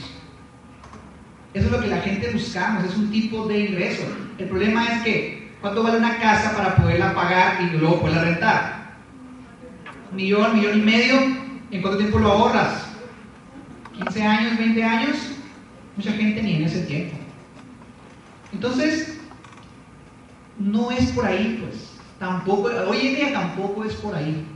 Eso 1.55 1.67
es 1.67 1.73
lo 1.73 1.81
que 1.81 1.89
la 1.89 2.03
gente 2.03 2.31
buscamos, 2.33 2.85
es 2.85 2.97
un 2.97 3.11
tipo 3.11 3.47
de 3.47 3.59
ingreso. 3.67 4.05
El 4.39 4.49
problema 4.49 4.87
es 4.93 5.03
que, 5.03 5.53
¿cuánto 5.61 5.83
vale 5.83 5.99
una 5.99 6.19
casa 6.19 6.57
para 6.57 6.77
poderla 6.77 7.15
pagar 7.15 7.63
y 7.63 7.77
luego 7.77 8.01
poderla 8.01 8.25
rentar? 8.25 8.77
millón, 10.13 10.55
millón 10.55 10.79
y 10.79 10.83
medio, 10.83 11.17
¿en 11.71 11.83
cuánto 11.83 11.99
tiempo 11.99 12.19
lo 12.19 12.33
ahorras? 12.33 12.87
¿15 13.99 14.23
años, 14.23 14.59
20 14.59 14.85
años? 14.85 15.17
Mucha 15.97 16.13
gente 16.13 16.43
ni 16.43 16.57
en 16.57 16.65
ese 16.65 16.83
tiempo. 16.83 17.17
Entonces, 18.53 19.19
no 20.59 20.91
es 20.91 21.11
por 21.13 21.27
ahí, 21.27 21.63
pues. 21.63 21.93
Tampoco, 22.19 22.71
hoy 22.89 23.09
en 23.09 23.15
día 23.17 23.33
tampoco 23.33 23.85
es 23.85 23.95
por 23.95 24.15
ahí. 24.15 24.47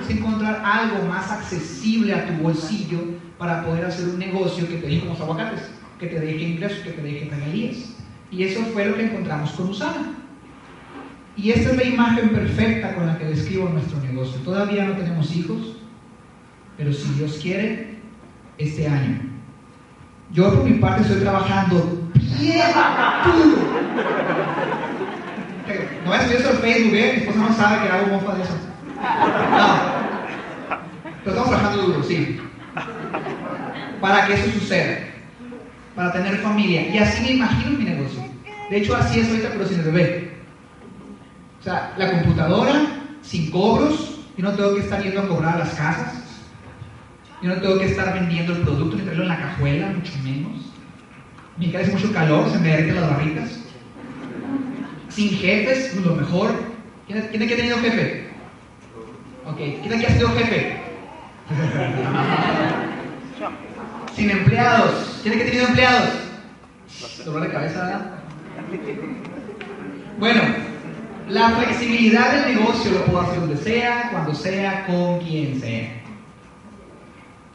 Es 0.00 0.10
encontrar 0.10 0.62
algo 0.64 1.04
más 1.06 1.30
accesible 1.30 2.14
a 2.14 2.26
tu 2.26 2.34
bolsillo 2.34 3.00
para 3.38 3.64
poder 3.64 3.84
hacer 3.84 4.08
un 4.08 4.18
negocio 4.18 4.68
que 4.68 4.76
te 4.76 4.86
deje 4.86 5.00
como 5.00 5.14
aguacates, 5.14 5.70
que 5.98 6.06
te 6.06 6.20
deje 6.20 6.44
ingresos, 6.44 6.78
que 6.78 6.92
te 6.92 7.02
deje 7.02 7.28
regalías. 7.30 7.76
Y 8.32 8.44
eso 8.44 8.62
fue 8.72 8.86
lo 8.86 8.96
que 8.96 9.04
encontramos 9.04 9.50
con 9.52 9.68
Usana. 9.68 10.14
Y 11.36 11.50
esta 11.50 11.70
es 11.70 11.76
la 11.76 11.84
imagen 11.84 12.30
perfecta 12.30 12.94
con 12.94 13.06
la 13.06 13.18
que 13.18 13.26
describo 13.26 13.68
nuestro 13.68 14.00
negocio. 14.00 14.40
Todavía 14.40 14.86
no 14.86 14.94
tenemos 14.94 15.34
hijos, 15.36 15.76
pero 16.76 16.92
si 16.92 17.08
Dios 17.14 17.38
quiere, 17.42 17.98
este 18.56 18.88
año. 18.88 19.20
Yo 20.32 20.54
por 20.54 20.64
mi 20.64 20.78
parte 20.78 21.02
estoy 21.02 21.20
trabajando 21.20 22.10
bien 22.40 22.66
duro. 23.24 23.56
No 26.04 26.20
subir 26.22 26.36
eso 26.36 26.50
en 26.50 26.58
Facebook, 26.58 26.94
¿eh? 26.94 27.12
Mi 27.14 27.20
esposa 27.20 27.38
no 27.38 27.54
sabe 27.54 27.82
que 27.82 27.92
hago 27.92 28.06
mofa 28.08 28.34
de 28.34 28.42
eso. 28.42 28.56
No. 28.96 30.02
Pero 31.24 31.36
estamos 31.36 31.50
trabajando 31.50 31.82
duro, 31.82 32.02
sí. 32.02 32.40
Para 34.00 34.26
que 34.26 34.34
eso 34.34 34.50
suceda. 34.58 35.11
Para 35.94 36.12
tener 36.12 36.38
familia. 36.38 36.88
Y 36.88 36.98
así 36.98 37.22
me 37.22 37.32
imagino 37.32 37.78
mi 37.78 37.84
negocio. 37.84 38.22
De 38.70 38.78
hecho, 38.78 38.96
así 38.96 39.20
es 39.20 39.28
ahorita, 39.28 39.50
pero 39.52 39.66
sin 39.66 39.84
bebé. 39.84 40.32
O 41.60 41.62
sea, 41.62 41.92
la 41.96 42.10
computadora, 42.10 42.86
sin 43.22 43.50
cobros. 43.50 44.20
Yo 44.36 44.44
no 44.44 44.52
tengo 44.52 44.74
que 44.74 44.80
estar 44.80 45.02
yendo 45.02 45.20
a 45.20 45.28
cobrar 45.28 45.58
las 45.58 45.74
casas. 45.74 46.22
Yo 47.42 47.48
no 47.48 47.60
tengo 47.60 47.78
que 47.78 47.86
estar 47.86 48.14
vendiendo 48.14 48.52
el 48.52 48.62
producto 48.62 48.96
ni 48.96 49.02
traerlo 49.02 49.24
en 49.24 49.28
la 49.28 49.38
cajuela, 49.38 49.88
mucho 49.88 50.12
menos. 50.22 50.72
Mi 51.58 51.70
casa 51.70 51.84
hace 51.84 51.92
mucho 51.92 52.12
calor, 52.12 52.50
se 52.50 52.58
me 52.58 52.68
derriten 52.68 52.94
las 52.94 53.10
barritas. 53.10 53.60
Sin 55.08 55.30
jefes, 55.30 55.90
pues 55.92 56.06
lo 56.06 56.14
mejor. 56.14 56.52
¿Quién, 57.06 57.20
quién 57.30 57.42
aquí 57.42 57.52
ha 57.52 57.56
tenido 57.56 57.78
jefe? 57.78 58.28
Ok, 59.46 59.56
¿quién 59.56 59.92
aquí 59.92 60.06
ha 60.06 60.10
sido 60.10 60.28
jefe? 60.30 60.80
Sin 64.14 64.30
empleados. 64.30 65.20
¿Quién 65.22 65.34
aquí 65.34 65.42
ha 65.42 65.46
tenido 65.46 65.66
empleados? 65.68 66.08
Dolor 67.24 67.42
de 67.42 67.52
cabeza, 67.52 67.84
¿verdad? 67.84 68.10
Bueno, 70.18 70.40
la 71.28 71.50
flexibilidad 71.50 72.32
del 72.32 72.54
negocio 72.54 72.92
lo 72.92 73.04
puedo 73.06 73.22
hacer 73.22 73.40
donde 73.40 73.56
sea, 73.56 74.10
cuando 74.12 74.34
sea, 74.34 74.86
con 74.86 75.18
quien 75.20 75.58
sea. 75.58 76.02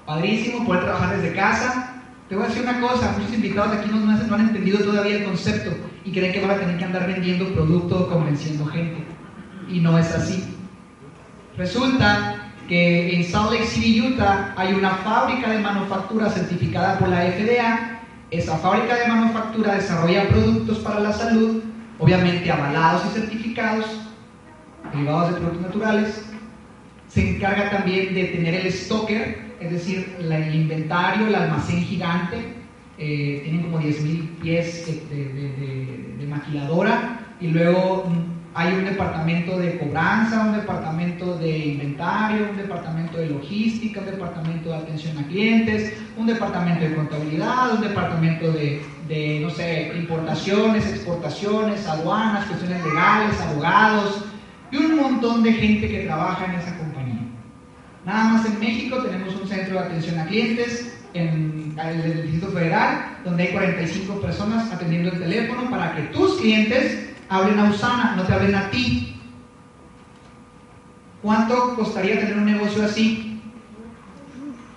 Padrísimo 0.06 0.66
poder 0.66 0.84
trabajar 0.84 1.16
desde 1.16 1.36
casa. 1.36 2.02
Te 2.28 2.36
voy 2.36 2.46
a 2.46 2.48
decir 2.48 2.64
una 2.64 2.82
cosa, 2.82 3.14
muchos 3.18 3.34
invitados 3.34 3.78
aquí 3.78 3.90
no, 3.90 4.00
no 4.00 4.36
han 4.36 4.42
entendido 4.42 4.80
todavía 4.80 5.18
el 5.18 5.26
concepto 5.26 5.72
y 6.04 6.12
creen 6.12 6.34
que 6.34 6.42
van 6.42 6.52
a 6.52 6.60
tener 6.60 6.78
que 6.78 6.86
andar 6.86 7.08
vendiendo 7.08 7.54
productos 7.54 8.08
convenciendo 8.08 8.66
gente. 8.66 9.04
Y 9.70 9.80
no 9.80 9.98
es 9.98 10.14
así. 10.14 10.44
Resulta 11.56 12.37
que 12.68 13.16
en 13.16 13.24
Salt 13.24 13.52
Lake 13.52 13.66
City, 13.66 14.02
Utah, 14.02 14.54
hay 14.58 14.74
una 14.74 14.90
fábrica 14.98 15.50
de 15.50 15.60
manufactura 15.60 16.30
certificada 16.30 17.00
por 17.00 17.08
la 17.08 17.22
FDA. 17.32 18.02
Esa 18.30 18.58
fábrica 18.58 18.96
de 18.96 19.08
manufactura 19.08 19.76
desarrolla 19.76 20.28
productos 20.28 20.80
para 20.80 21.00
la 21.00 21.14
salud, 21.14 21.64
obviamente 21.98 22.52
avalados 22.52 23.04
y 23.06 23.20
certificados, 23.20 23.86
derivados 24.92 25.34
de 25.34 25.40
productos 25.40 25.62
naturales. 25.62 26.26
Se 27.08 27.36
encarga 27.36 27.70
también 27.70 28.14
de 28.14 28.26
tener 28.26 28.54
el 28.54 28.72
stocker, 28.72 29.48
es 29.62 29.72
decir, 29.72 30.18
el 30.20 30.56
inventario, 30.56 31.28
el 31.28 31.36
almacén 31.36 31.82
gigante. 31.84 32.54
Eh, 33.00 33.42
tienen 33.44 33.62
como 33.62 33.80
10.000 33.80 34.40
pies 34.42 34.88
de, 34.88 35.16
de, 35.16 35.34
de, 35.34 36.16
de 36.18 36.26
maquiladora 36.26 37.20
y 37.40 37.48
luego 37.48 38.12
hay 38.58 38.74
un 38.74 38.86
departamento 38.86 39.60
de 39.60 39.78
cobranza, 39.78 40.46
un 40.46 40.54
departamento 40.54 41.38
de 41.38 41.60
inventario, 41.60 42.50
un 42.50 42.58
departamento 42.58 43.20
de 43.20 43.28
logística, 43.28 44.00
un 44.00 44.08
departamento 44.08 44.70
de 44.70 44.76
atención 44.78 45.16
a 45.20 45.28
clientes, 45.28 45.94
un 46.18 46.26
departamento 46.26 46.84
de 46.84 46.96
contabilidad, 46.96 47.76
un 47.76 47.82
departamento 47.82 48.52
de, 48.52 49.40
no 49.44 49.52
sé, 49.52 49.94
importaciones, 49.96 50.88
exportaciones, 50.88 51.86
aduanas, 51.86 52.48
cuestiones 52.48 52.84
legales, 52.84 53.40
abogados 53.42 54.26
y 54.72 54.78
un 54.78 54.96
montón 54.96 55.44
de 55.44 55.54
gente 55.54 55.88
que 55.88 56.06
trabaja 56.06 56.46
en 56.46 56.54
esa 56.60 56.76
compañía. 56.80 57.22
Nada 58.06 58.24
más 58.24 58.46
en 58.48 58.60
México 58.60 59.04
tenemos 59.04 59.36
un 59.36 59.48
centro 59.48 59.76
de 59.76 59.86
atención 59.86 60.18
a 60.18 60.26
clientes 60.26 60.98
en 61.14 61.76
el 61.78 62.24
Distrito 62.24 62.48
Federal, 62.48 63.20
donde 63.24 63.44
hay 63.44 63.50
45 63.50 64.20
personas 64.20 64.74
atendiendo 64.74 65.12
el 65.12 65.20
teléfono 65.20 65.70
para 65.70 65.96
que 65.96 66.02
tus 66.06 66.38
clientes 66.38 67.04
hablen 67.30 67.60
a 67.60 67.70
Usana, 67.70 68.16
no 68.16 68.24
te 68.24 68.34
hablen 68.34 68.56
a 68.56 68.70
ti. 68.70 69.20
¿Cuánto 71.22 71.76
costaría 71.76 72.20
tener 72.20 72.38
un 72.38 72.46
negocio 72.46 72.86
así? 72.86 73.42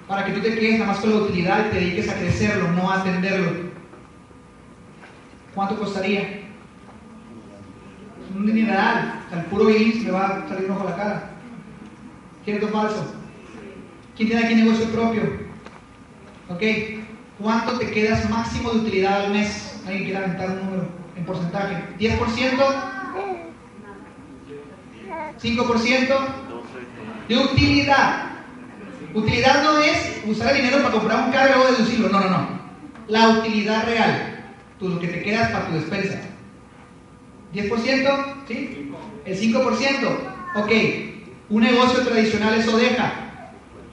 Para 0.09 0.25
que 0.25 0.33
tú 0.33 0.41
te 0.41 0.59
quedes 0.59 0.81
nada 0.81 0.93
más 0.93 1.01
con 1.01 1.11
la 1.11 1.17
utilidad 1.17 1.67
y 1.67 1.71
te 1.71 1.81
dediques 1.81 2.09
a 2.09 2.15
crecerlo, 2.15 2.73
no 2.73 2.91
a 2.91 3.01
atenderlo. 3.01 3.71
¿Cuánto 5.55 5.79
costaría? 5.79 6.41
Un 8.35 8.47
dineral. 8.47 9.21
Al 9.31 9.45
puro 9.45 9.71
IMSS 9.71 10.05
me 10.05 10.11
va 10.11 10.27
a 10.27 10.49
salir 10.49 10.65
un 10.65 10.77
ojo 10.77 10.89
a 10.89 10.91
la 10.91 10.97
cara. 10.97 11.31
¿Cierto 12.45 12.67
o 12.67 12.71
falso? 12.71 13.15
¿Quién 14.17 14.29
tiene 14.29 14.45
aquí 14.45 14.55
negocio 14.57 14.87
propio? 14.87 15.23
¿Ok? 16.49 16.63
¿Cuánto 17.39 17.79
te 17.79 17.91
quedas 17.91 18.29
máximo 18.29 18.71
de 18.71 18.79
utilidad 18.81 19.25
al 19.25 19.33
mes? 19.33 19.81
¿Alguien 19.87 20.05
quiere 20.05 20.19
aventar 20.19 20.51
un 20.51 20.65
número 20.65 21.00
en 21.21 21.27
porcentaje? 21.27 21.77
¿10%? 21.99 22.19
¿5%? 25.41 26.29
De 27.29 27.37
utilidad. 27.37 28.25
Utilidad 29.15 29.63
no 29.63 29.79
es 29.81 30.23
usar 30.27 30.55
el 30.55 30.63
dinero 30.63 30.79
para 30.79 30.93
comprar 30.93 31.25
un 31.25 31.33
carro 31.33 31.57
luego 31.57 31.73
deducirlo. 31.73 32.09
No, 32.09 32.21
no, 32.21 32.31
no. 32.31 32.49
La 33.09 33.29
utilidad 33.29 33.85
real. 33.85 34.45
Tú, 34.79 34.89
lo 34.89 35.01
que 35.01 35.09
te 35.09 35.23
quedas 35.23 35.51
para 35.51 35.67
tu 35.67 35.75
despensa. 35.75 36.21
¿10%? 37.55 38.35
¿Sí? 38.49 38.93
El 39.25 39.39
5%. 39.39 39.63
Ok. 40.57 40.73
Un 41.51 41.63
negocio 41.63 42.01
tradicional 42.03 42.55
eso 42.55 42.77
deja. 42.77 43.13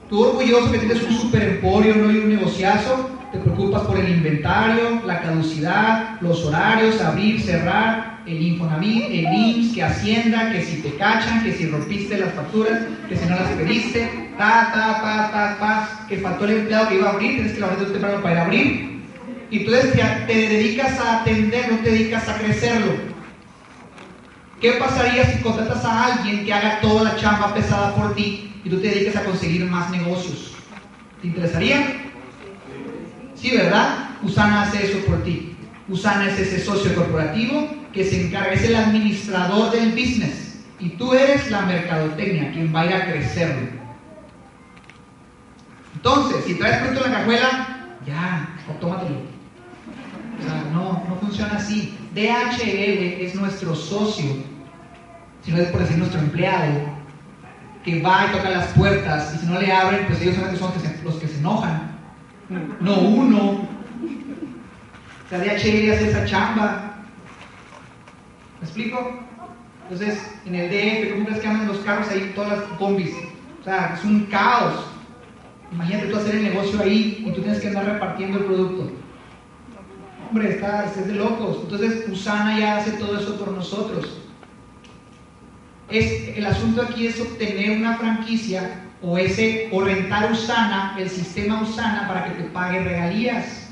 Tú 0.08 0.22
orgulloso 0.22 0.72
que 0.72 0.78
tienes 0.78 1.02
un 1.02 1.18
super 1.18 1.42
emporio, 1.42 1.94
no 1.96 2.08
hay 2.08 2.18
un 2.18 2.30
negociazo, 2.30 3.10
te 3.32 3.38
preocupas 3.38 3.82
por 3.82 3.98
el 3.98 4.08
inventario, 4.08 5.02
la 5.04 5.20
caducidad, 5.20 6.20
los 6.20 6.44
horarios, 6.44 7.00
abrir, 7.00 7.40
cerrar, 7.40 8.18
el 8.26 8.42
Infonavit, 8.42 9.04
el 9.04 9.34
IMSS, 9.34 9.74
que 9.74 9.82
Hacienda, 9.82 10.52
que 10.52 10.62
si 10.62 10.82
te 10.82 10.94
cachan, 10.96 11.42
que 11.42 11.52
si 11.52 11.66
rompiste 11.66 12.18
las 12.18 12.32
facturas, 12.34 12.82
que 13.08 13.16
si 13.16 13.26
no 13.26 13.36
las 13.36 13.48
pediste, 13.52 14.32
ta, 14.36 14.70
ta, 14.72 15.00
ta, 15.02 15.30
ta, 15.30 15.58
ta, 15.58 16.06
que 16.08 16.18
faltó 16.18 16.44
el 16.44 16.58
empleado 16.58 16.88
que 16.88 16.96
iba 16.96 17.08
a 17.08 17.12
abrir, 17.12 17.34
tienes 17.34 17.52
que 17.52 17.60
levantar 17.60 17.86
temprano 17.86 18.22
para 18.22 18.34
ir 18.34 18.38
a 18.38 18.44
abrir. 18.44 18.88
Y 19.50 19.64
tú 19.64 19.72
te, 19.72 20.34
dedicas 20.34 20.98
a 21.00 21.20
atender, 21.20 21.72
no 21.72 21.78
te 21.78 21.90
dedicas 21.90 22.28
a 22.28 22.38
crecerlo. 22.38 22.92
¿Qué 24.60 24.72
pasaría 24.72 25.24
si 25.24 25.40
contratas 25.40 25.84
a 25.84 26.06
alguien 26.06 26.44
que 26.44 26.52
haga 26.52 26.80
toda 26.80 27.04
la 27.04 27.16
chamba 27.16 27.54
pesada 27.54 27.94
por 27.94 28.14
ti 28.14 28.52
y 28.64 28.68
tú 28.68 28.80
te 28.80 28.88
dediques 28.88 29.16
a 29.16 29.24
conseguir 29.24 29.64
más 29.66 29.90
negocios? 29.90 30.52
¿Te 31.22 31.28
interesaría? 31.28 32.07
Sí, 33.40 33.56
¿verdad? 33.56 34.10
Usana 34.22 34.62
hace 34.62 34.84
eso 34.84 35.06
por 35.06 35.22
ti. 35.22 35.54
Usana 35.88 36.28
es 36.28 36.38
ese 36.38 36.64
socio 36.64 36.94
corporativo 36.94 37.68
que 37.92 38.04
se 38.04 38.26
encarga, 38.26 38.52
es 38.52 38.64
el 38.64 38.76
administrador 38.76 39.70
del 39.70 39.90
business. 39.90 40.60
Y 40.80 40.90
tú 40.90 41.14
eres 41.14 41.50
la 41.50 41.62
mercadotecnia, 41.62 42.52
quien 42.52 42.74
va 42.74 42.80
a 42.82 42.86
ir 42.86 42.94
a 42.94 43.06
crecerlo. 43.06 43.68
Entonces, 45.94 46.44
si 46.46 46.54
traes 46.54 46.78
producto 46.78 47.06
en 47.06 47.12
la 47.12 47.18
cajuela, 47.18 47.86
ya, 48.06 48.48
tómatelo. 48.80 49.16
O 50.38 50.42
sea, 50.42 50.64
no, 50.72 51.04
no 51.08 51.16
funciona 51.16 51.56
así. 51.56 51.96
DHL 52.14 53.22
es 53.22 53.34
nuestro 53.34 53.74
socio, 53.74 54.36
si 55.44 55.52
no 55.52 55.58
es 55.58 55.68
por 55.68 55.80
decir 55.80 55.98
nuestro 55.98 56.20
empleado, 56.20 56.98
que 57.84 58.00
va 58.00 58.26
y 58.28 58.36
toca 58.36 58.50
las 58.50 58.66
puertas 58.68 59.34
y 59.34 59.38
si 59.38 59.46
no 59.46 59.60
le 59.60 59.72
abren, 59.72 60.06
pues 60.06 60.20
ellos 60.20 60.36
son 60.58 60.72
los 61.04 61.14
que 61.16 61.28
se 61.28 61.38
enojan 61.38 61.97
no 62.48 63.00
uno. 63.00 63.68
O 65.24 65.28
sea, 65.28 65.38
DHL 65.38 65.92
hace 65.92 66.10
esa 66.10 66.24
chamba. 66.24 67.04
¿Me 68.60 68.66
explico? 68.66 69.20
Entonces, 69.82 70.18
en 70.44 70.54
el 70.54 70.70
DF, 70.70 71.12
¿cómo 71.12 71.26
crees 71.26 71.40
que 71.40 71.48
andan 71.48 71.68
los 71.68 71.78
carros 71.78 72.08
ahí, 72.08 72.32
todas 72.34 72.58
las 72.58 72.62
combis? 72.78 73.14
O 73.60 73.64
sea, 73.64 73.94
es 73.96 74.04
un 74.04 74.26
caos. 74.26 74.84
Imagínate 75.72 76.06
tú 76.08 76.16
hacer 76.16 76.36
el 76.36 76.44
negocio 76.44 76.80
ahí 76.80 77.24
y 77.26 77.30
tú 77.32 77.42
tienes 77.42 77.60
que 77.60 77.68
andar 77.68 77.84
repartiendo 77.84 78.38
el 78.38 78.44
producto. 78.44 78.90
Hombre, 80.28 80.50
está, 80.50 80.84
es 80.84 81.06
de 81.06 81.14
locos. 81.14 81.58
Entonces, 81.62 82.08
Usana 82.08 82.58
ya 82.58 82.76
hace 82.78 82.92
todo 82.92 83.18
eso 83.18 83.36
por 83.36 83.52
nosotros. 83.52 84.18
Es, 85.90 86.36
el 86.36 86.44
asunto 86.44 86.82
aquí 86.82 87.06
es 87.06 87.20
obtener 87.20 87.78
una 87.78 87.96
franquicia 87.96 88.87
o 89.02 89.16
ese 89.16 89.68
o 89.72 89.80
rentar 89.82 90.32
Usana, 90.32 90.96
el 90.98 91.08
sistema 91.08 91.62
Usana 91.62 92.08
para 92.08 92.24
que 92.24 92.42
te 92.42 92.48
pague 92.50 92.82
regalías. 92.82 93.68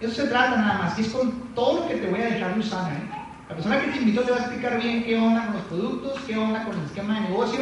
Eso 0.00 0.14
se 0.14 0.28
trata 0.28 0.56
nada 0.56 0.78
más, 0.78 0.98
y 0.98 1.02
es 1.02 1.08
con 1.08 1.32
todo 1.54 1.80
lo 1.80 1.88
que 1.88 1.94
te 1.96 2.06
voy 2.08 2.20
a 2.20 2.26
dejar 2.26 2.54
de 2.54 2.60
Usana. 2.60 2.90
¿eh? 2.90 3.16
La 3.48 3.54
persona 3.54 3.80
que 3.80 3.92
te 3.92 3.98
invitó 3.98 4.22
te 4.22 4.32
va 4.32 4.38
a 4.38 4.40
explicar 4.40 4.80
bien 4.80 5.04
qué 5.04 5.16
onda 5.16 5.46
con 5.46 5.54
los 5.54 5.62
productos, 5.64 6.20
qué 6.26 6.36
onda 6.36 6.64
con 6.64 6.78
el 6.78 6.84
esquema 6.84 7.14
de 7.14 7.20
negocio. 7.28 7.60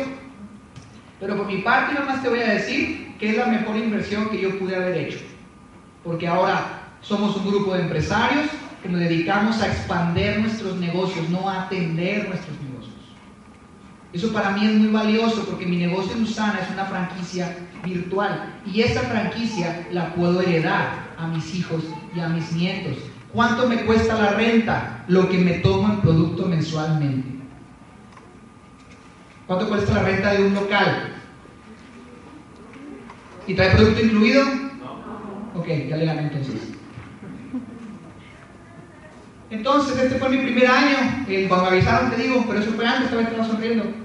Pero 1.20 1.36
por 1.36 1.46
mi 1.46 1.58
parte, 1.58 1.94
nada 1.94 2.06
más 2.06 2.22
te 2.22 2.28
voy 2.28 2.40
a 2.40 2.54
decir 2.54 3.16
que 3.18 3.30
es 3.30 3.36
la 3.36 3.46
mejor 3.46 3.76
inversión 3.76 4.28
que 4.30 4.40
yo 4.40 4.58
pude 4.58 4.74
haber 4.74 4.96
hecho. 4.96 5.18
Porque 6.02 6.26
ahora 6.26 6.80
somos 7.00 7.36
un 7.36 7.46
grupo 7.46 7.74
de 7.74 7.82
empresarios 7.82 8.46
que 8.82 8.88
nos 8.88 9.00
dedicamos 9.00 9.60
a 9.62 9.68
expandir 9.68 10.40
nuestros 10.40 10.76
negocios, 10.76 11.28
no 11.30 11.48
a 11.48 11.62
atender 11.62 12.28
nuestros 12.28 12.60
negocios. 12.60 12.63
Eso 14.14 14.32
para 14.32 14.50
mí 14.50 14.64
es 14.64 14.74
muy 14.74 14.92
valioso 14.92 15.44
porque 15.44 15.66
mi 15.66 15.76
negocio 15.76 16.12
en 16.12 16.22
Usana 16.22 16.60
es 16.62 16.70
una 16.70 16.84
franquicia 16.84 17.56
virtual 17.84 18.54
y 18.64 18.82
esa 18.82 19.00
franquicia 19.00 19.88
la 19.90 20.14
puedo 20.14 20.40
heredar 20.40 21.14
a 21.18 21.26
mis 21.26 21.52
hijos 21.52 21.82
y 22.14 22.20
a 22.20 22.28
mis 22.28 22.52
nietos. 22.52 22.96
¿Cuánto 23.32 23.68
me 23.68 23.78
cuesta 23.82 24.14
la 24.14 24.30
renta? 24.30 25.04
Lo 25.08 25.28
que 25.28 25.38
me 25.38 25.54
tomo 25.54 25.92
en 25.92 26.00
producto 26.00 26.46
mensualmente. 26.46 27.28
¿Cuánto 29.48 29.68
cuesta 29.68 29.94
la 29.94 30.02
renta 30.04 30.32
de 30.32 30.46
un 30.46 30.54
local? 30.54 31.12
¿Y 33.48 33.54
trae 33.54 33.72
producto 33.72 34.00
incluido? 34.00 34.44
No. 34.44 35.60
Ok, 35.60 35.66
ya 35.88 35.96
le 35.96 36.06
gané 36.06 36.20
entonces. 36.20 36.68
Entonces, 39.50 39.98
este 39.98 40.18
fue 40.20 40.28
mi 40.28 40.38
primer 40.38 40.68
año. 40.68 40.96
Eh, 41.28 41.46
cuando 41.48 41.68
me 41.68 41.76
avisaron, 41.76 42.10
te 42.12 42.22
digo, 42.22 42.44
pero 42.46 42.60
eso 42.60 42.72
fue 42.72 42.86
antes, 42.86 43.06
estaba 43.06 43.22
estaba 43.22 43.44
sonriendo. 43.44 44.03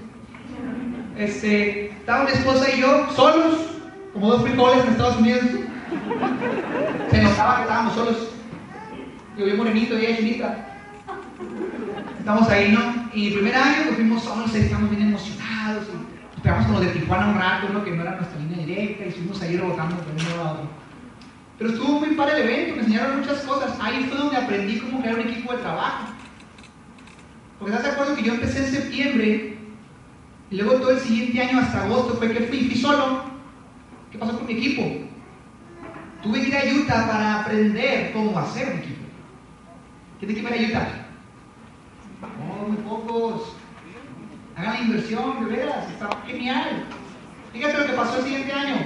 Este, 1.20 1.90
estaba 1.90 2.24
mi 2.24 2.30
esposa 2.30 2.66
y 2.74 2.80
yo 2.80 3.06
solos, 3.14 3.56
como 4.14 4.30
dos 4.30 4.42
frijoles 4.42 4.82
en 4.82 4.92
Estados 4.92 5.18
Unidos. 5.18 5.44
Se 7.10 7.22
notaba 7.22 7.56
que 7.56 7.62
estábamos 7.62 7.94
solos. 7.94 8.30
Yo 9.36 9.44
vi 9.44 9.52
morenito 9.52 9.98
y 9.98 10.16
chinita. 10.16 10.78
Estamos 12.18 12.48
ahí, 12.48 12.72
¿no? 12.72 13.10
Y 13.12 13.32
primer 13.32 13.54
año 13.54 13.82
pues 13.84 13.96
fuimos 13.96 14.22
solos, 14.22 14.54
estamos 14.54 14.88
bien 14.88 15.08
emocionados. 15.08 15.88
Y 15.92 16.36
nos 16.36 16.40
pegamos 16.42 16.64
con 16.64 16.74
los 16.76 16.84
de 16.86 16.98
Tijuana 16.98 17.28
un 17.28 17.34
rato, 17.38 17.68
¿no? 17.70 17.84
Que 17.84 17.90
no 17.90 18.00
era 18.00 18.16
nuestra 18.16 18.38
línea 18.38 18.64
directa, 18.64 19.04
y 19.04 19.10
fuimos 19.10 19.42
ahí 19.42 19.58
rebotando 19.58 19.96
de 19.96 20.10
un 20.12 20.30
lado 20.30 20.48
a 20.48 20.52
otro. 20.52 20.70
Pero 21.58 21.70
estuvo 21.70 22.00
muy 22.00 22.14
padre 22.14 22.40
el 22.40 22.48
evento, 22.48 22.76
me 22.76 22.80
enseñaron 22.80 23.20
muchas 23.20 23.40
cosas. 23.40 23.76
Ahí 23.78 24.06
fue 24.08 24.16
donde 24.16 24.38
aprendí 24.38 24.78
cómo 24.78 25.02
crear 25.02 25.16
un 25.16 25.28
equipo 25.28 25.52
de 25.52 25.58
trabajo. 25.58 26.06
Porque 27.58 27.74
estás 27.74 27.88
de 27.88 27.92
acuerdo 27.92 28.16
que 28.16 28.22
yo 28.22 28.32
empecé 28.32 28.64
en 28.64 28.72
septiembre 28.72 29.59
y 30.50 30.56
luego 30.56 30.80
todo 30.80 30.90
el 30.90 31.00
siguiente 31.00 31.40
año 31.40 31.60
hasta 31.60 31.84
agosto 31.84 32.14
fue 32.14 32.32
que 32.32 32.46
fui, 32.46 32.66
fui 32.66 32.74
solo. 32.76 33.22
¿Qué 34.10 34.18
pasó 34.18 34.36
con 34.36 34.46
mi 34.46 34.54
equipo? 34.54 34.82
Tuve 36.22 36.40
que 36.42 36.48
ir 36.48 36.56
a 36.56 36.74
Utah 36.74 37.06
para 37.06 37.40
aprender 37.40 38.12
cómo 38.12 38.36
hacer 38.38 38.72
un 38.72 38.78
equipo. 38.80 39.04
¿Quién 40.18 40.32
equipo 40.32 40.48
era 40.48 40.68
Utah? 40.68 40.88
No, 42.20 42.68
muy 42.68 42.76
pocos. 42.78 43.54
Hagan 44.56 44.74
la 44.74 44.80
inversión, 44.80 45.44
de 45.44 45.56
veras, 45.56 45.88
está 45.88 46.10
genial. 46.26 46.84
Fíjate 47.52 47.78
lo 47.78 47.86
que 47.86 47.92
pasó 47.92 48.18
el 48.18 48.24
siguiente 48.24 48.52
año. 48.52 48.76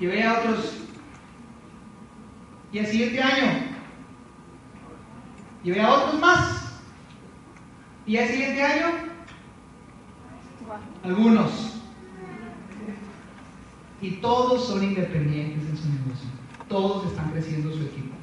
Llevé 0.00 0.24
a 0.24 0.38
otros. 0.38 0.74
Y 2.72 2.78
el 2.78 2.86
siguiente 2.86 3.22
año, 3.22 3.52
llevé 5.62 5.80
a 5.80 5.92
otros 5.92 6.20
más. 6.20 6.67
Y 8.08 8.16
el 8.16 8.26
siguiente 8.26 8.62
año, 8.62 8.86
algunos. 11.04 11.74
Y 14.00 14.12
todos 14.12 14.66
son 14.66 14.82
independientes 14.82 15.68
en 15.68 15.76
su 15.76 15.88
negocio. 15.90 16.28
Todos 16.70 17.06
están 17.08 17.30
creciendo 17.32 17.70
su 17.70 17.82
equipo. 17.82 18.14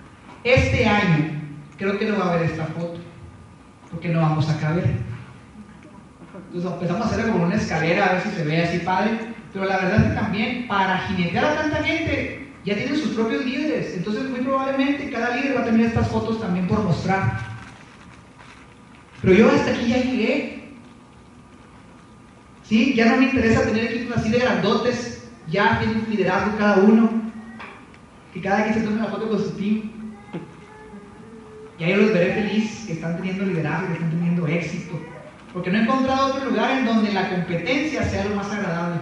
Este 0.44 0.88
año, 0.88 1.40
creo 1.78 2.00
que 2.00 2.06
no 2.08 2.18
va 2.18 2.26
a 2.26 2.34
haber 2.34 2.50
esta 2.50 2.66
foto, 2.66 2.98
porque 3.92 4.10
no 4.10 4.22
vamos 4.22 4.50
a 4.50 4.60
caber. 4.60 4.90
Entonces 6.48 6.72
empezamos 6.72 7.06
a 7.06 7.10
hacer 7.12 7.32
como 7.32 7.44
una 7.44 7.56
escalera, 7.56 8.06
a 8.08 8.14
ver 8.14 8.24
si 8.24 8.30
se 8.30 8.44
ve 8.44 8.64
así 8.64 8.80
padre. 8.80 9.36
Pero 9.54 9.66
la 9.66 9.78
verdad 9.78 9.98
es 9.98 10.04
que 10.10 10.20
también 10.20 10.68
para 10.68 10.98
jinetear 10.98 11.46
a 11.46 11.62
tanta 11.62 11.84
gente 11.84 12.52
ya 12.66 12.76
tienen 12.76 12.98
sus 12.98 13.12
propios 13.12 13.46
líderes. 13.46 13.96
Entonces 13.98 14.28
muy 14.32 14.40
probablemente 14.40 15.12
cada 15.12 15.36
líder 15.36 15.58
va 15.58 15.62
a 15.62 15.66
tener 15.66 15.86
estas 15.86 16.08
fotos 16.08 16.42
también 16.42 16.68
por 16.68 16.84
mostrar. 16.84 17.55
Pero 19.26 19.38
yo 19.38 19.50
hasta 19.50 19.72
aquí 19.72 19.88
ya 19.88 20.04
llegué. 20.04 20.70
¿Sí? 22.64 22.94
Ya 22.94 23.08
no 23.08 23.18
me 23.18 23.26
interesa 23.26 23.64
tener 23.64 23.86
equipos 23.86 24.18
así 24.18 24.30
de 24.30 24.38
grandotes. 24.38 25.28
Ya 25.48 25.80
tienen 25.80 26.06
liderazgo 26.08 26.56
cada 26.60 26.78
uno. 26.78 27.10
Que 28.32 28.42
cada 28.42 28.64
quien 28.64 28.76
se 28.76 28.82
tome 28.82 28.98
una 28.98 29.08
foto 29.08 29.28
con 29.28 29.40
su 29.40 29.50
team. 29.58 29.82
Y 31.80 31.84
ahí 31.84 31.96
los 31.96 32.14
veré 32.14 32.36
feliz 32.36 32.84
que 32.86 32.94
están 32.94 33.18
teniendo 33.18 33.46
liderazgo, 33.46 33.88
que 33.88 33.94
están 33.94 34.12
teniendo 34.12 34.48
éxito. 34.48 35.02
Porque 35.54 35.72
no 35.72 35.80
he 35.80 35.82
encontrado 35.82 36.28
otro 36.28 36.46
lugar 36.52 36.78
en 36.78 36.86
donde 36.86 37.12
la 37.12 37.28
competencia 37.30 38.04
sea 38.04 38.26
lo 38.26 38.36
más 38.36 38.52
agradable. 38.52 39.02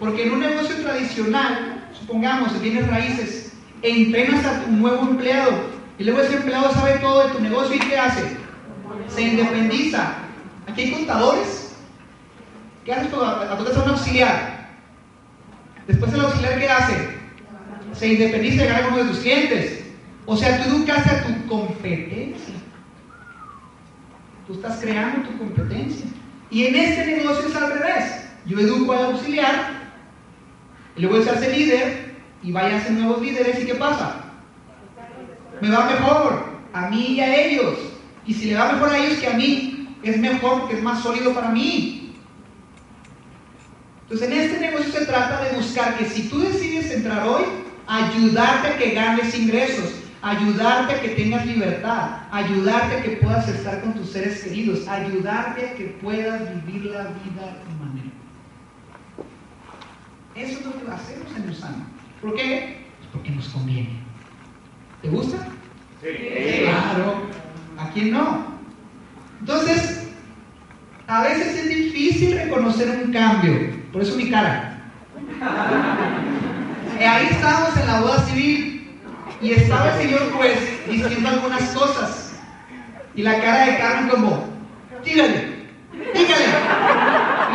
Porque 0.00 0.24
en 0.24 0.32
un 0.32 0.40
negocio 0.40 0.76
tradicional, 0.76 1.90
supongamos, 1.92 2.52
si 2.52 2.58
tienes 2.60 2.86
raíces, 2.88 3.52
entrenas 3.82 4.46
a 4.46 4.64
tu 4.64 4.70
nuevo 4.70 5.10
empleado 5.10 5.77
y 5.98 6.04
luego 6.04 6.20
ese 6.20 6.36
empleado 6.36 6.72
sabe 6.72 6.98
todo 6.98 7.26
de 7.26 7.34
tu 7.34 7.40
negocio 7.40 7.74
y 7.74 7.80
¿qué 7.80 7.98
hace? 7.98 8.36
Se 9.08 9.22
independiza. 9.22 10.12
Aquí 10.68 10.82
hay 10.82 10.92
contadores. 10.92 11.76
¿Qué 12.84 12.92
haces 12.92 13.08
cuando 13.08 13.26
a 13.26 13.82
un 13.84 13.90
auxiliar? 13.90 14.68
Después 15.86 16.12
el 16.12 16.20
auxiliar 16.20 16.58
¿qué 16.58 16.68
hace? 16.68 17.18
Se 17.92 18.08
independiza 18.08 18.62
de 18.62 18.68
ganar 18.68 18.88
uno 18.92 18.98
de 18.98 19.10
tus 19.10 19.18
clientes. 19.18 19.84
O 20.24 20.36
sea, 20.36 20.62
tú 20.62 20.70
educaste 20.70 21.10
a 21.10 21.24
tu 21.24 21.46
competencia. 21.46 22.54
Tú 24.46 24.54
estás 24.54 24.78
creando 24.80 25.28
tu 25.28 25.36
competencia. 25.36 26.06
Y 26.50 26.66
en 26.66 26.76
este 26.76 27.16
negocio 27.16 27.48
es 27.48 27.56
al 27.56 27.72
revés. 27.72 28.24
Yo 28.46 28.60
educo 28.60 28.92
al 28.92 29.06
auxiliar 29.06 29.78
y 30.96 31.02
luego 31.02 31.22
se 31.22 31.30
hace 31.30 31.56
líder 31.56 32.14
y 32.42 32.52
vaya 32.52 32.76
a 32.76 32.80
ser 32.80 32.92
nuevos 32.92 33.20
líderes 33.20 33.62
y 33.62 33.66
¿qué 33.66 33.74
pasa? 33.74 34.27
Me 35.60 35.70
va 35.70 35.86
mejor 35.86 36.44
a 36.72 36.88
mí 36.88 37.14
y 37.14 37.20
a 37.20 37.46
ellos. 37.46 37.74
Y 38.26 38.34
si 38.34 38.46
le 38.46 38.56
va 38.56 38.72
mejor 38.72 38.90
a 38.90 38.98
ellos 38.98 39.18
que 39.18 39.28
a 39.28 39.34
mí, 39.34 39.88
es 40.02 40.18
mejor 40.18 40.60
porque 40.60 40.76
es 40.76 40.82
más 40.82 41.02
sólido 41.02 41.34
para 41.34 41.50
mí. 41.50 42.14
Entonces 44.02 44.30
en 44.30 44.38
este 44.38 44.60
negocio 44.60 44.92
se 44.92 45.06
trata 45.06 45.44
de 45.44 45.56
buscar 45.56 45.98
que 45.98 46.06
si 46.06 46.28
tú 46.28 46.40
decides 46.40 46.90
entrar 46.90 47.26
hoy, 47.26 47.44
ayudarte 47.86 48.68
a 48.68 48.78
que 48.78 48.92
ganes 48.92 49.38
ingresos, 49.38 49.92
ayudarte 50.22 50.94
a 50.94 51.00
que 51.00 51.08
tengas 51.10 51.44
libertad, 51.46 52.22
ayudarte 52.30 52.96
a 52.96 53.02
que 53.02 53.10
puedas 53.22 53.48
estar 53.48 53.80
con 53.82 53.94
tus 53.94 54.10
seres 54.10 54.42
queridos, 54.42 54.86
ayudarte 54.88 55.66
a 55.66 55.74
que 55.74 55.84
puedas 56.02 56.40
vivir 56.64 56.86
la 56.86 57.02
vida 57.02 57.42
a 57.42 57.64
tu 57.64 57.84
manera. 57.84 58.10
Eso 60.34 60.58
es 60.58 60.64
lo 60.64 60.72
que 60.72 60.90
hacemos 60.90 61.36
en 61.36 61.50
Usana. 61.50 61.86
¿Por 62.22 62.34
qué? 62.34 62.78
Pues 62.98 63.10
porque 63.12 63.30
nos 63.30 63.48
conviene. 63.48 64.07
¿Te 65.02 65.08
gusta? 65.08 65.36
Sí. 66.02 66.64
Claro. 66.64 67.22
¿A 67.78 67.90
quién 67.90 68.10
no? 68.12 68.46
Entonces, 69.40 70.08
a 71.06 71.22
veces 71.22 71.56
es 71.56 71.68
difícil 71.68 72.36
reconocer 72.36 72.90
un 72.90 73.12
cambio. 73.12 73.78
Por 73.92 74.02
eso 74.02 74.16
mi 74.16 74.30
cara. 74.30 74.82
Eh, 76.98 77.06
ahí 77.06 77.28
estábamos 77.30 77.76
en 77.76 77.86
la 77.86 78.00
boda 78.00 78.24
civil 78.26 78.90
y 79.40 79.52
estaba 79.52 79.92
el 79.92 80.02
señor 80.02 80.32
juez 80.32 80.58
diciendo 80.88 81.28
algunas 81.28 81.62
cosas. 81.70 82.40
Y 83.14 83.22
la 83.22 83.40
cara 83.40 83.66
de 83.66 83.78
Carmen 83.78 84.08
como, 84.08 84.48
dígale, 85.04 85.66
dígale. 85.92 86.44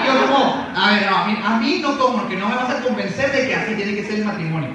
Y 0.02 0.08
yo 0.08 0.28
como, 0.28 0.66
a 0.76 0.92
ver, 0.92 1.10
no, 1.10 1.18
a 1.18 1.60
mí, 1.60 1.80
no 1.82 1.98
como, 1.98 2.28
que 2.28 2.36
no 2.38 2.50
me 2.50 2.56
vas 2.56 2.70
a 2.70 2.82
convencer 2.82 3.32
de 3.32 3.48
que 3.48 3.56
así 3.56 3.76
tiene 3.76 3.96
que 3.96 4.04
ser 4.04 4.16
el 4.16 4.26
matrimonio. 4.26 4.70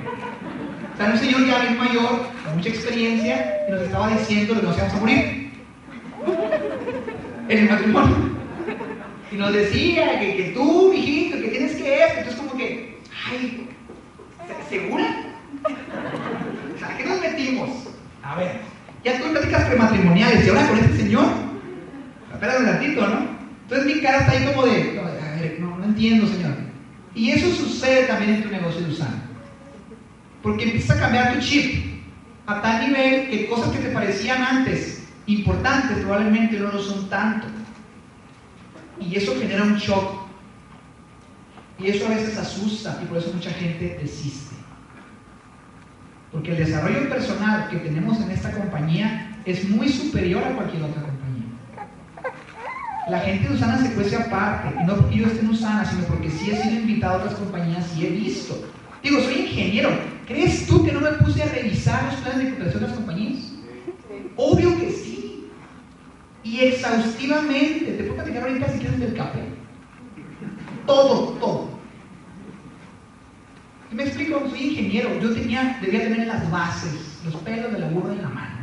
O 0.95 0.97
sea, 0.97 1.07
un 1.07 1.19
señor 1.19 1.47
ya 1.47 1.59
bien 1.61 1.79
mayor, 1.79 2.27
mucha 2.59 2.71
experiencia, 2.71 3.65
y 3.69 3.71
nos 3.71 3.83
estaba 3.83 4.11
diciendo 4.11 4.55
que 4.55 4.67
nos 4.67 4.77
íbamos 4.77 4.95
a 4.95 4.99
morir. 4.99 5.51
En 7.49 7.59
el 7.59 7.71
matrimonio. 7.71 8.17
Y 9.31 9.37
nos 9.37 9.53
decía 9.53 10.19
que, 10.19 10.53
tú, 10.55 10.93
hijito, 10.93 11.41
que 11.41 11.49
tienes 11.49 11.77
que 11.77 12.05
esto. 12.05 12.19
Entonces 12.19 12.41
como 12.41 12.57
que, 12.59 12.99
ay, 13.31 13.69
¿segura? 14.69 15.17
Sea, 16.79 16.97
¿qué 16.97 17.05
nos 17.05 17.21
metimos? 17.21 17.71
A 18.25 18.35
ver, 18.37 18.61
ya 19.05 19.19
tú 19.19 19.31
platicas 19.31 19.65
prematrimoniales 19.67 20.45
y 20.45 20.49
ahora 20.49 20.69
con 20.69 20.79
este 20.79 20.97
señor. 20.97 21.27
Espera 22.33 22.59
un 22.59 22.67
ratito, 22.67 23.07
¿no? 23.07 23.39
Entonces 23.63 23.95
mi 23.95 24.03
cara 24.03 24.19
está 24.19 24.33
ahí 24.33 24.45
como 24.47 24.67
de, 24.67 25.01
a 25.01 25.41
ver, 25.41 25.57
no, 25.61 25.79
no 25.79 25.85
entiendo, 25.85 26.27
Señor. 26.27 26.55
Y 27.15 27.31
eso 27.31 27.49
sucede 27.51 28.05
también 28.07 28.35
en 28.35 28.43
tu 28.43 28.49
negocio 28.49 28.81
de 28.81 28.93
usar. 28.93 29.09
Porque 30.43 30.65
empieza 30.65 30.95
a 30.95 31.01
cambiar 31.01 31.35
tu 31.35 31.41
chip 31.41 31.98
a 32.49 32.63
tal 32.63 32.89
nivel 32.89 33.29
que 33.29 33.47
cosas 33.47 33.71
que 33.71 33.79
te 33.79 33.91
parecían 33.91 34.43
antes 34.43 35.03
importantes 35.27 35.99
probablemente 35.99 36.59
no 36.59 36.73
lo 36.73 36.83
son 36.83 37.09
tanto. 37.11 37.47
Y 38.99 39.15
eso 39.17 39.37
genera 39.39 39.65
un 39.65 39.77
shock. 39.77 40.27
Y 41.79 41.89
eso 41.89 42.07
a 42.07 42.09
veces 42.09 42.39
asusta 42.39 42.99
y 43.03 43.05
por 43.05 43.19
eso 43.19 43.33
mucha 43.35 43.51
gente 43.51 43.99
desiste. 44.01 44.57
Porque 46.33 46.53
el 46.53 46.65
desarrollo 46.65 47.09
personal 47.11 47.69
que 47.69 47.77
tenemos 47.77 48.19
en 48.21 48.31
esta 48.31 48.51
compañía 48.51 49.37
es 49.45 49.69
muy 49.69 49.89
superior 49.91 50.43
a 50.43 50.55
cualquier 50.55 50.83
otra 50.85 51.03
compañía. 51.03 51.45
La 53.09 53.21
gente 53.21 53.49
de 53.49 53.55
Usana 53.55 53.79
se 53.79 53.93
cuece 53.93 54.17
aparte, 54.17 54.75
y 54.81 54.85
no 54.85 54.97
porque 54.97 55.17
yo 55.17 55.27
esté 55.27 55.41
en 55.41 55.51
Usana, 55.51 55.85
sino 55.85 56.05
porque 56.05 56.31
sí 56.31 56.51
he 56.51 56.63
sido 56.63 56.81
invitado 56.81 57.15
a 57.15 57.17
otras 57.19 57.35
compañías 57.35 57.97
y 57.97 58.07
he 58.07 58.11
visto. 58.11 58.67
Digo, 59.03 59.21
soy 59.21 59.35
ingeniero. 59.35 60.18
¿Crees 60.29 60.67
tú 60.67 60.85
que 60.85 60.93
no 60.93 61.01
me 61.01 61.13
puse 61.13 61.43
a 61.43 61.47
revisar 61.47 62.05
los 62.05 62.17
planes 62.17 62.39
de 62.39 62.49
cooperación 62.51 62.83
de 62.83 62.89
las 62.89 62.97
compañías? 62.97 63.45
Obvio 64.37 64.79
que 64.79 64.93
sí. 64.93 65.49
Y 66.45 66.61
exhaustivamente. 66.61 67.93
Te 67.93 68.05
puedo 68.05 68.17
platicar 68.17 68.43
ahorita 68.43 68.71
si 68.71 68.79
quieres 68.79 69.01
del 69.01 69.17
café. 69.17 69.41
Todo, 70.87 71.29
todo. 71.41 71.71
¿Y 73.91 73.95
me 73.95 74.03
explico? 74.03 74.47
Soy 74.51 74.69
ingeniero. 74.69 75.19
Yo 75.19 75.33
tenía, 75.33 75.79
debía 75.81 76.03
tener 76.03 76.27
las 76.27 76.51
bases, 76.51 77.21
los 77.25 77.37
pelos 77.37 77.73
de 77.73 77.79
la 77.79 77.89
burra 77.89 78.13
en 78.13 78.23
la 78.23 78.29
mano. 78.29 78.57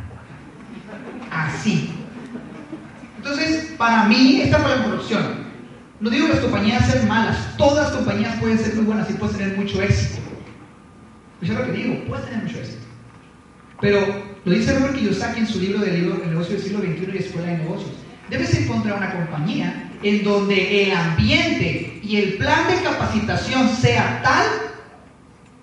Así. 1.32 1.90
Entonces, 3.16 3.74
para 3.76 4.04
mí, 4.04 4.40
esta 4.40 4.60
fue 4.60 4.76
la 4.76 4.84
corrupción. 4.84 5.46
No 5.98 6.10
digo 6.10 6.28
que 6.28 6.34
las 6.34 6.42
compañías 6.42 6.86
sean 6.86 7.08
malas, 7.08 7.56
todas 7.56 7.88
las 7.88 7.96
compañías 7.96 8.38
pueden 8.38 8.58
ser 8.58 8.76
muy 8.76 8.84
buenas 8.84 9.10
y 9.10 9.14
pueden 9.14 9.36
tener 9.36 9.56
mucho 9.58 9.82
éxito. 9.82 10.35
Eso 11.42 11.52
es 11.52 11.58
lo 11.58 11.66
que 11.66 11.72
digo, 11.72 12.04
puedes 12.06 12.24
tener 12.26 12.44
mucho 12.44 12.58
éxito. 12.58 12.86
Pero 13.80 14.00
lo 14.44 14.52
dice 14.52 14.78
Robert 14.78 14.96
Kiyosaki 14.96 15.40
en 15.40 15.46
su 15.46 15.60
libro 15.60 15.80
del 15.80 16.00
libro 16.00 16.22
El 16.22 16.30
negocio 16.30 16.54
del 16.54 16.62
siglo 16.62 16.78
XXI 16.78 17.10
y 17.12 17.18
Escuela 17.18 17.48
de 17.48 17.58
Negocios. 17.58 17.92
Debes 18.30 18.54
encontrar 18.54 18.96
una 18.96 19.12
compañía 19.12 19.90
en 20.02 20.24
donde 20.24 20.84
el 20.84 20.96
ambiente 20.96 22.00
y 22.02 22.16
el 22.16 22.34
plan 22.34 22.66
de 22.68 22.82
capacitación 22.82 23.68
sea 23.68 24.20
tal 24.22 24.46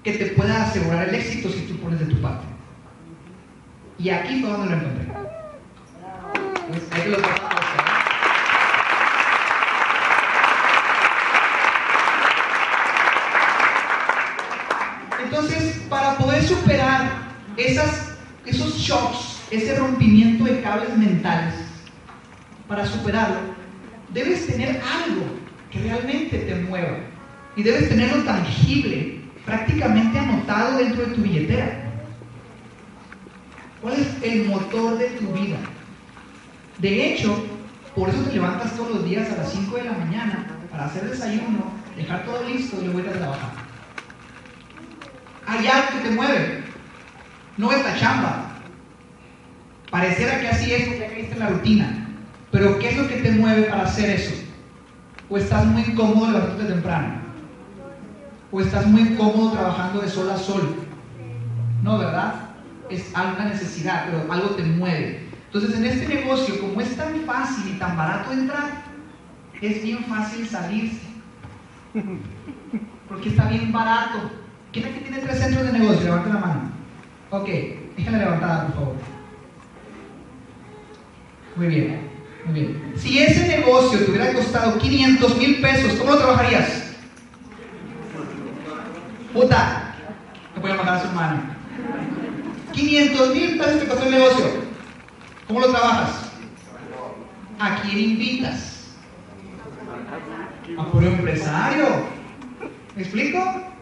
que 0.04 0.14
te 0.14 0.26
pueda 0.28 0.64
asegurar 0.64 1.10
el 1.10 1.16
éxito 1.16 1.50
si 1.50 1.62
tú 1.62 1.78
pones 1.78 2.00
de 2.00 2.06
tu 2.06 2.22
parte. 2.22 2.46
Y 3.98 4.10
aquí 4.10 4.42
fue 4.42 4.50
donde 4.50 4.70
lo 4.70 4.76
encontré. 4.76 5.08
Entonces, 6.68 6.90
ahí 6.92 7.10
lo 7.10 7.18
Entonces, 15.24 15.82
para 15.90 16.18
superar 16.48 17.12
esas, 17.58 18.16
esos 18.46 18.78
shocks, 18.78 19.42
ese 19.52 19.76
rompimiento 19.76 20.46
de 20.46 20.62
cables 20.62 20.98
mentales, 20.98 21.54
para 22.68 22.86
superarlo, 22.86 23.38
debes 24.14 24.48
tener 24.48 24.82
algo 24.82 25.26
que 25.72 25.80
realmente 25.80 26.38
te 26.38 26.56
mueva. 26.56 26.98
Y 27.56 27.64
debes 27.64 27.90
tenerlo 27.90 28.24
tangible, 28.24 29.22
prácticamente 29.46 30.18
anotado 30.18 30.78
dentro 30.78 31.06
de 31.06 31.16
tu 31.16 31.22
billetera. 31.22 31.84
¿Cuál 33.82 33.96
es 33.96 34.08
el 34.24 34.46
motor 34.46 34.98
de 34.98 35.10
tu 35.10 35.28
vida? 35.34 35.58
De 36.80 37.14
hecho, 37.14 37.46
por 37.96 38.10
eso 38.10 38.24
te 38.24 38.34
levantas 38.34 38.76
todos 38.76 38.90
los 38.90 39.06
días 39.06 39.30
a 39.32 39.38
las 39.38 39.52
5 39.52 39.76
de 39.76 39.84
la 39.84 39.92
mañana 39.92 40.48
para 40.72 40.86
hacer 40.86 41.10
desayuno, 41.10 41.72
dejar 41.96 42.24
todo 42.26 42.44
listo 42.48 42.78
y 42.82 42.86
luego 42.86 43.02
ir 43.02 43.10
a 43.10 43.14
trabajar. 43.14 43.63
Hay 45.48 45.68
algo 45.68 45.90
que 45.92 46.10
te 46.10 46.16
mueve. 46.16 46.64
No 47.58 47.72
es 47.72 47.84
la 47.84 47.98
chamba. 47.98 48.50
Pareciera 49.92 50.40
que 50.40 50.48
así 50.48 50.74
es 50.74 50.88
porque 50.88 51.08
caíste 51.08 51.34
en 51.34 51.40
la 51.40 51.50
rutina. 51.50 52.08
Pero 52.52 52.80
¿qué 52.80 52.90
es 52.90 52.98
lo 52.98 53.08
que 53.08 53.18
te 53.18 53.32
mueve 53.32 53.64
para 53.64 53.84
hacer 53.84 54.10
eso? 54.10 54.34
¿O 55.30 55.38
estás 55.38 55.66
muy 55.66 55.84
cómodo 55.96 56.32
levantándote 56.32 56.74
temprano? 56.74 57.16
¿O 58.52 58.62
estás 58.62 58.86
muy 58.88 59.16
cómodo 59.16 59.52
trabajando 59.52 60.02
de 60.02 60.10
sol 60.10 60.30
a 60.30 60.38
sol? 60.38 60.76
No, 61.82 61.98
¿verdad? 61.98 62.34
Es 62.90 63.16
alguna 63.16 63.46
necesidad, 63.46 64.06
pero 64.06 64.32
algo 64.32 64.50
te 64.52 64.64
mueve. 64.64 65.28
Entonces, 65.46 65.76
en 65.76 65.86
este 65.86 66.08
negocio, 66.08 66.60
como 66.60 66.82
es 66.82 66.96
tan 66.96 67.16
fácil 67.26 67.76
y 67.76 67.80
tan 67.80 67.98
barato 67.98 68.32
entrar, 68.32 68.84
es 69.62 69.84
bien 69.84 70.04
fácil 70.06 70.48
salirse. 70.48 71.02
Porque 73.08 73.30
está 73.30 73.48
bien 73.50 73.72
barato. 73.72 74.32
¿Quién 74.74 74.86
aquí 74.86 75.02
tiene 75.02 75.20
tres 75.20 75.40
centros 75.40 75.72
de 75.72 75.78
negocio? 75.78 76.04
Levante 76.04 76.30
la 76.30 76.40
mano. 76.40 76.72
Ok, 77.30 77.48
déjala 77.96 78.18
levantada, 78.18 78.66
por 78.66 78.74
favor. 78.74 78.96
Muy 81.56 81.68
bien, 81.68 82.10
muy 82.46 82.54
bien. 82.60 82.94
Si 82.98 83.20
ese 83.20 83.48
negocio 83.48 84.00
te 84.00 84.10
hubiera 84.10 84.34
costado 84.34 84.80
500 84.80 85.38
mil 85.38 85.62
pesos, 85.62 85.94
¿cómo 85.94 86.14
lo 86.14 86.18
trabajarías? 86.18 86.96
Puta, 89.32 89.96
no 90.56 90.62
voy 90.62 90.72
a 90.72 90.76
matar 90.76 90.96
a 90.96 91.02
su 91.02 91.08
hermano. 91.08 91.44
500 92.72 93.36
mil 93.36 93.58
pesos 93.60 93.80
te 93.80 93.88
costó 93.88 94.06
el 94.06 94.12
negocio. 94.12 94.46
¿Cómo 95.48 95.60
lo 95.60 95.68
trabajas? 95.68 96.32
¿A 97.60 97.80
quién 97.82 98.00
invitas? 98.00 98.88
A 100.80 100.86
puro 100.88 101.06
empresario. 101.06 101.86
¿Me 102.96 103.04
explico? 103.04 103.73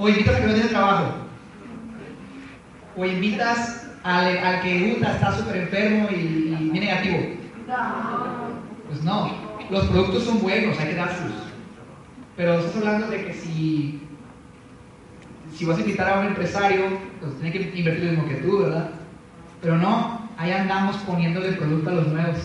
O 0.00 0.08
invitas 0.08 0.34
a 0.34 0.40
que 0.40 0.46
no 0.46 0.54
tiene 0.54 0.68
trabajo. 0.70 1.12
O 2.96 3.04
invitas 3.04 3.86
al, 4.02 4.38
al 4.38 4.62
que 4.62 4.96
Uta 4.96 5.12
está 5.12 5.36
súper 5.36 5.56
enfermo 5.56 6.08
y, 6.10 6.70
y 6.74 6.80
negativo. 6.80 7.18
Pues 8.88 9.04
no. 9.04 9.30
Los 9.68 9.86
productos 9.88 10.24
son 10.24 10.40
buenos, 10.40 10.78
hay 10.78 10.88
que 10.88 10.94
dárselos. 10.94 11.34
Pero 12.34 12.60
estás 12.60 12.76
hablando 12.76 13.08
de 13.08 13.26
que 13.26 13.34
si, 13.34 14.00
si 15.54 15.66
vas 15.66 15.76
a 15.76 15.80
invitar 15.82 16.08
a 16.08 16.20
un 16.20 16.26
empresario, 16.28 16.98
pues 17.20 17.34
tiene 17.38 17.52
que 17.52 17.78
invertir 17.78 18.04
lo 18.04 18.10
mismo 18.12 18.28
que 18.28 18.36
tú, 18.36 18.58
¿verdad? 18.62 18.90
Pero 19.60 19.76
no, 19.76 20.30
ahí 20.38 20.50
andamos 20.50 20.96
poniéndole 20.98 21.52
producto 21.52 21.90
a 21.90 21.94
los 21.94 22.08
nuevos. 22.08 22.38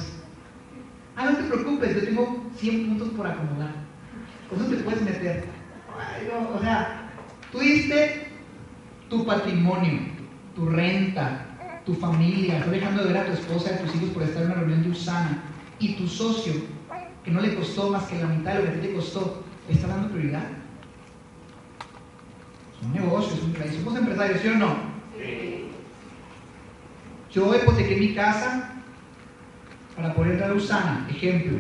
Ah, 1.16 1.24
no 1.32 1.38
te 1.38 1.44
preocupes, 1.44 1.96
yo 1.96 2.04
tengo 2.04 2.46
100 2.58 2.88
puntos 2.90 3.10
por 3.16 3.28
acumular. 3.28 3.72
Con 4.50 4.60
eso 4.60 4.70
te 4.72 4.84
puedes 4.84 5.02
meter. 5.04 5.46
O 6.54 6.60
sea, 6.60 7.05
tú 7.56 7.62
diste 7.62 8.28
tu 9.10 9.26
patrimonio, 9.26 10.00
tu 10.56 10.68
renta, 10.68 11.46
tu 11.86 11.94
familia, 11.94 12.58
estás 12.58 12.72
dejando 12.72 13.04
de 13.04 13.14
ver 13.14 13.18
a 13.22 13.26
tu 13.28 13.32
esposa 13.32 13.72
y 13.72 13.74
a 13.74 13.82
tus 13.82 13.96
hijos 13.96 14.10
por 14.10 14.24
estar 14.24 14.44
en 14.44 14.52
una 14.52 14.60
reunión 14.60 14.84
de 14.84 14.90
Usana, 14.90 15.42
y 15.80 15.94
tu 15.94 16.08
socio, 16.08 16.54
que 17.24 17.32
no 17.32 17.40
le 17.40 17.56
costó 17.56 17.90
más 17.90 18.04
que 18.06 18.20
la 18.20 18.28
mitad 18.28 18.56
de 18.56 18.60
lo 18.60 18.66
que 18.66 18.70
a 18.70 18.82
ti 18.82 18.88
te 18.88 18.94
costó, 18.94 19.44
¿está 19.70 19.88
dando 19.88 20.10
prioridad? 20.10 20.44
Es 22.74 22.86
un 22.86 22.94
negocio, 22.94 23.34
es 23.36 23.44
un 23.44 23.54
país. 23.54 23.74
Somos 23.76 23.98
empresarios, 23.98 24.42
¿sí 24.42 24.48
o 24.50 24.56
no? 24.56 24.76
Yo 27.32 27.56
hipotequé 27.56 27.96
mi 27.96 28.14
casa 28.14 28.74
para 29.96 30.14
poder 30.14 30.34
entrar 30.34 30.52
a 30.52 30.56
Usana, 30.56 31.08
ejemplo, 31.10 31.58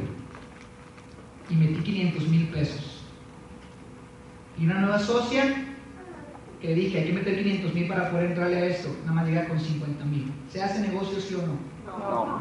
y 1.49 1.55
metí 1.55 1.81
500 1.81 2.27
mil 2.27 2.47
pesos. 2.49 3.01
Y 4.57 4.65
una 4.65 4.79
nueva 4.79 4.99
socia 4.99 5.74
que 6.65 6.73
dije, 6.75 6.99
hay 6.99 7.05
que 7.07 7.13
meter 7.13 7.35
500 7.43 7.73
mil 7.73 7.87
para 7.87 8.09
poder 8.09 8.27
entrarle 8.31 8.57
a 8.57 8.65
esto, 8.65 8.89
nada 9.01 9.13
más 9.13 9.27
llega 9.27 9.47
con 9.47 9.59
50 9.59 10.05
mil. 10.05 10.31
¿Se 10.51 10.61
hace 10.63 10.79
negocio, 10.79 11.19
sí 11.19 11.35
o 11.35 11.39
no? 11.45 11.53
No. 11.97 12.39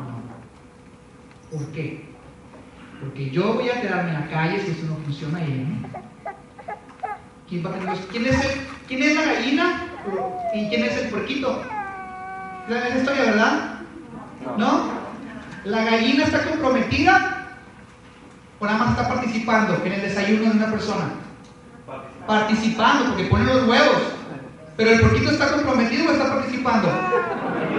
¿Por 1.51 1.66
qué? 1.72 2.05
Porque 3.01 3.31
yo 3.31 3.55
voy 3.55 3.68
a 3.68 3.81
quedarme 3.81 4.11
en 4.14 4.20
la 4.20 4.29
calle 4.31 4.61
si 4.61 4.70
esto 4.70 4.87
no 4.87 4.97
funciona 4.97 5.39
ahí. 5.39 5.66
¿no? 5.83 5.89
¿Quién, 7.49 7.64
va 7.64 7.70
a 7.70 7.72
tener 7.75 7.89
los- 7.91 8.07
¿Quién 8.07 8.27
es, 8.27 8.45
el- 8.45 8.61
¿Quién 8.89 9.03
es 9.03 9.14
la 9.14 9.22
gallina? 9.25 9.83
¿Y 10.55 10.68
quién 10.68 10.85
es 10.85 10.97
el 11.03 11.09
puerquito? 11.11 11.62
¿Es 12.68 12.77
esa 12.77 12.99
historia, 12.99 13.25
verdad? 13.25 13.75
¿No? 14.57 14.85
¿La 15.64 15.85
gallina 15.85 16.25
está 16.25 16.45
comprometida? 16.45 17.47
¿O 18.59 18.64
nada 18.66 18.79
más 18.79 18.91
está 18.91 19.09
participando 19.09 19.83
en 19.85 19.93
el 19.93 20.01
desayuno 20.01 20.51
de 20.51 20.57
una 20.57 20.70
persona? 20.70 21.05
Participando, 22.27 23.11
porque 23.11 23.25
pone 23.25 23.45
los 23.45 23.68
huevos. 23.68 24.13
Pero 24.77 24.91
el 24.91 25.01
puerquito 25.01 25.31
está 25.31 25.53
comprometido 25.53 26.09
o 26.09 26.12
está 26.12 26.35
participando? 26.35 26.89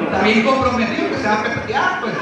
Está 0.05 0.21
bien 0.23 0.43
comprometido, 0.43 1.09
que 1.09 1.17
se 1.17 1.27
va 1.27 1.33
a 1.33 1.43
pepetear, 1.43 2.01
pues. 2.01 2.13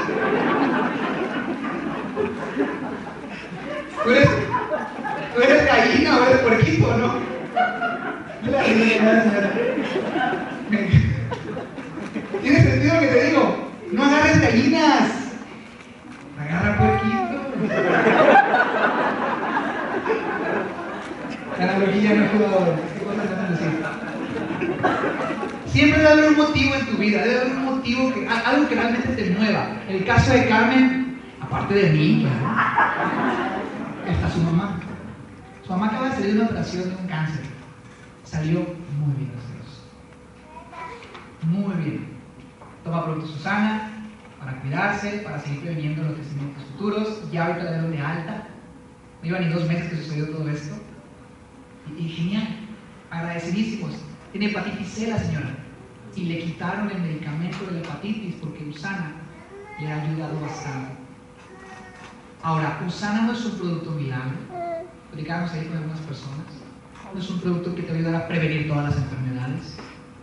Tú 4.02 4.10
eres, 4.10 4.28
tú 5.34 5.42
eres 5.42 5.66
gallina 5.66 6.18
o 6.18 6.24
eres 6.24 6.38
puerquito, 6.38 6.96
¿no? 6.96 7.34
¿Tiene 12.42 12.62
sentido 12.62 12.94
lo 12.94 13.00
que 13.00 13.06
te 13.06 13.24
digo? 13.24 13.70
No 13.92 14.04
agarres 14.04 14.40
gallinas. 14.40 15.10
Agarra 16.40 16.78
puerquito. 16.78 17.14
La 21.58 21.64
analogía 21.64 22.14
no 22.14 22.24
es 22.24 22.30
jugador. 22.32 22.74
¿Qué 22.98 23.04
cosas 23.04 23.50
decir? 23.50 24.13
Siempre 25.66 25.98
debe 25.98 26.12
haber 26.12 26.30
un 26.30 26.36
motivo 26.36 26.74
en 26.74 26.86
tu 26.86 26.96
vida, 26.96 27.22
debe 27.22 27.40
haber 27.40 27.56
un 27.56 27.64
motivo, 27.64 28.14
que, 28.14 28.28
algo 28.28 28.68
que 28.68 28.74
realmente 28.76 29.08
te 29.08 29.30
mueva. 29.30 29.76
El 29.88 30.04
caso 30.04 30.32
de 30.32 30.46
Carmen, 30.46 31.20
aparte 31.40 31.74
de 31.74 31.90
mí, 31.90 32.20
claro, 32.22 32.46
está 34.06 34.30
su 34.30 34.40
mamá. 34.40 34.78
Su 35.64 35.72
mamá 35.72 35.86
acaba 35.88 36.10
de 36.10 36.14
salir 36.14 36.34
de 36.34 36.40
una 36.40 36.46
operación 36.46 36.90
de 36.90 36.96
un 36.96 37.06
cáncer. 37.08 37.44
Salió 38.22 38.60
muy 39.00 39.16
bien, 39.16 39.32
Dios. 39.32 39.82
Muy 41.42 41.74
bien. 41.82 42.08
Toma 42.84 43.04
productos 43.04 43.32
Susana 43.32 43.90
para 44.38 44.60
cuidarse, 44.60 45.22
para 45.24 45.40
seguir 45.40 45.62
previniendo 45.62 46.04
los 46.04 46.14
crecimientos 46.14 46.64
futuros. 46.64 47.32
Ya 47.32 47.46
ahorita 47.46 47.72
dieron 47.72 47.90
de 47.90 48.00
alta. 48.00 48.46
No 49.22 49.28
iba 49.28 49.38
ni 49.40 49.48
dos 49.48 49.66
meses 49.66 49.88
que 49.88 49.96
sucedió 49.96 50.28
todo 50.30 50.48
esto. 50.50 50.76
Y, 51.98 52.04
y 52.04 52.08
genial. 52.10 52.46
Agradecidísimos. 53.10 53.94
Tiene 54.34 54.48
hepatitis 54.50 54.88
C 54.88 55.06
la 55.06 55.16
señora. 55.16 55.54
Y 56.16 56.24
le 56.24 56.38
quitaron 56.40 56.90
el 56.90 57.00
medicamento 57.02 57.66
de 57.66 57.72
la 57.74 57.78
hepatitis 57.78 58.34
porque 58.40 58.64
Usana 58.64 59.12
le 59.80 59.86
ha 59.92 60.02
ayudado 60.02 60.40
bastante. 60.40 60.90
Ahora, 62.42 62.80
Usana 62.84 63.22
no 63.22 63.32
es 63.32 63.44
un 63.44 63.52
producto 63.58 63.92
milagro. 63.92 64.34
Platicábamos 65.12 65.52
ahí 65.52 65.66
con 65.66 65.76
algunas 65.76 66.00
personas. 66.00 66.46
No 67.14 67.20
es 67.20 67.30
un 67.30 67.40
producto 67.42 67.76
que 67.76 67.82
te 67.82 67.88
va 67.92 67.94
a 67.94 67.98
ayudar 68.00 68.14
a 68.16 68.26
prevenir 68.26 68.66
todas 68.66 68.86
las 68.86 68.96
enfermedades. 68.96 69.76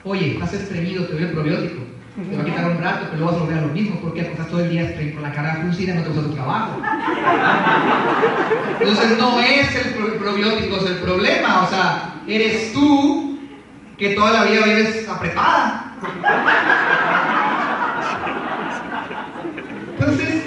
Oye, 0.03 0.33
estás 0.33 0.53
estreñido, 0.55 1.05
te 1.05 1.13
doy 1.13 1.23
el 1.23 1.31
probiótico. 1.31 1.81
Te 2.29 2.35
va 2.35 2.41
a 2.41 2.45
quitar 2.45 2.69
un 2.69 2.77
rato, 2.79 3.05
pero 3.11 3.17
luego 3.19 3.31
vas 3.31 3.35
a 3.37 3.43
volver 3.45 3.57
a 3.59 3.67
lo 3.67 3.73
mismo. 3.73 4.01
porque 4.01 4.23
Porque 4.23 4.31
estás 4.33 4.47
todo 4.49 4.59
el 4.59 4.69
día 4.71 5.13
con 5.13 5.23
la 5.23 5.31
cara 5.31 5.55
fruncida 5.55 5.93
y 5.93 5.97
no 5.99 6.03
te 6.03 6.09
gusta 6.09 6.23
tu 6.27 6.33
trabajo. 6.33 6.81
Entonces 8.81 9.17
no 9.17 9.39
es 9.39 9.73
el 9.85 9.93
pro- 9.93 10.17
probiótico, 10.17 10.75
es 10.75 10.85
el 10.87 10.97
problema. 10.97 11.63
O 11.63 11.69
sea, 11.69 12.15
eres 12.27 12.73
tú 12.73 13.30
que 14.01 14.15
toda 14.15 14.31
la 14.31 14.43
vida 14.45 14.65
vives 14.65 15.07
apretada. 15.07 15.93
Entonces, 19.91 20.43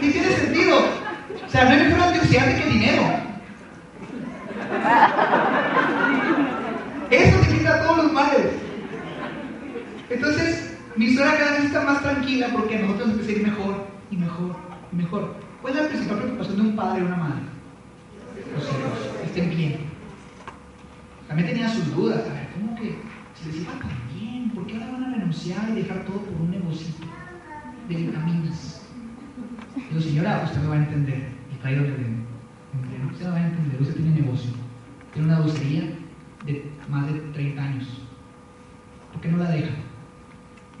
¿qué 0.00 0.10
tiene 0.10 0.28
sentido? 0.32 0.78
O 1.46 1.48
sea, 1.48 1.64
no 1.64 1.70
hay 1.70 1.84
mejor 1.84 2.00
antioxidante 2.00 2.60
que 2.60 2.70
dinero. 2.70 3.02
Eso 7.08 7.38
te 7.38 7.56
quita 7.56 7.82
todos 7.84 7.96
los 7.98 8.12
males. 8.12 8.46
Entonces, 10.10 10.76
mi 10.96 11.14
suegra 11.14 11.38
cada 11.38 11.52
vez 11.52 11.66
está 11.66 11.82
más 11.82 12.02
tranquila 12.02 12.48
porque 12.52 12.78
a 12.78 12.80
nosotros 12.80 13.16
nos 13.16 13.28
a 13.28 13.30
ir 13.30 13.46
mejor 13.46 13.86
y 14.10 14.16
mejor 14.16 14.56
y 14.90 14.96
mejor. 14.96 15.36
¿Cuál 15.62 15.76
es 15.76 15.82
la 15.82 15.88
principal 15.88 16.18
preocupación 16.18 16.56
de 16.56 16.62
un 16.62 16.74
padre 16.74 17.02
y 17.02 17.04
una 17.04 17.16
madre? 17.16 17.42
Los 18.56 18.64
hijos, 18.64 19.24
estén 19.24 19.50
bien. 19.50 19.95
También 21.28 21.48
tenía 21.48 21.68
sus 21.68 21.94
dudas, 21.94 22.24
a 22.28 22.32
ver, 22.32 22.48
¿cómo 22.54 22.76
que 22.76 22.98
si 23.34 23.46
les 23.46 23.62
iba 23.62 23.72
tan 23.72 23.90
bien? 24.14 24.50
¿Por 24.50 24.66
qué 24.66 24.74
ahora 24.74 24.92
van 24.92 25.04
a 25.04 25.14
renunciar 25.16 25.68
y 25.70 25.74
dejar 25.82 26.04
todo 26.04 26.20
por 26.20 26.40
un 26.40 26.50
negocio 26.50 26.94
de 27.88 27.94
vitaminas? 27.96 28.82
Digo, 29.88 30.00
señora, 30.00 30.42
usted 30.44 30.60
me 30.62 30.68
va 30.68 30.74
a 30.74 30.78
entender. 30.78 31.28
El 31.50 31.58
traído 31.58 31.84
que 31.84 31.92
tengo. 31.92 32.26
Usted 33.12 33.24
me 33.26 33.30
va 33.30 33.36
a 33.36 33.46
entender, 33.46 33.80
usted 33.80 33.96
tiene 33.96 34.20
negocio. 34.20 34.50
Tiene 35.12 35.28
una 35.28 35.40
dulcería 35.40 35.82
de 36.44 36.70
más 36.88 37.06
de 37.06 37.20
30 37.20 37.62
años. 37.62 38.02
¿Por 39.12 39.20
qué 39.20 39.28
no 39.28 39.38
la 39.38 39.50
deja? 39.50 39.70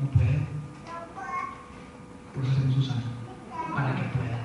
No 0.00 0.10
puedo. 0.10 0.28
Por 2.34 2.44
eso 2.44 2.52
hacemos 2.52 2.74
Susana. 2.74 3.02
Para 3.74 3.96
que 3.96 4.02
pueda. 4.02 4.36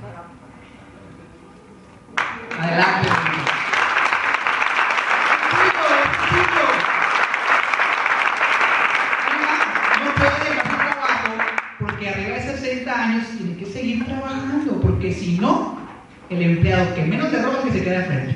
Adelante. 2.59 3.09
El 16.31 16.41
empleado 16.41 16.95
que 16.95 17.03
menos 17.03 17.31
le 17.31 17.41
roba 17.41 17.61
que 17.63 17.71
se 17.71 17.83
queda 17.83 18.03
frente. 18.03 18.35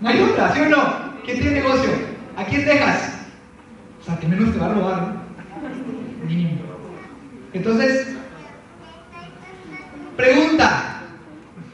No 0.00 0.08
hay 0.08 0.20
otra, 0.20 0.54
¿sí 0.54 0.60
o 0.60 0.68
no? 0.68 1.12
¿Quién 1.24 1.40
tiene 1.40 1.60
negocio? 1.60 1.90
¿A 2.36 2.44
quién 2.44 2.64
dejas? 2.64 3.26
O 4.00 4.04
sea, 4.04 4.18
que 4.18 4.28
menos 4.28 4.52
te 4.52 4.58
va 4.58 4.66
a 4.66 4.74
robar, 4.74 5.02
¿no? 5.02 6.26
Mínimo. 6.26 6.60
Entonces, 7.52 8.16
pregunta, 10.16 11.00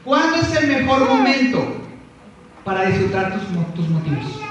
¿cuándo 0.03 0.37
es 0.37 0.55
el 0.55 0.67
mejor 0.67 1.07
momento 1.07 1.83
para 2.65 2.85
disfrutar 2.85 3.33
tus, 3.33 3.43
tus 3.75 3.87
motivos? 3.89 4.41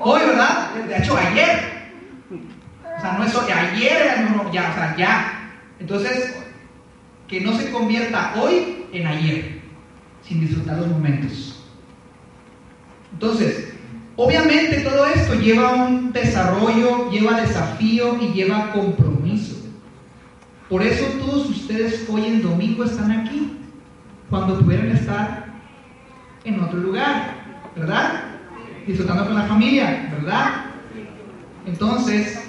Hoy, 0.00 0.20
¿verdad? 0.26 0.74
De 0.88 0.98
hecho, 0.98 1.16
ayer. 1.16 1.72
O 2.84 3.00
sea, 3.00 3.12
no 3.12 3.24
es 3.24 3.34
hoy, 3.34 3.50
ayer 3.50 4.28
no, 4.30 4.52
ya, 4.52 4.70
o 4.70 4.74
sea, 4.74 4.96
ya. 4.96 5.50
Entonces, 5.78 6.41
que 7.28 7.40
no 7.40 7.56
se 7.56 7.70
convierta 7.70 8.34
hoy 8.40 8.84
en 8.92 9.06
ayer, 9.06 9.60
sin 10.26 10.40
disfrutar 10.40 10.78
los 10.78 10.88
momentos. 10.88 11.64
Entonces, 13.12 13.72
obviamente 14.16 14.80
todo 14.80 15.06
esto 15.06 15.34
lleva 15.34 15.72
un 15.72 16.12
desarrollo, 16.12 17.10
lleva 17.10 17.40
desafío 17.40 18.18
y 18.20 18.32
lleva 18.32 18.72
compromiso. 18.72 19.56
Por 20.68 20.82
eso 20.82 21.04
todos 21.18 21.50
ustedes 21.50 22.06
hoy 22.08 22.26
en 22.26 22.42
domingo 22.42 22.84
están 22.84 23.10
aquí, 23.10 23.58
cuando 24.30 24.58
pudieran 24.58 24.90
estar 24.92 25.52
en 26.44 26.60
otro 26.60 26.78
lugar, 26.78 27.34
¿verdad? 27.76 28.24
Disfrutando 28.86 29.26
con 29.26 29.34
la 29.34 29.42
familia, 29.42 30.08
¿verdad? 30.10 30.64
Entonces, 31.66 32.42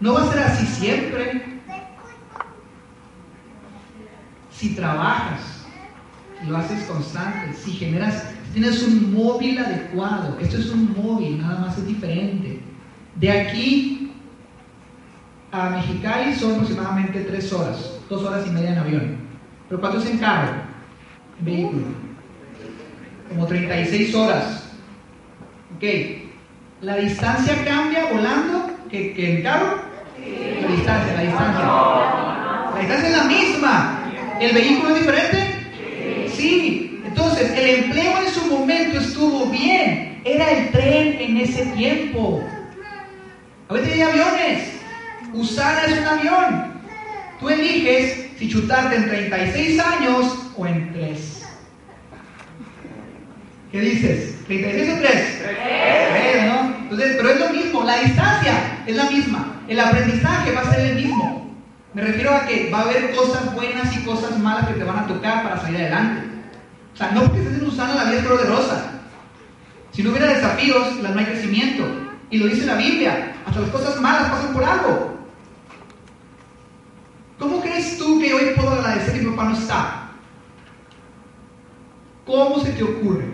no 0.00 0.14
va 0.14 0.22
a 0.22 0.32
ser 0.32 0.42
así 0.42 0.66
siempre. 0.66 1.47
Si 4.58 4.70
trabajas, 4.70 5.40
si 6.40 6.48
lo 6.48 6.56
haces 6.56 6.82
constante, 6.84 7.54
si 7.54 7.70
generas, 7.74 8.24
si 8.46 8.60
tienes 8.60 8.82
un 8.82 9.14
móvil 9.14 9.56
adecuado, 9.56 10.36
esto 10.40 10.56
es 10.56 10.70
un 10.70 10.96
móvil, 10.96 11.40
nada 11.40 11.60
más 11.60 11.78
es 11.78 11.86
diferente. 11.86 12.58
De 13.14 13.30
aquí 13.30 14.12
a 15.52 15.70
Mexicali 15.70 16.34
son 16.34 16.54
aproximadamente 16.54 17.20
tres 17.20 17.52
horas, 17.52 18.00
dos 18.08 18.24
horas 18.24 18.48
y 18.48 18.50
media 18.50 18.72
en 18.72 18.78
avión. 18.78 19.16
¿Pero 19.68 19.80
cuánto 19.80 19.98
es 19.98 20.06
en 20.06 20.18
carro? 20.18 20.54
En 21.38 21.44
vehículo. 21.44 21.86
Como 23.28 23.46
36 23.46 24.14
horas. 24.16 24.72
Ok. 25.76 25.84
¿La 26.80 26.96
distancia 26.96 27.64
cambia 27.64 28.06
volando 28.10 28.70
que, 28.90 29.14
que 29.14 29.36
en 29.36 29.42
carro? 29.44 29.82
La 30.18 30.68
distancia, 30.68 31.14
la 31.14 31.22
distancia. 31.22 31.64
La 32.74 32.78
distancia 32.80 33.08
es 33.08 33.16
la 33.16 33.24
misma. 33.24 33.97
¿El 34.40 34.52
vehículo 34.52 34.94
es 34.94 35.00
diferente? 35.00 36.30
Sí. 36.34 37.00
Entonces, 37.04 37.50
el 37.50 37.84
empleo 37.84 38.18
en 38.22 38.32
su 38.32 38.46
momento 38.46 38.98
estuvo 38.98 39.46
bien. 39.46 40.20
Era 40.24 40.50
el 40.50 40.70
tren 40.70 41.16
en 41.20 41.36
ese 41.38 41.66
tiempo. 41.66 42.44
Ahorita 43.68 43.92
hay 43.92 44.02
aviones. 44.02 44.68
Usana 45.32 45.84
es 45.86 45.98
un 45.98 46.04
avión. 46.04 46.72
Tú 47.40 47.48
eliges 47.48 48.28
si 48.38 48.48
chutarte 48.48 48.96
en 48.96 49.08
36 49.08 49.80
años 49.80 50.38
o 50.56 50.66
en 50.66 50.92
3. 50.92 51.42
¿Qué 53.72 53.80
dices? 53.80 54.34
¿36 54.48 54.96
o 54.96 55.00
3? 55.00 55.42
3. 55.42 56.46
¿no? 56.46 56.76
Entonces, 56.82 57.16
pero 57.16 57.30
es 57.30 57.40
lo 57.40 57.50
mismo, 57.50 57.84
la 57.84 57.98
distancia 57.98 58.82
es 58.86 58.96
la 58.96 59.10
misma, 59.10 59.62
el 59.68 59.78
aprendizaje 59.78 60.52
va 60.52 60.62
a 60.62 60.74
ser 60.74 60.80
el 60.86 60.94
mismo. 60.96 61.47
Me 61.94 62.02
refiero 62.02 62.30
a 62.34 62.46
que 62.46 62.70
va 62.70 62.80
a 62.80 62.82
haber 62.82 63.14
cosas 63.14 63.54
buenas 63.54 63.96
y 63.96 64.04
cosas 64.04 64.38
malas 64.38 64.68
que 64.68 64.74
te 64.74 64.84
van 64.84 64.98
a 64.98 65.06
tocar 65.06 65.42
para 65.42 65.60
salir 65.60 65.80
adelante. 65.80 66.22
O 66.94 66.96
sea, 66.96 67.10
no 67.12 67.22
porque 67.22 67.40
estés 67.40 67.58
en 67.58 67.66
Usana 67.66 67.94
la 67.94 68.04
vida 68.04 68.18
es 68.18 68.24
color 68.26 68.42
de 68.42 68.48
rosa. 68.48 68.90
Si 69.92 70.02
no 70.02 70.10
hubiera 70.10 70.26
desafíos, 70.26 70.96
la- 71.02 71.10
no 71.10 71.18
hay 71.18 71.24
crecimiento. 71.26 71.84
Y 72.30 72.38
lo 72.38 72.46
dice 72.46 72.66
la 72.66 72.74
Biblia, 72.74 73.32
hasta 73.46 73.60
las 73.60 73.70
cosas 73.70 74.00
malas 74.00 74.30
pasan 74.30 74.52
por 74.52 74.62
algo. 74.64 75.18
¿Cómo 77.38 77.60
crees 77.62 77.96
tú 77.96 78.20
que 78.20 78.34
hoy 78.34 78.50
puedo 78.56 78.70
agradecer 78.70 79.14
que 79.14 79.20
mi 79.20 79.30
papá 79.30 79.44
no 79.48 79.56
está? 79.56 80.10
¿Cómo 82.26 82.58
se 82.60 82.72
te 82.72 82.82
ocurre? 82.82 83.24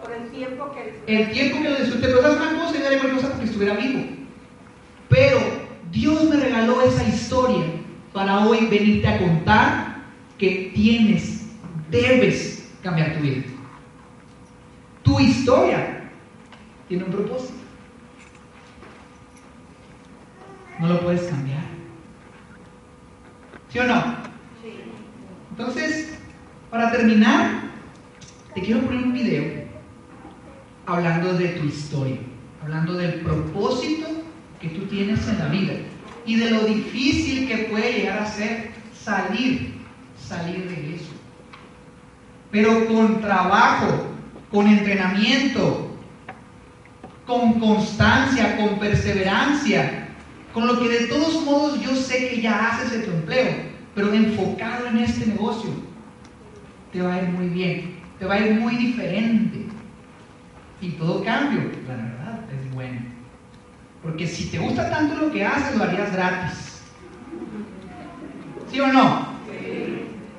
Por 0.00 0.12
el 0.12 0.30
tiempo 0.30 0.70
que 0.72 1.02
El 1.06 1.30
tiempo 1.32 1.62
que 1.62 1.70
lo 1.70 1.76
disfruté, 1.76 2.06
pero 2.06 2.22
¿sabes 2.22 2.36
una 2.38 2.60
cosa? 2.62 2.74
Yo 2.78 2.84
daría 2.84 2.98
cualquier 3.00 3.14
cosa 3.22 3.28
porque 3.32 3.44
estuviera 3.46 3.74
vivo. 3.74 4.04
Pero 5.08 5.38
Dios 5.90 6.24
me 6.24 6.36
regaló 6.36 6.82
esa 6.82 7.04
historia 7.04 7.64
para 8.12 8.46
hoy 8.46 8.66
venirte 8.66 9.06
a 9.06 9.18
contar 9.18 9.96
que 10.38 10.72
tienes, 10.74 11.46
debes 11.90 12.72
cambiar 12.82 13.14
tu 13.14 13.20
vida. 13.20 13.44
Tu 15.02 15.20
historia 15.20 16.10
tiene 16.88 17.04
un 17.04 17.10
propósito. 17.10 17.54
No 20.78 20.88
lo 20.88 21.00
puedes 21.00 21.22
cambiar. 21.22 21.62
¿Sí 23.70 23.78
o 23.78 23.84
no? 23.84 24.02
Sí. 24.62 24.74
Entonces, 25.50 26.18
para 26.70 26.90
terminar, 26.92 27.62
te 28.54 28.60
quiero 28.60 28.82
poner 28.82 29.04
un 29.04 29.12
video 29.12 29.64
hablando 30.84 31.34
de 31.34 31.48
tu 31.48 31.66
historia, 31.66 32.18
hablando 32.62 32.94
del 32.94 33.20
propósito 33.20 34.25
que 34.60 34.68
tú 34.68 34.86
tienes 34.86 35.26
en 35.28 35.38
la 35.38 35.48
vida 35.48 35.74
y 36.24 36.36
de 36.36 36.50
lo 36.50 36.64
difícil 36.64 37.48
que 37.48 37.68
puede 37.70 37.92
llegar 37.92 38.18
a 38.18 38.26
ser 38.26 38.70
salir, 38.92 39.74
salir 40.18 40.68
de 40.68 40.96
eso. 40.96 41.12
Pero 42.50 42.86
con 42.86 43.20
trabajo, 43.20 44.08
con 44.50 44.66
entrenamiento, 44.66 45.96
con 47.26 47.60
constancia, 47.60 48.56
con 48.56 48.78
perseverancia, 48.78 50.08
con 50.52 50.66
lo 50.66 50.80
que 50.80 50.88
de 50.88 51.06
todos 51.06 51.44
modos 51.44 51.80
yo 51.82 51.94
sé 51.94 52.30
que 52.30 52.40
ya 52.40 52.70
haces 52.70 52.92
en 52.92 53.04
tu 53.04 53.10
empleo, 53.10 53.48
pero 53.94 54.12
enfocado 54.12 54.86
en 54.88 54.98
este 54.98 55.26
negocio, 55.26 55.70
te 56.92 57.02
va 57.02 57.14
a 57.14 57.22
ir 57.22 57.28
muy 57.28 57.48
bien, 57.48 57.96
te 58.18 58.24
va 58.24 58.34
a 58.34 58.40
ir 58.40 58.54
muy 58.54 58.76
diferente. 58.76 59.66
Y 60.80 60.90
todo 60.90 61.24
cambio, 61.24 61.60
la 61.88 61.94
verdad, 61.94 62.40
es 62.52 62.74
bueno. 62.74 63.15
Porque 64.06 64.24
si 64.28 64.46
te 64.46 64.58
gusta 64.58 64.88
tanto 64.88 65.16
lo 65.16 65.32
que 65.32 65.44
haces, 65.44 65.76
lo 65.76 65.82
harías 65.82 66.12
gratis. 66.12 66.80
¿Sí 68.70 68.78
o 68.78 68.86
no? 68.86 69.34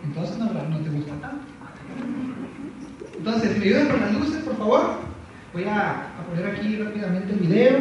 Entonces 0.05 0.37
no, 0.37 0.45
no 0.45 0.77
te 0.77 0.89
gusta 0.89 1.11
tanto. 1.19 1.43
Entonces, 3.17 3.57
¿me 3.57 3.65
ayudan 3.65 3.89
con 3.89 3.99
las 3.99 4.13
luces, 4.13 4.43
por 4.43 4.57
favor? 4.57 4.99
Voy 5.51 5.65
a, 5.65 6.07
poner 6.29 6.47
aquí 6.47 6.77
rápidamente 6.77 7.33
el 7.33 7.39
video. 7.39 7.77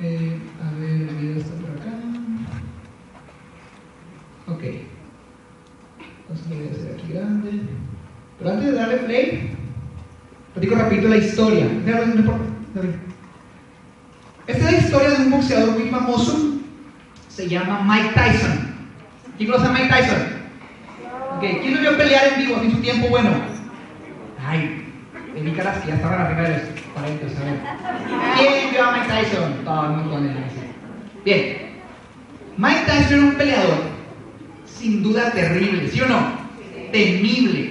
Eh, 0.00 0.38
a 0.66 0.78
ver, 0.78 0.90
el 0.90 1.16
video 1.16 1.36
está 1.38 1.54
por 1.54 1.70
acá. 1.70 1.90
Ok. 4.48 4.64
Entonces 6.20 6.50
lo 6.50 6.56
voy 6.56 6.68
a 6.68 6.70
hacer 6.72 6.92
aquí 6.92 7.12
grande. 7.14 7.50
Pero 8.38 8.50
antes 8.50 8.66
de 8.66 8.72
darle 8.74 8.96
play, 8.98 9.56
platico 10.52 10.74
rapidito 10.74 11.08
la 11.08 11.16
historia. 11.16 11.66
Esta 14.50 14.66
es 14.66 14.72
la 14.72 14.78
historia 14.78 15.10
de 15.10 15.16
un 15.26 15.30
boxeador 15.30 15.78
muy 15.78 15.88
famoso. 15.90 16.36
Se 17.28 17.48
llama 17.48 17.82
Mike 17.84 18.14
Tyson. 18.14 18.74
¿Quién 19.38 19.48
conoce 19.48 19.68
a 19.68 19.72
Mike 19.72 19.88
Tyson? 19.88 20.18
¿Quién 21.40 21.74
lo 21.74 21.80
vio 21.80 21.96
pelear 21.96 22.32
en 22.32 22.38
vivo 22.40 22.60
en 22.60 22.72
su 22.72 22.78
tiempo 22.78 23.08
bueno? 23.10 23.30
Ay, 24.44 24.84
en 25.36 25.44
mi 25.44 25.52
cara 25.52 25.80
que 25.80 25.88
ya 25.88 25.94
estaban 25.94 26.20
arriba 26.20 26.42
de 26.42 26.48
los 26.48 26.62
40, 26.94 27.26
a 27.26 28.38
¿Quién 28.38 28.70
vio 28.72 28.84
a 28.84 28.92
Mike 28.92 29.06
Tyson? 29.06 29.64
Todo 29.64 29.84
el 29.84 29.90
mundo 29.92 30.42
Bien. 31.24 31.56
Mike 32.56 32.82
Tyson 32.86 33.18
era 33.18 33.22
un 33.22 33.34
peleador 33.36 33.78
sin 34.66 35.02
duda 35.04 35.30
terrible, 35.30 35.88
¿sí 35.88 36.00
o 36.00 36.06
no? 36.06 36.18
Temible. 36.90 37.70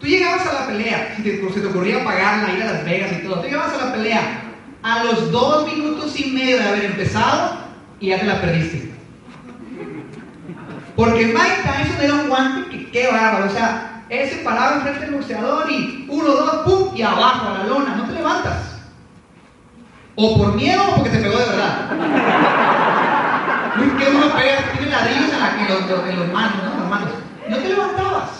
Tú 0.00 0.08
llegabas 0.08 0.44
a 0.44 0.52
la 0.54 0.66
pelea, 0.66 1.14
si 1.16 1.22
te, 1.22 1.52
se 1.52 1.60
te 1.60 1.66
ocurría 1.68 2.02
pagarla, 2.04 2.52
ir 2.52 2.62
a 2.64 2.72
Las 2.72 2.84
Vegas 2.84 3.12
y 3.12 3.22
todo, 3.22 3.40
tú 3.40 3.46
llegabas 3.46 3.74
a 3.74 3.86
la 3.86 3.92
pelea 3.92 4.37
a 4.82 5.04
los 5.04 5.30
dos 5.32 5.66
minutos 5.66 6.18
y 6.18 6.30
medio 6.30 6.58
de 6.58 6.68
haber 6.68 6.84
empezado 6.84 7.58
y 8.00 8.08
ya 8.08 8.20
te 8.20 8.26
la 8.26 8.40
perdiste. 8.40 8.92
Porque 10.96 11.26
Mike 11.26 11.62
Tyson 11.62 12.02
era 12.02 12.14
un 12.14 12.28
guante 12.28 12.70
que 12.70 12.90
qué 12.90 13.06
bárbaro, 13.08 13.46
o 13.46 13.50
sea, 13.50 14.04
él 14.08 14.28
se 14.28 14.36
paraba 14.36 14.76
enfrente 14.76 15.00
del 15.00 15.14
boxeador 15.14 15.70
y 15.70 16.06
uno, 16.08 16.28
dos, 16.28 16.56
pum, 16.64 16.96
y 16.96 17.02
abajo 17.02 17.48
a 17.48 17.58
la 17.58 17.64
lona. 17.64 17.94
No 17.96 18.04
te 18.04 18.14
levantas. 18.14 18.78
O 20.16 20.36
por 20.36 20.54
miedo 20.54 20.82
o 20.88 20.94
porque 20.96 21.10
te 21.10 21.18
pegó 21.18 21.38
de 21.38 21.46
verdad. 21.46 21.90
Qué 23.98 24.08
uno 24.10 24.34
pega, 24.34 24.72
tiene 24.72 24.90
ladrillos 24.90 25.32
en, 25.32 25.40
la, 25.40 25.60
en, 25.60 25.68
los, 25.68 26.08
en 26.08 26.18
los 26.18 26.32
manos, 26.32 26.56
¿no? 26.64 26.72
En 26.72 26.80
las 26.80 26.88
manos. 26.88 27.10
No 27.48 27.56
te 27.58 27.68
levantabas. 27.68 28.30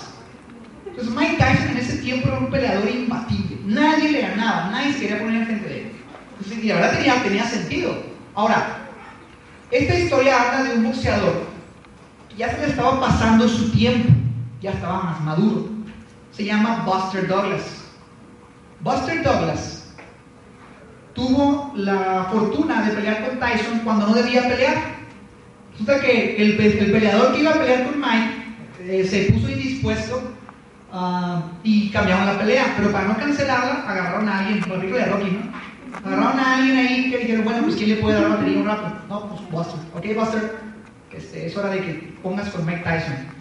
Entonces 0.87 1.15
Mike 1.15 1.37
Tyson 1.37 1.69
en 1.71 1.77
ese 1.77 1.99
tiempo 1.99 2.29
era 2.29 2.39
un 2.39 2.51
peleador 2.51 2.89
imbatible. 2.89 3.59
Nadie 3.67 4.11
le 4.11 4.21
ganaba, 4.23 4.71
nadie 4.73 4.95
se 4.95 5.01
quería 5.01 5.19
poner 5.21 5.43
enfrente 5.43 5.69
de 5.69 5.81
él. 5.83 5.98
Entonces, 6.39 6.65
y 6.65 6.69
la 6.69 6.91
tenía, 6.91 7.23
tenía 7.23 7.45
sentido. 7.45 7.97
Ahora, 8.35 8.79
esta 9.71 9.99
historia 9.99 10.41
habla 10.41 10.65
de 10.65 10.77
un 10.77 10.85
boxeador 10.85 11.47
que 12.29 12.37
ya 12.37 12.51
se 12.51 12.59
le 12.59 12.67
estaba 12.69 13.01
pasando 13.01 13.49
su 13.49 13.71
tiempo 13.71 14.09
ya 14.61 14.71
estaba 14.73 15.03
más 15.03 15.21
maduro. 15.21 15.69
Se 16.33 16.45
llama 16.45 16.85
Buster 16.85 17.27
Douglas. 17.27 17.85
Buster 18.81 19.23
Douglas 19.23 19.95
tuvo 21.15 21.73
la 21.75 22.29
fortuna 22.31 22.83
de 22.83 22.95
pelear 22.95 23.27
con 23.27 23.39
Tyson 23.39 23.81
cuando 23.81 24.09
no 24.09 24.15
debía 24.15 24.49
pelear. 24.49 24.77
Resulta 25.73 26.01
que 26.01 26.37
el, 26.37 26.57
peleador 26.57 27.33
que 27.33 27.41
iba 27.41 27.51
a 27.51 27.59
pelear 27.59 27.85
con 27.85 28.01
Mike 28.01 28.35
eh, 28.81 29.07
se 29.07 29.33
puso 29.33 29.49
indispuesto 29.49 30.21
ah, 30.93 31.43
y 31.63 31.91
cambiaron 31.91 32.27
la 32.27 32.39
pelea, 32.39 32.75
pero 32.77 32.91
para 32.91 33.09
no 33.09 33.17
cancelarla 33.17 33.85
agarraron 33.89 34.29
a 34.29 34.39
alguien, 34.41 34.61
como 34.61 34.75
el 34.75 34.93
de 34.93 35.05
Rocky, 35.05 35.31
¿no? 35.31 35.68
Agarraron 36.05 36.39
a 36.39 36.57
alguien 36.57 36.77
ahí 36.77 37.11
que 37.11 37.19
dijeron, 37.19 37.45
bueno, 37.45 37.63
pues 37.65 37.77
¿quién 37.77 37.91
le 37.91 37.97
puede 37.97 38.21
dar 38.21 38.31
batería 38.31 38.59
un 38.59 38.67
rato? 38.67 38.93
No, 39.09 39.29
pues 39.29 39.51
Buster. 39.51 39.81
Ok, 39.95 40.19
Buster, 40.19 40.61
este, 41.13 41.47
es 41.47 41.57
hora 41.57 41.71
de 41.71 41.81
que 41.81 42.19
pongas 42.23 42.49
con 42.51 42.65
Mike 42.65 42.83
Tyson 42.85 43.39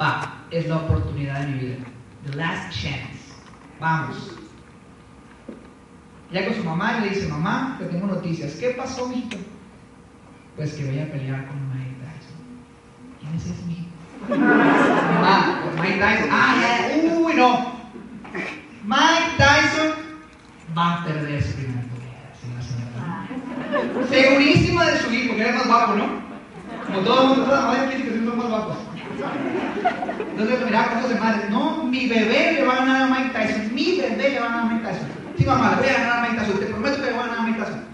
va, 0.00 0.44
es 0.50 0.66
la 0.66 0.76
oportunidad 0.76 1.40
de 1.40 1.46
mi 1.46 1.58
vida. 1.58 1.76
The 2.26 2.36
last 2.36 2.72
chance. 2.72 3.34
Vamos. 3.78 4.36
Ya 6.32 6.46
con 6.46 6.54
su 6.54 6.64
mamá 6.64 7.00
le 7.00 7.10
dice, 7.10 7.28
mamá, 7.28 7.76
te 7.78 7.86
tengo 7.86 8.06
noticias. 8.06 8.54
¿Qué 8.54 8.70
pasó, 8.70 9.08
mijito? 9.08 9.36
Pues 10.56 10.74
que 10.74 10.84
voy 10.84 11.00
a 11.00 11.10
pelear 11.10 11.46
con 11.48 11.56
Mike 11.70 11.96
Tyson. 12.00 13.18
¿Quién 13.20 13.34
es 13.34 13.46
ese, 13.46 13.66
mijito? 13.66 13.90
mamá, 14.28 15.60
Mike 15.80 15.98
Tyson. 15.98 16.28
Ah, 16.30 16.54
ya, 16.60 17.18
uy, 17.18 17.34
no. 17.34 17.80
Mike 18.84 19.36
Tyson 19.38 20.10
va 20.80 20.94
a 20.94 21.04
perder 21.04 21.44
primera 21.44 21.84
pelea, 21.92 22.32
señora. 22.40 24.08
Segurísima 24.08 24.86
de 24.86 24.98
su 24.98 25.12
hijo, 25.12 25.28
porque 25.28 25.42
era 25.42 25.56
más 25.56 25.66
guapo, 25.66 25.94
¿no? 25.94 26.06
Como 26.86 27.00
todo 27.00 27.22
el 27.22 27.28
mundo, 27.28 27.54
la 27.54 27.60
madre 27.60 27.86
quiere 27.88 28.04
que 28.04 28.10
son 28.10 28.38
más 28.38 28.48
guapos. 28.48 28.76
Entonces, 30.30 30.58
mira, 30.64 30.88
cosas 30.94 31.08
de 31.10 31.20
madre. 31.20 31.50
No, 31.50 31.84
mi 31.84 32.08
bebé 32.08 32.52
le 32.54 32.64
va 32.64 32.72
a 32.72 32.76
ganar 32.76 33.02
a 33.02 33.06
Mike 33.06 33.30
Tyson. 33.34 33.74
Mi 33.74 34.00
bebé 34.00 34.30
le 34.30 34.40
va 34.40 34.46
a 34.46 34.48
ganar 34.48 34.64
a 34.64 34.68
Mike 34.70 34.88
Tyson. 34.88 35.08
Sí, 35.36 35.44
mamá, 35.44 35.70
le 35.70 35.76
voy 35.76 35.88
a 35.88 35.98
ganar 35.98 36.18
a 36.18 36.22
Mike 36.22 36.40
Tyson. 36.40 36.60
Te 36.60 36.66
prometo 36.66 36.96
que 36.96 37.02
le 37.02 37.12
voy 37.12 37.20
a 37.20 37.26
ganar 37.26 37.38
a 37.38 37.42
Mike 37.42 37.58
Tyson. 37.58 37.84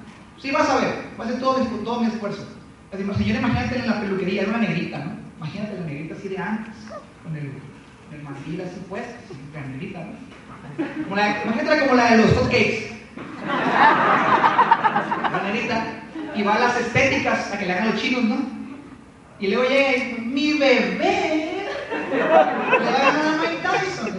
Sí, 0.41 0.51
vas 0.53 0.71
a 0.71 0.77
ver. 0.77 0.95
Va 1.19 1.25
a 1.25 1.27
hacer 1.27 1.41
todo, 1.41 1.55
todo 1.65 2.01
mi 2.01 2.07
esfuerzo. 2.07 2.47
Señora, 2.93 3.41
imagínate 3.41 3.79
en 3.79 3.87
la 3.89 4.01
peluquería, 4.01 4.43
era 4.43 4.51
una 4.51 4.61
negrita, 4.61 4.99
¿no? 4.99 5.13
Imagínate 5.39 5.75
la 5.75 5.87
negrita 5.87 6.15
así 6.15 6.29
de 6.29 6.39
antes, 6.39 6.75
con 7.23 7.37
el, 7.37 7.53
el 8.13 8.23
mandil 8.23 8.61
así 8.63 8.81
puesto, 8.89 9.15
así, 9.25 9.35
la 9.53 9.61
negrita, 9.67 9.99
¿no? 10.01 10.26
Como 11.05 11.17
la, 11.17 11.43
imagínate 11.45 11.81
como 11.81 11.95
la 11.95 12.11
de 12.11 12.17
los 12.19 12.33
hotcakes. 12.33 12.91
La 13.47 15.43
negrita. 15.45 15.85
Y 16.35 16.43
va 16.43 16.55
a 16.55 16.59
las 16.59 16.81
estéticas 16.81 17.53
a 17.53 17.59
que 17.59 17.67
le 17.67 17.73
hagan 17.73 17.91
los 17.93 18.01
chinos, 18.01 18.25
¿no? 18.25 18.37
Y 19.39 19.49
luego 19.49 19.69
llega 19.69 20.19
mi 20.23 20.55
bebé 20.55 21.57
le 22.11 22.23
va 22.23 22.41
a 22.41 22.45
ganar 22.45 23.27
a 23.27 23.39
Mike 23.41 23.63
Tyson. 23.63 24.15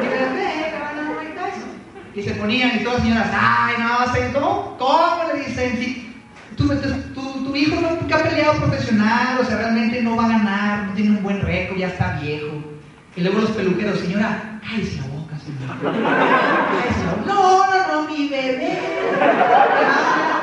Mi 0.00 0.08
bebé 0.08 0.48
le 0.60 0.72
va 0.72 0.78
a 0.78 0.92
ganar 0.94 1.04
a 1.04 1.20
Mike 1.20 1.34
Tyson. 1.34 1.70
Y 2.14 2.22
se 2.22 2.34
ponían 2.34 2.76
y 2.76 2.84
todas 2.84 2.98
las 2.98 3.02
señoras, 3.02 3.30
ay, 3.32 3.74
no, 3.78 4.40
¿cómo? 4.40 4.76
¿Cómo 4.78 5.32
le 5.32 5.40
dicen? 5.40 5.76
Si 5.78 6.14
tu, 6.56 6.68
tu, 6.68 7.56
hijo 7.56 7.80
nunca 7.80 8.16
ha 8.16 8.22
peleado 8.22 8.54
profesional, 8.58 9.38
o 9.40 9.44
sea, 9.44 9.58
realmente 9.58 10.02
no 10.02 10.16
va 10.16 10.26
a 10.26 10.28
ganar, 10.28 10.86
no 10.86 10.92
tiene 10.94 11.10
un 11.10 11.22
buen 11.22 11.40
récord, 11.40 11.78
ya 11.78 11.88
está 11.88 12.18
viejo. 12.20 12.73
Y 13.16 13.20
luego 13.20 13.40
los 13.40 13.50
peluqueros, 13.52 14.00
señora, 14.00 14.60
cállese 14.68 15.00
la 15.00 15.06
boca, 15.08 15.38
señora. 15.38 15.76
No, 17.26 17.66
no, 17.66 18.02
no, 18.02 18.08
mi 18.08 18.28
bebé. 18.28 18.78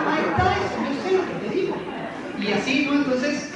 Mike 0.08 0.32
Tyson 0.38 0.82
y 2.42 2.54
así, 2.54 2.86
¿no? 2.86 2.94
Entonces, 2.94 3.54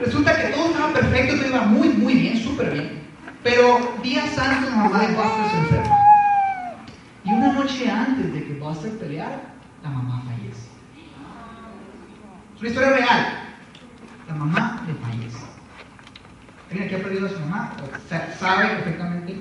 resulta 0.00 0.36
que 0.36 0.48
todo 0.48 0.66
estaba 0.66 0.92
perfecto, 0.92 1.36
todo 1.36 1.48
iba 1.48 1.62
muy, 1.62 1.88
muy 1.88 2.14
bien, 2.14 2.38
súper 2.38 2.70
bien. 2.72 3.02
Pero 3.42 3.96
días 4.02 4.38
antes 4.38 4.70
la 4.70 4.76
mamá 4.76 4.98
de 5.00 5.14
Buster 5.14 5.50
se 5.50 5.58
enferma. 5.58 5.96
Y 7.24 7.32
una 7.32 7.52
noche 7.52 7.90
antes 7.90 8.32
de 8.32 8.44
que 8.44 8.54
Buster 8.54 8.92
peleara, 8.98 9.40
la 9.82 9.90
mamá 9.90 10.22
fallece. 10.26 10.68
Es 12.54 12.60
una 12.60 12.68
historia 12.68 12.90
real. 12.90 13.38
La 14.28 14.34
mamá 14.34 14.82
le 14.86 14.94
fallece. 14.94 15.47
¿Alguien 16.70 16.86
aquí 16.86 16.94
ha 16.94 17.02
perdido 17.02 17.26
a 17.26 17.30
su 17.30 17.40
mamá? 17.40 17.72
Sabe 18.38 18.68
perfectamente 18.68 19.36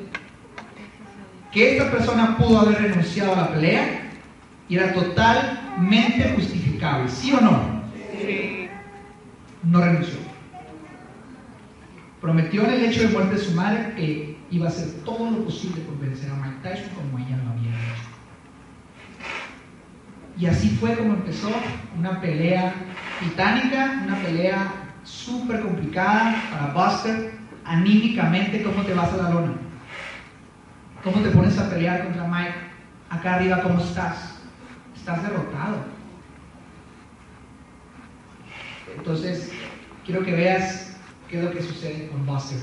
que 1.52 1.78
esta 1.78 1.92
persona 1.92 2.38
pudo 2.38 2.60
haber 2.60 2.82
renunciado 2.82 3.34
a 3.34 3.38
la 3.38 3.54
pelea 3.54 4.10
y 4.70 4.78
era 4.78 4.94
totalmente 4.94 6.34
justificable, 6.36 7.10
¿sí 7.10 7.34
o 7.34 7.42
no? 7.42 7.82
Sí 8.12 8.58
no 9.64 9.82
renunció. 9.82 10.18
Prometió 12.22 12.64
en 12.64 12.72
el 12.72 12.86
hecho 12.86 13.02
de 13.02 13.10
muerte 13.10 13.36
de 13.36 13.42
su 13.42 13.52
madre 13.52 13.94
que 13.96 14.38
iba 14.50 14.66
a 14.66 14.70
hacer 14.70 14.88
todo 15.04 15.30
lo 15.30 15.44
posible 15.44 15.82
por 15.82 16.00
vencer 16.00 16.32
a 16.32 16.36
Mike 16.36 16.58
Tyson 16.64 16.90
como 16.96 17.20
ella 17.20 17.38
lo 17.38 17.52
había 17.52 17.70
hecho. 17.70 18.08
Y 20.40 20.46
así 20.46 20.70
fue 20.70 20.96
como 20.96 21.14
empezó 21.14 21.50
una 21.98 22.22
pelea 22.22 22.74
titánica, 23.20 24.04
una 24.06 24.16
pelea 24.18 24.87
súper 25.08 25.62
complicada 25.62 26.36
para 26.52 26.74
Buster, 26.74 27.34
anímicamente, 27.64 28.62
¿cómo 28.62 28.84
te 28.84 28.94
vas 28.94 29.12
a 29.14 29.18
la 29.18 29.30
lona? 29.30 29.54
¿Cómo 31.04 31.22
te 31.22 31.30
pones 31.30 31.58
a 31.58 31.70
pelear 31.70 32.04
contra 32.04 32.28
Mike? 32.28 32.54
Acá 33.10 33.36
arriba, 33.36 33.62
¿cómo 33.62 33.80
estás? 33.80 34.40
Estás 34.96 35.24
derrotado. 35.24 35.86
Entonces, 38.98 39.52
quiero 40.06 40.26
que 40.26 40.34
veas 40.34 40.98
qué 41.30 41.38
es 41.38 41.44
lo 41.46 41.52
que 41.52 41.62
sucede 41.62 42.10
con 42.10 42.26
Buster. 42.26 42.60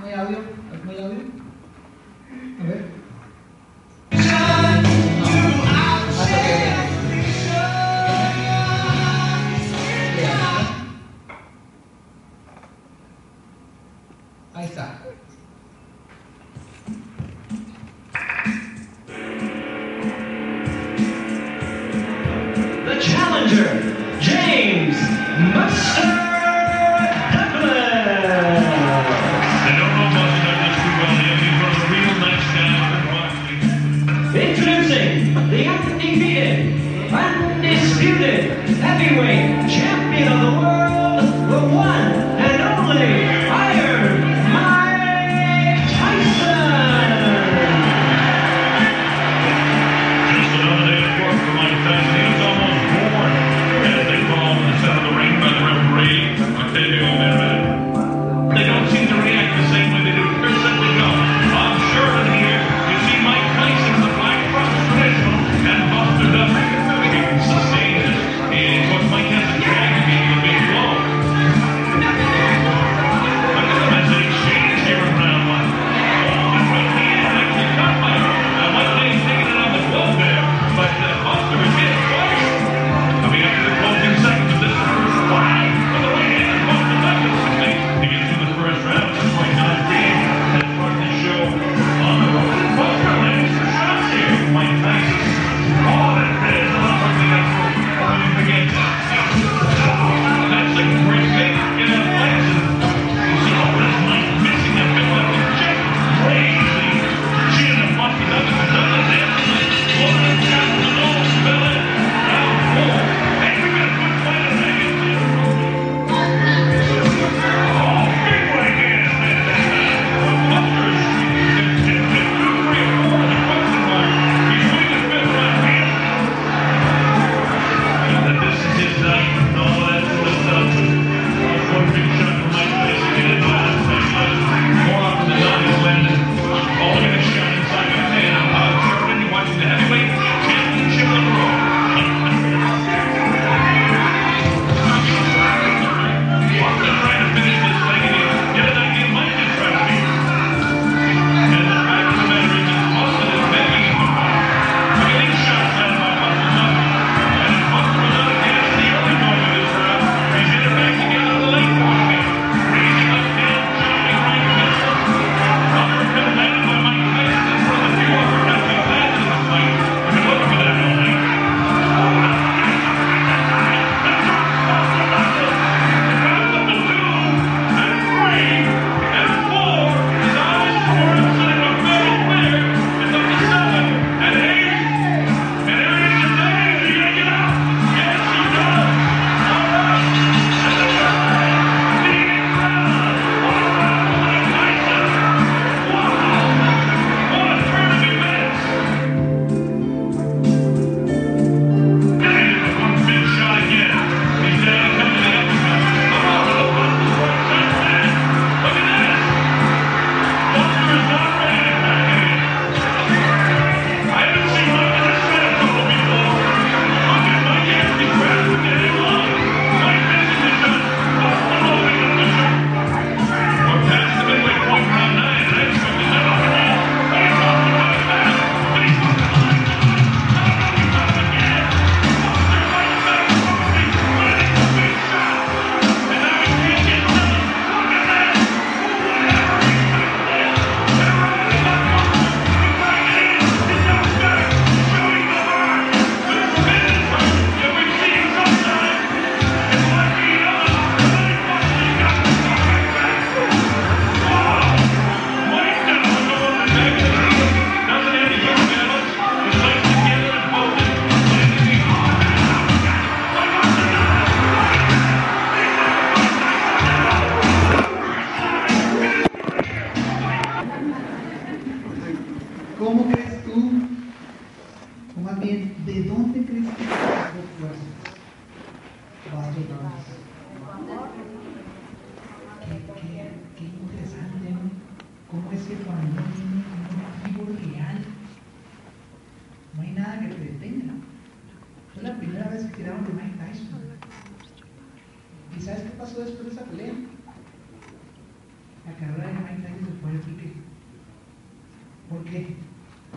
¿No 0.00 0.06
hay 0.06 0.14
audio? 0.14 0.38
¿No 0.84 0.90
hay 0.90 1.02
audio? 1.02 1.43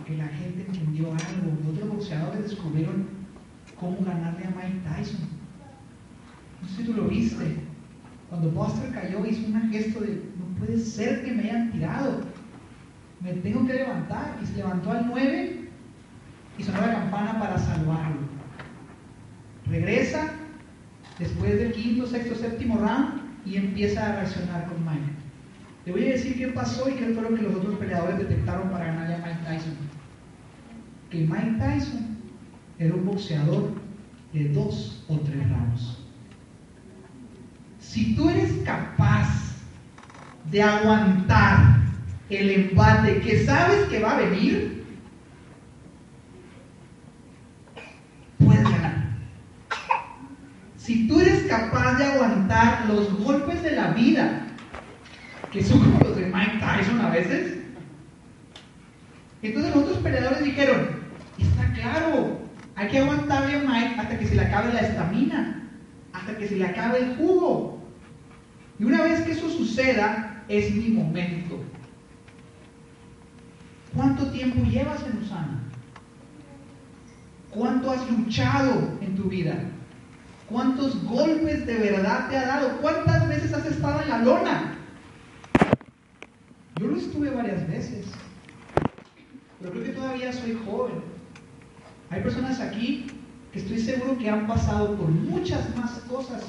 Porque 0.08 0.22
la 0.22 0.28
gente 0.28 0.64
entendió 0.66 1.08
algo. 1.08 1.70
Otros 1.70 1.88
boxeadores 1.90 2.42
descubrieron 2.44 3.08
cómo 3.78 3.98
ganarle 4.00 4.46
a 4.46 4.50
Mike 4.50 4.80
Tyson. 4.88 5.20
No 6.62 6.68
sé 6.68 6.76
si 6.76 6.84
tú 6.84 6.94
lo 6.94 7.08
viste. 7.08 7.56
Cuando 8.30 8.50
Buster 8.50 8.90
cayó 8.90 9.26
hizo 9.26 9.46
un 9.46 9.70
gesto 9.70 10.00
de, 10.00 10.22
no 10.38 10.58
puede 10.58 10.78
ser 10.78 11.24
que 11.24 11.32
me 11.32 11.42
hayan 11.42 11.72
tirado. 11.72 12.22
Me 13.20 13.34
tengo 13.34 13.66
que 13.66 13.74
levantar. 13.74 14.38
Y 14.42 14.46
se 14.46 14.56
levantó 14.56 14.92
al 14.92 15.08
9 15.08 15.68
y 16.56 16.62
sonó 16.62 16.80
la 16.80 16.92
campana 16.94 17.38
para 17.38 17.58
salvarlo. 17.58 18.20
Regresa 19.66 20.32
después 21.18 21.58
del 21.58 21.72
quinto, 21.72 22.06
sexto, 22.06 22.34
séptimo 22.34 22.78
round 22.78 23.20
y 23.44 23.56
empieza 23.56 24.06
a 24.06 24.12
reaccionar 24.16 24.68
con 24.68 24.82
Mike. 24.86 25.12
Le 25.84 25.92
voy 25.92 26.06
a 26.06 26.12
decir 26.12 26.38
qué 26.38 26.48
pasó 26.48 26.88
y 26.88 26.94
qué 26.94 27.12
fue 27.12 27.22
lo 27.22 27.36
que 27.36 27.42
los 27.42 27.56
otros 27.56 27.78
peleadores 27.78 28.18
detectaron 28.18 28.70
para 28.70 28.86
ganarle 28.86 29.14
a 29.14 29.18
Mike 29.18 29.40
Tyson. 29.44 29.87
Que 31.10 31.18
Mike 31.18 31.58
Tyson 31.58 32.18
era 32.78 32.94
un 32.94 33.06
boxeador 33.06 33.72
de 34.32 34.48
dos 34.50 35.04
o 35.08 35.18
tres 35.20 35.48
rounds. 35.48 35.98
Si 37.80 38.14
tú 38.14 38.28
eres 38.28 38.52
capaz 38.64 39.56
de 40.50 40.62
aguantar 40.62 41.78
el 42.28 42.50
embate 42.50 43.20
que 43.20 43.44
sabes 43.44 43.88
que 43.88 44.00
va 44.00 44.16
a 44.16 44.20
venir, 44.20 44.84
puedes 48.38 48.64
ganar. 48.64 49.16
Si 50.76 51.08
tú 51.08 51.20
eres 51.20 51.44
capaz 51.44 51.96
de 51.96 52.04
aguantar 52.04 52.86
los 52.86 53.18
golpes 53.18 53.62
de 53.62 53.72
la 53.72 53.92
vida, 53.92 54.46
que 55.50 55.64
son 55.64 55.80
como 55.80 56.00
los 56.00 56.16
de 56.16 56.26
Mike 56.26 56.58
Tyson 56.60 57.00
a 57.00 57.10
veces, 57.10 57.58
entonces 59.42 59.74
los 59.74 59.84
otros 59.84 59.98
peleadores 59.98 60.44
dijeron, 60.44 60.97
está 61.44 61.72
claro, 61.72 62.38
hay 62.74 62.88
que 62.88 62.98
aguantarle 62.98 63.56
a 63.56 63.60
Mike 63.60 64.00
hasta 64.00 64.18
que 64.18 64.26
se 64.26 64.34
le 64.34 64.42
acabe 64.42 64.72
la 64.72 64.80
estamina, 64.80 65.70
hasta 66.12 66.36
que 66.36 66.48
se 66.48 66.56
le 66.56 66.66
acabe 66.66 66.98
el 67.00 67.16
jugo. 67.16 67.82
Y 68.78 68.84
una 68.84 69.02
vez 69.02 69.22
que 69.22 69.32
eso 69.32 69.48
suceda, 69.50 70.44
es 70.48 70.74
mi 70.74 70.88
momento. 70.88 71.58
¿Cuánto 73.94 74.30
tiempo 74.30 74.62
llevas 74.64 75.02
en 75.06 75.22
Usana? 75.22 75.60
¿Cuánto 77.50 77.90
has 77.90 78.10
luchado 78.10 78.98
en 79.00 79.16
tu 79.16 79.24
vida? 79.24 79.54
¿Cuántos 80.48 81.02
golpes 81.04 81.66
de 81.66 81.78
verdad 81.78 82.28
te 82.28 82.36
ha 82.36 82.46
dado? 82.46 82.78
¿Cuántas 82.80 83.28
veces 83.28 83.52
has 83.52 83.66
estado 83.66 84.02
en 84.02 84.08
la 84.08 84.18
lona? 84.18 84.74
Yo 86.80 86.86
lo 86.86 86.96
estuve 86.96 87.30
varias 87.30 87.66
veces, 87.68 88.06
pero 89.58 89.72
creo 89.72 89.84
que 89.84 89.90
todavía 89.90 90.32
soy 90.32 90.56
joven. 90.64 91.17
Hay 92.10 92.22
personas 92.22 92.60
aquí 92.60 93.06
que 93.52 93.58
estoy 93.58 93.78
seguro 93.78 94.16
que 94.18 94.30
han 94.30 94.46
pasado 94.46 94.96
por 94.96 95.08
muchas 95.08 95.76
más 95.76 95.90
cosas 96.08 96.42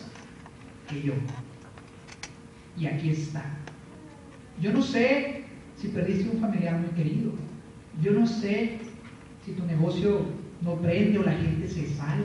que 0.89 1.01
yo. 1.01 1.13
Y 2.77 2.85
aquí 2.85 3.09
está. 3.09 3.43
Yo 4.61 4.71
no 4.71 4.81
sé 4.81 5.43
si 5.75 5.89
perdiste 5.89 6.29
un 6.29 6.39
familiar 6.39 6.79
muy 6.79 6.89
querido. 6.91 7.31
Yo 8.01 8.13
no 8.13 8.25
sé 8.25 8.77
si 9.45 9.51
tu 9.51 9.65
negocio 9.65 10.25
no 10.61 10.75
prende 10.75 11.19
o 11.19 11.23
la 11.23 11.33
gente 11.33 11.67
se 11.67 11.87
sale. 11.93 12.23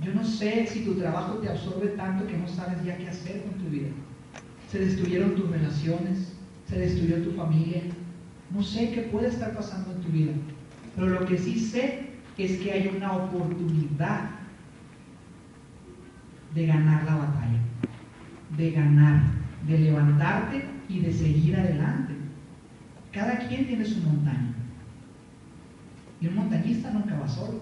Yo 0.00 0.14
no 0.14 0.24
sé 0.24 0.66
si 0.66 0.84
tu 0.84 0.94
trabajo 0.94 1.38
te 1.38 1.48
absorbe 1.48 1.88
tanto 1.88 2.26
que 2.26 2.36
no 2.36 2.48
sabes 2.48 2.82
ya 2.84 2.96
qué 2.96 3.08
hacer 3.08 3.42
con 3.42 3.54
tu 3.54 3.70
vida. 3.70 3.88
Se 4.70 4.78
destruyeron 4.78 5.34
tus 5.34 5.50
relaciones, 5.50 6.32
se 6.68 6.78
destruyó 6.78 7.22
tu 7.22 7.32
familia. 7.32 7.82
No 8.52 8.62
sé 8.62 8.92
qué 8.92 9.02
puede 9.02 9.28
estar 9.28 9.52
pasando 9.54 9.92
en 9.92 10.00
tu 10.00 10.08
vida. 10.08 10.32
Pero 10.94 11.08
lo 11.08 11.26
que 11.26 11.36
sí 11.36 11.58
sé 11.58 12.09
es 12.44 12.58
que 12.58 12.72
hay 12.72 12.88
una 12.96 13.12
oportunidad 13.12 14.30
de 16.54 16.66
ganar 16.66 17.04
la 17.04 17.16
batalla, 17.16 17.58
de 18.56 18.70
ganar, 18.70 19.22
de 19.66 19.78
levantarte 19.78 20.64
y 20.88 21.00
de 21.00 21.12
seguir 21.12 21.56
adelante. 21.56 22.14
Cada 23.12 23.38
quien 23.48 23.66
tiene 23.66 23.84
su 23.84 24.00
montaña. 24.02 24.54
Y 26.20 26.26
un 26.28 26.36
montañista 26.36 26.90
nunca 26.90 27.18
va 27.18 27.28
solo. 27.28 27.60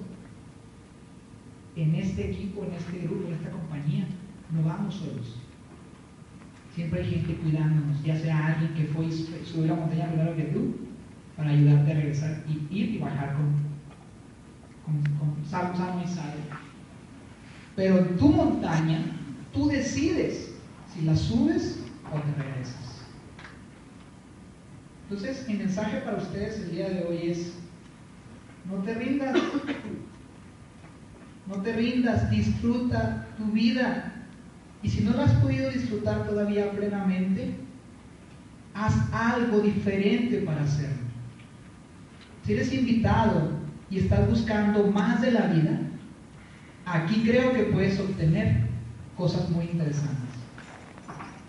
En 1.77 1.95
este 1.95 2.31
equipo, 2.31 2.65
en 2.65 2.73
este 2.73 3.07
grupo, 3.07 3.29
en 3.29 3.35
esta 3.35 3.51
compañía, 3.51 4.07
no 4.51 4.63
vamos 4.63 4.95
solos. 4.95 5.37
Siempre 6.75 7.03
hay 7.03 7.11
gente 7.11 7.35
cuidándonos, 7.35 8.03
ya 8.03 8.17
sea 8.17 8.47
alguien 8.47 8.75
que 8.75 8.93
fue 8.93 9.07
y 9.07 9.13
subió 9.13 9.67
la 9.67 9.75
montaña 9.75 10.09
primero 10.09 10.37
que 10.37 10.45
tú, 10.45 10.77
para 11.37 11.51
ayudarte 11.51 11.91
a 11.91 11.95
regresar 11.95 12.45
y 12.49 12.77
ir 12.77 12.95
y 12.95 12.99
bajar 12.99 13.35
con, 13.35 13.55
sano 15.51 16.03
y 16.05 16.09
salvo. 16.09 16.59
Pero 17.77 17.99
en 17.99 18.17
tu 18.17 18.29
montaña, 18.29 19.05
tú 19.53 19.69
decides 19.69 20.55
si 20.93 21.03
la 21.03 21.17
subes 21.17 21.79
o 22.13 22.19
te 22.21 22.43
regresas. 22.43 23.05
Entonces, 25.05 25.49
mi 25.49 25.55
mensaje 25.55 25.99
para 25.99 26.19
ustedes 26.19 26.61
el 26.61 26.71
día 26.73 26.91
de 26.91 27.05
hoy 27.05 27.31
es, 27.31 27.55
no 28.71 28.83
te 28.83 28.95
rindas, 28.95 29.37
no 31.47 31.63
te 31.63 31.73
rindas, 31.73 32.31
disfruta 32.31 33.27
tu 33.39 33.45
vida. 33.53 34.13
Y 34.83 34.91
si 34.91 35.03
no 35.03 35.13
la 35.13 35.25
has 35.25 35.33
podido 35.35 35.71
disfrutar 35.71 36.27
todavía 36.29 36.71
plenamente, 36.73 37.55
haz 38.75 38.95
algo 39.13 39.61
diferente 39.61 40.39
para 40.39 40.63
hacerlo. 40.63 41.09
Si 42.45 42.53
eres 42.53 42.73
invitado 42.73 43.58
y 43.91 43.99
estás 43.99 44.29
buscando 44.29 44.87
más 44.89 45.21
de 45.21 45.33
la 45.33 45.47
vida, 45.47 45.79
aquí 46.85 47.23
creo 47.25 47.53
que 47.53 47.65
puedes 47.65 47.99
obtener 47.99 48.69
cosas 49.17 49.49
muy 49.51 49.67
interesantes. 49.67 50.17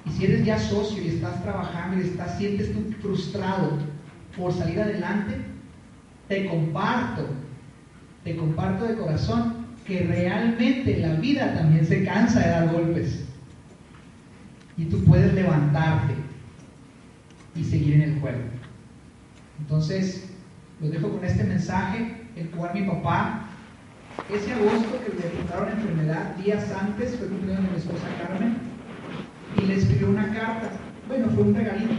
Y 0.06 0.12
si 0.12 0.26
eres 0.26 0.46
ya 0.46 0.58
socio 0.58 1.04
y 1.04 1.10
estás 1.10 1.42
trabajando 1.44 1.98
y 1.98 2.08
estás, 2.08 2.38
sientes 2.38 2.74
tú 2.74 2.94
frustrado 3.02 3.78
por 4.38 4.54
salir 4.54 4.80
adelante, 4.80 5.38
te 6.28 6.46
comparto, 6.48 7.28
te 8.24 8.36
comparto 8.36 8.86
de 8.86 8.96
corazón 8.96 9.68
que 9.86 10.02
realmente 10.04 10.98
la 10.98 11.14
vida 11.16 11.54
también 11.56 11.86
se 11.86 12.06
cansa 12.06 12.40
de 12.40 12.50
dar 12.50 12.72
golpes. 12.72 13.26
Y 14.78 14.86
tú 14.86 15.04
puedes 15.04 15.34
levantarte 15.34 16.14
y 17.56 17.64
seguir 17.64 17.96
en 17.96 18.02
el 18.02 18.20
juego. 18.20 18.40
Entonces, 19.60 20.30
los 20.80 20.92
dejo 20.92 21.10
con 21.10 21.26
este 21.26 21.44
mensaje, 21.44 22.19
el 22.36 22.50
cual 22.50 22.74
mi 22.74 22.84
papá, 22.84 23.46
ese 24.34 24.54
agosto 24.54 25.00
que 25.04 25.16
le 25.16 25.22
detectaron 25.30 25.70
enfermedad, 25.70 26.36
días 26.36 26.72
antes, 26.72 27.16
fue 27.16 27.28
cumpleaños 27.28 27.66
de 27.66 27.72
mi 27.72 27.78
esposa 27.78 28.06
Carmen, 28.22 28.58
y 29.58 29.66
le 29.66 29.76
escribió 29.76 30.10
una 30.10 30.28
carta. 30.34 30.70
Bueno, 31.08 31.30
fue 31.30 31.44
un 31.44 31.56
regalito, 31.56 31.94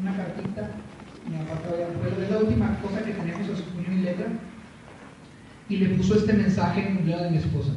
una 0.00 0.16
cartita. 0.16 0.70
Mi 1.28 1.38
papá 1.38 1.60
todavía 1.62 1.86
fue, 1.98 2.24
es 2.24 2.30
la 2.30 2.38
última 2.38 2.78
cosa 2.80 3.02
que 3.02 3.12
tenemos 3.12 3.48
a 3.48 3.56
su 3.56 3.64
puño 3.64 3.92
y 3.92 4.02
letra. 4.02 4.26
Y 5.68 5.76
le 5.78 5.96
puso 5.96 6.14
este 6.16 6.32
mensaje 6.32 6.86
en 6.86 6.96
cumpleaños 6.96 7.24
de 7.24 7.30
mi 7.30 7.36
esposa. 7.38 7.72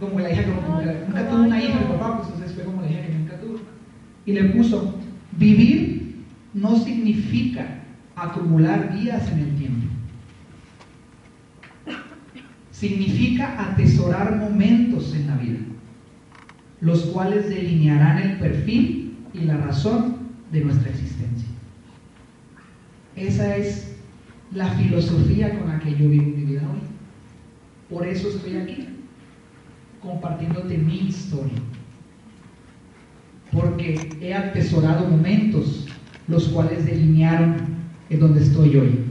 Como 0.00 0.18
la 0.18 0.32
hija 0.32 0.42
que 0.42 0.50
nunca, 0.50 1.06
nunca 1.06 1.28
tuvo 1.28 1.42
una 1.44 1.62
hija, 1.62 1.78
mi 1.78 1.86
papá, 1.86 2.18
pues 2.18 2.28
entonces 2.30 2.56
fue 2.56 2.64
como 2.64 2.82
la 2.82 2.90
hija 2.90 3.02
que 3.02 3.12
nunca 3.12 3.38
tuvo. 3.38 3.60
Y 4.26 4.32
le 4.32 4.44
puso, 4.44 4.94
vivir 5.32 6.24
no 6.54 6.76
significa 6.76 7.66
acumular 8.16 8.92
días 8.94 9.30
en 9.30 9.38
el 9.40 9.56
tiempo. 9.56 9.93
Significa 12.84 13.70
atesorar 13.70 14.36
momentos 14.36 15.14
en 15.14 15.26
la 15.26 15.36
vida 15.36 15.58
los 16.82 17.00
cuales 17.06 17.48
delinearán 17.48 18.18
el 18.18 18.38
perfil 18.38 19.16
y 19.32 19.38
la 19.46 19.56
razón 19.56 20.16
de 20.52 20.60
nuestra 20.60 20.90
existencia. 20.90 21.48
Esa 23.16 23.56
es 23.56 23.96
la 24.52 24.68
filosofía 24.72 25.58
con 25.58 25.70
la 25.70 25.80
que 25.80 25.92
yo 25.92 26.10
vivo 26.10 26.36
mi 26.36 26.44
vida 26.44 26.60
hoy. 26.70 26.80
Por 27.88 28.06
eso 28.06 28.28
estoy 28.28 28.58
aquí, 28.58 28.86
compartiéndote 30.02 30.76
mi 30.76 31.08
historia. 31.08 31.62
Porque 33.50 34.10
he 34.20 34.34
atesorado 34.34 35.08
momentos 35.08 35.86
los 36.28 36.48
cuales 36.48 36.84
delinearon 36.84 37.56
en 38.10 38.20
donde 38.20 38.42
estoy 38.42 38.76
hoy. 38.76 39.03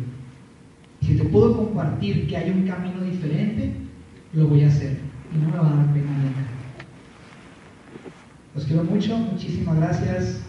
Si 1.06 1.16
te 1.16 1.24
puedo 1.26 1.58
compartir 1.58 2.28
que 2.28 2.38
hay 2.38 2.50
un 2.50 2.66
camino 2.66 3.02
diferente, 3.04 3.74
lo 4.34 4.48
voy 4.48 4.64
a 4.64 4.68
hacer. 4.68 4.98
Y 5.34 5.38
no 5.38 5.50
me 5.50 5.58
va 5.58 5.68
a 5.68 5.76
dar 5.76 5.94
pena 5.94 6.12
nunca. 6.12 6.42
Los 8.56 8.66
quiero 8.66 8.84
mucho, 8.84 9.18
muchísimas 9.18 9.78
gracias. 9.78 10.42